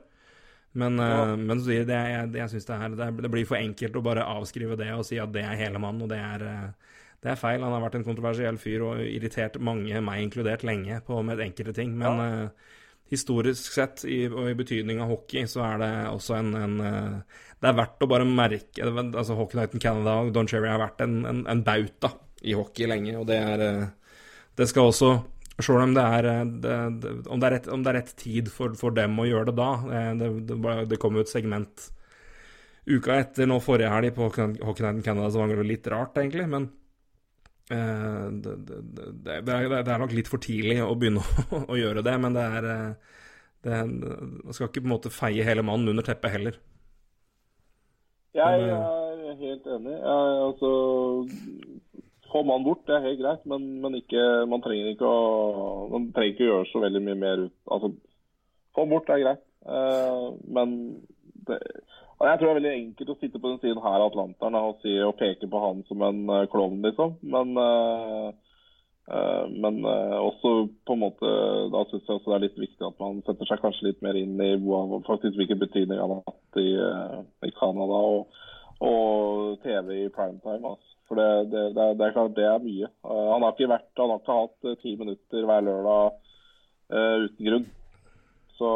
[0.80, 1.26] Men, ja.
[1.28, 4.80] uh, men det, jeg, jeg synes det, er, det, blir for enkelt å bare avskrive
[4.80, 7.60] det og si at det er hele mannen, og det er, uh, det er feil.
[7.60, 11.76] Han har vært en kontroversiell fyr og irritert mange, meg inkludert, lenge på med enkelte
[11.76, 11.92] ting.
[12.00, 12.32] Men ja.
[12.48, 12.82] uh,
[13.12, 17.68] historisk sett, i, og i betydning av hockey, så er det også en, en Det
[17.68, 21.04] er verdt å bare merke altså Hockey Night in Canada og Don Cherry har vært
[21.04, 23.88] en, en, en bauta i hockey lenge, og det er eh,
[24.58, 25.12] Det skal også
[25.62, 28.14] Sjøl om det er, eh, det, det, om, det er rett, om det er rett
[28.18, 29.72] tid for, for, dem å gjøre det da
[30.18, 31.90] Det, det, det kom jo et segment
[32.90, 36.48] uka etter nå forrige helg på Hockey Night in Canada, så var litt rart, egentlig.
[36.50, 36.64] Men
[37.70, 41.22] det, det, det, det, er, nok litt for tidlig å begynne
[41.54, 42.16] å, å gjøre det.
[42.20, 42.68] Men det er
[43.70, 46.58] Man skal ikke på en måte feie hele mannen under teppet heller.
[48.34, 49.94] Jeg er helt enig.
[49.94, 50.72] Jeg, altså
[52.32, 56.12] Få mannen bort, det er helt greit, men, men ikke, man trenger ikke å man
[56.16, 57.56] trenger ikke å gjøre så veldig mye mer ut.
[57.76, 57.90] Altså,
[58.78, 60.78] få bort det er greit, uh, men
[61.50, 61.58] det,
[62.22, 64.78] jeg tror det er veldig enkelt å sitte på den siden her av Atlanteren og,
[64.84, 67.18] si, og peke på han som en uh, klovn, liksom.
[67.34, 68.30] Men, uh,
[69.10, 70.54] uh, men også
[70.88, 71.32] på en måte
[71.74, 74.20] Da syns jeg også det er litt viktig at man setter seg kanskje litt mer
[74.20, 76.70] inn i hva, faktisk hvilken betydning han har hatt i,
[77.50, 78.42] i Canada og,
[78.86, 80.62] og TV i primetime.
[80.76, 80.92] Altså.
[81.12, 82.88] For det, det, det, er, klart det er mye.
[83.04, 86.14] han har ikke vært, han har ikke hatt ti minutter hver lørdag
[86.92, 87.66] uten grunn.
[88.56, 88.70] Så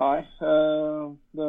[0.00, 0.20] Nei.
[0.42, 1.48] Uh, det,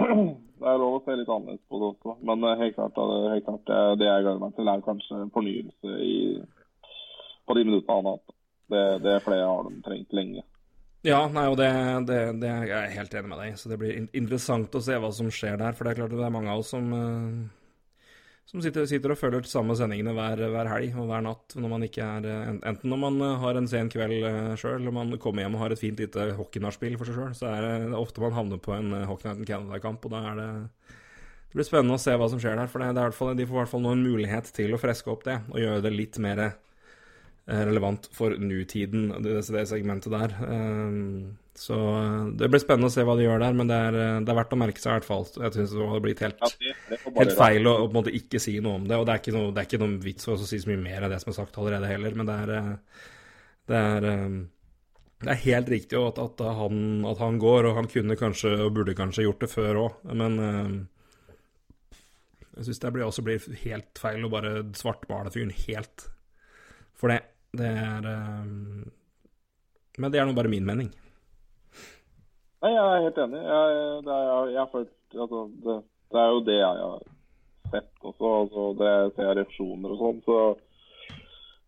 [0.60, 2.14] det, er lov å se litt annerledes på det også.
[2.24, 3.00] Men uh, helt klart,
[3.34, 6.16] helt klart det, det jeg gleder meg til, er kanskje en fornyelse i,
[7.46, 8.38] på de minuttene han har hatt.
[8.72, 10.46] Det, det flere har de trengt lenge.
[11.04, 11.68] Ja, nei, og det,
[12.08, 15.32] det, det, jeg helt enig med deg Så det blir interessant å se hva som
[15.34, 15.74] skjer der.
[15.74, 17.58] For det er klart det er mange av oss som uh
[18.48, 21.54] som sitter, sitter, og følger samme sendingene hver, hver, helg og hver natt.
[21.56, 24.80] når man ikke er, eh, Enten når man eh, har en sen kveld uh, sjøl,
[24.80, 27.68] eller man kommer hjem og har et fint lite hockeynachspiel for seg sjøl, så er
[27.68, 30.50] det ofte man havner på en Hockey Night in Canada-kamp, og da er det
[31.52, 32.68] det blir spennende å se hva som skjer der.
[32.72, 35.10] for det, det fall, De får i hvert fall nå en mulighet til å freske
[35.12, 36.40] opp det og gjøre det litt mer
[37.46, 40.36] relevant for nutiden, det, det segmentet der.
[40.46, 43.98] Um, så eh, det blir spennende å se hva de gjør der, men det er,
[44.00, 45.26] eh, det er verdt å merke seg i hvert fall.
[45.36, 46.46] Jeg syns det hadde blitt helt,
[47.18, 48.96] helt feil å, å, ikke si noe om det.
[48.96, 51.06] Og det er ikke noe, det er ikke noen vits å si så mye mer
[51.06, 52.72] av det som er sagt allerede heller, men det er eh,
[53.70, 54.04] Det er,
[55.22, 58.72] det er helt riktig at, at, han, at, han, går, og han kunne kanskje og
[58.74, 60.40] burde kanskje gjort det før òg, men
[62.56, 66.08] jeg syns det blir også blir helt feil å bare svartmale fyren helt
[66.98, 67.20] for det.
[67.52, 68.06] Det er
[69.98, 70.88] Men det er nå bare min mening.
[72.62, 73.40] Nei, jeg er helt enig.
[73.42, 75.74] Jeg, det, er, jeg følt, altså, det,
[76.14, 77.02] det, er jo det jeg har
[77.74, 78.30] sett også.
[78.38, 80.22] Altså, det jeg ser reaksjoner og sånn.
[80.28, 80.38] Så,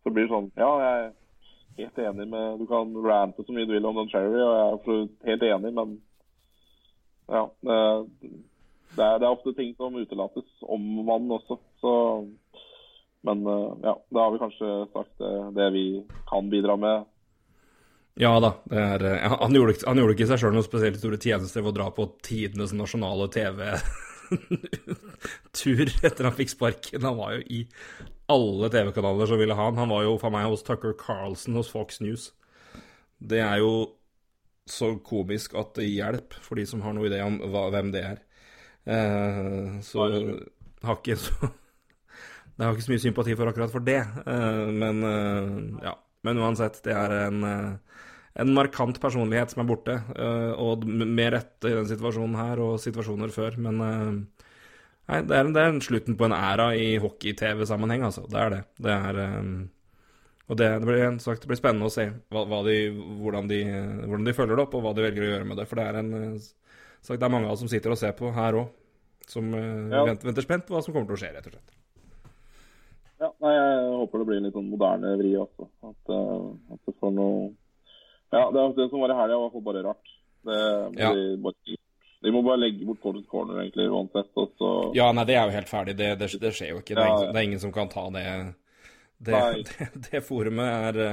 [0.01, 1.13] så blir det sånn Ja, jeg er
[1.81, 4.95] helt enig med Du kan rante så mye du vil om den Cherry, og jeg
[4.95, 5.97] er helt enig, men
[7.27, 7.43] ja.
[7.61, 7.77] Det,
[8.95, 11.59] det, er, det er ofte ting som utelates om mannen også.
[11.83, 11.93] Så
[13.25, 13.41] Men
[13.81, 15.85] ja, da har vi kanskje sagt det, det vi
[16.29, 17.05] kan bidra med
[18.15, 18.53] ja da.
[18.71, 21.75] Er, eh, han, gjorde, han, gjorde, ikke seg sjøl noe spesielt store tjeneste ved å
[21.75, 23.81] dra på tidenes nasjonale TV-tur
[26.07, 27.03] etter han fikk sparken.
[27.03, 27.59] Han var jo i
[28.31, 29.81] alle TV-kanaler som ville ha han.
[29.83, 32.23] Han var jo for meg hos Tucker Carlson hos Fox News.
[33.19, 33.73] Det er jo
[34.65, 37.91] så komisk at det hjelper hjelp for de som har noe idé om hva, hvem
[37.93, 38.23] det er.
[38.87, 40.07] Eh, så
[40.87, 41.51] har ikke så
[42.55, 45.95] Det har ikke så mye sympati for akkurat for det, eh, men eh, ja.
[46.25, 47.99] Men uansett, det er en, eh,
[48.41, 49.97] en markant personlighet som er borte,
[50.57, 53.59] og med rette i den situasjonen her og situasjoner før.
[53.61, 58.25] Men nei, det er, det er slutten på en æra i hockey-TV-sammenheng, altså.
[58.31, 58.63] Det er det.
[58.81, 59.21] Det er
[60.45, 62.75] og det, det, blir, sagt, det, blir, spennende å se hva, hva de,
[63.21, 63.61] hvordan, de,
[64.05, 65.69] hvordan, de, følger det opp, og hva de velger å gjøre med det.
[65.69, 66.35] For det er, en,
[67.05, 68.75] sagt, det er mange av oss som sitter og ser på her òg,
[69.29, 70.05] som ja.
[70.09, 71.81] venter, venter, spent på hva som kommer til å skje, rett og slett.
[73.21, 75.69] Ja, nei, jeg håper det blir en litt sånn moderne vri også.
[75.87, 77.37] At, uh, at det får noe
[78.33, 80.11] Ja, det, det som var i helga, var bare rart.
[80.45, 80.57] Det,
[80.99, 81.13] ja.
[81.15, 81.77] de, bare,
[82.21, 84.33] de, må bare legge bort Corner Corner, egentlig, uansett.
[84.35, 84.73] Og så...
[84.97, 85.95] Ja, nei, det er jo helt ferdig.
[86.01, 86.97] Det, det, det skjer jo ikke.
[86.97, 88.27] Det er, ingen, det er, ingen, som kan ta det
[89.25, 89.41] Det,
[90.09, 91.09] det forumet er det,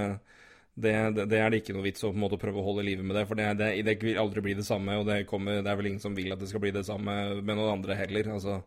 [0.74, 0.92] det,
[1.22, 3.16] det, er det ikke noe vits å på en måte prøve å holde livet med
[3.20, 3.26] det.
[3.30, 5.92] For det, det, det, vil aldri bli det samme, og det, kommer, det er vel
[5.92, 8.34] ingen som vil at det skal bli det samme med noen andre heller.
[8.40, 8.58] Altså,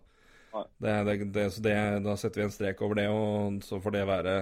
[0.77, 4.05] det, det, det, så da setter vi en strek over det, og så får det
[4.09, 4.35] være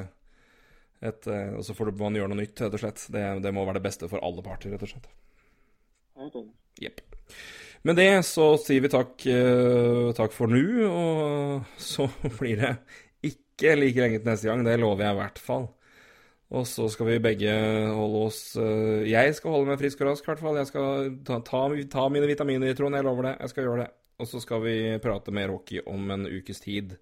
[1.03, 3.05] et eh, Og så får man gjøre noe nytt, rett og slett.
[3.11, 5.09] Det, må være det beste for alle parter, rett og slett.
[6.81, 7.03] Jepp.
[7.83, 12.07] Med det så sier vi takk, uh, takk for nå, og så
[12.37, 12.75] blir det
[13.27, 14.63] ikke like lenge til neste gang.
[14.63, 15.67] Det lover jeg i hvert fall.
[16.53, 17.51] Og så skal vi begge
[17.97, 20.61] holde oss uh, Jeg skal holde meg frisk og rask, i hvert fall.
[20.61, 21.65] Jeg skal ta, ta,
[21.97, 22.95] ta mine vitaminer, Trond.
[22.95, 23.35] Jeg lover det.
[23.41, 23.91] Jeg skal gjøre det.
[24.23, 26.95] Og så skal vi prate mer hockey om en ukes tid.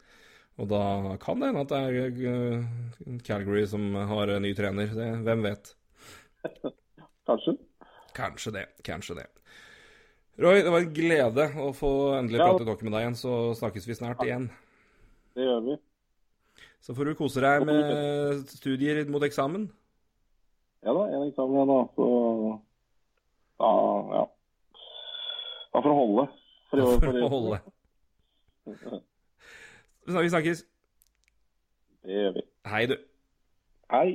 [0.60, 4.90] Og da kan det hende at det er eh, Calgary som har en ny trener.
[4.98, 5.76] Det, hvem vet?
[7.30, 7.56] Kanskje.
[8.18, 8.66] Kanskje det.
[8.86, 9.28] Kanskje det.
[10.42, 12.50] Roy, det var en glede å få endelig ja.
[12.50, 13.22] prate hockey med deg igjen.
[13.22, 14.50] Så snakkes vi snart igjen.
[15.38, 15.78] Det gjør vi.
[16.82, 19.70] Så får du kose deg med studier mot eksamen.
[20.82, 21.82] Ja da, en eksamen igjen, da.
[21.94, 22.08] Så
[23.62, 23.74] da,
[24.18, 24.24] ja.
[25.72, 26.26] Da får det holde.
[26.72, 27.62] For, å- For å holde.
[30.08, 30.64] Vi snakkes.
[32.04, 32.42] Det gjør vi.
[32.72, 32.96] Hei, du.
[33.92, 34.14] Hei.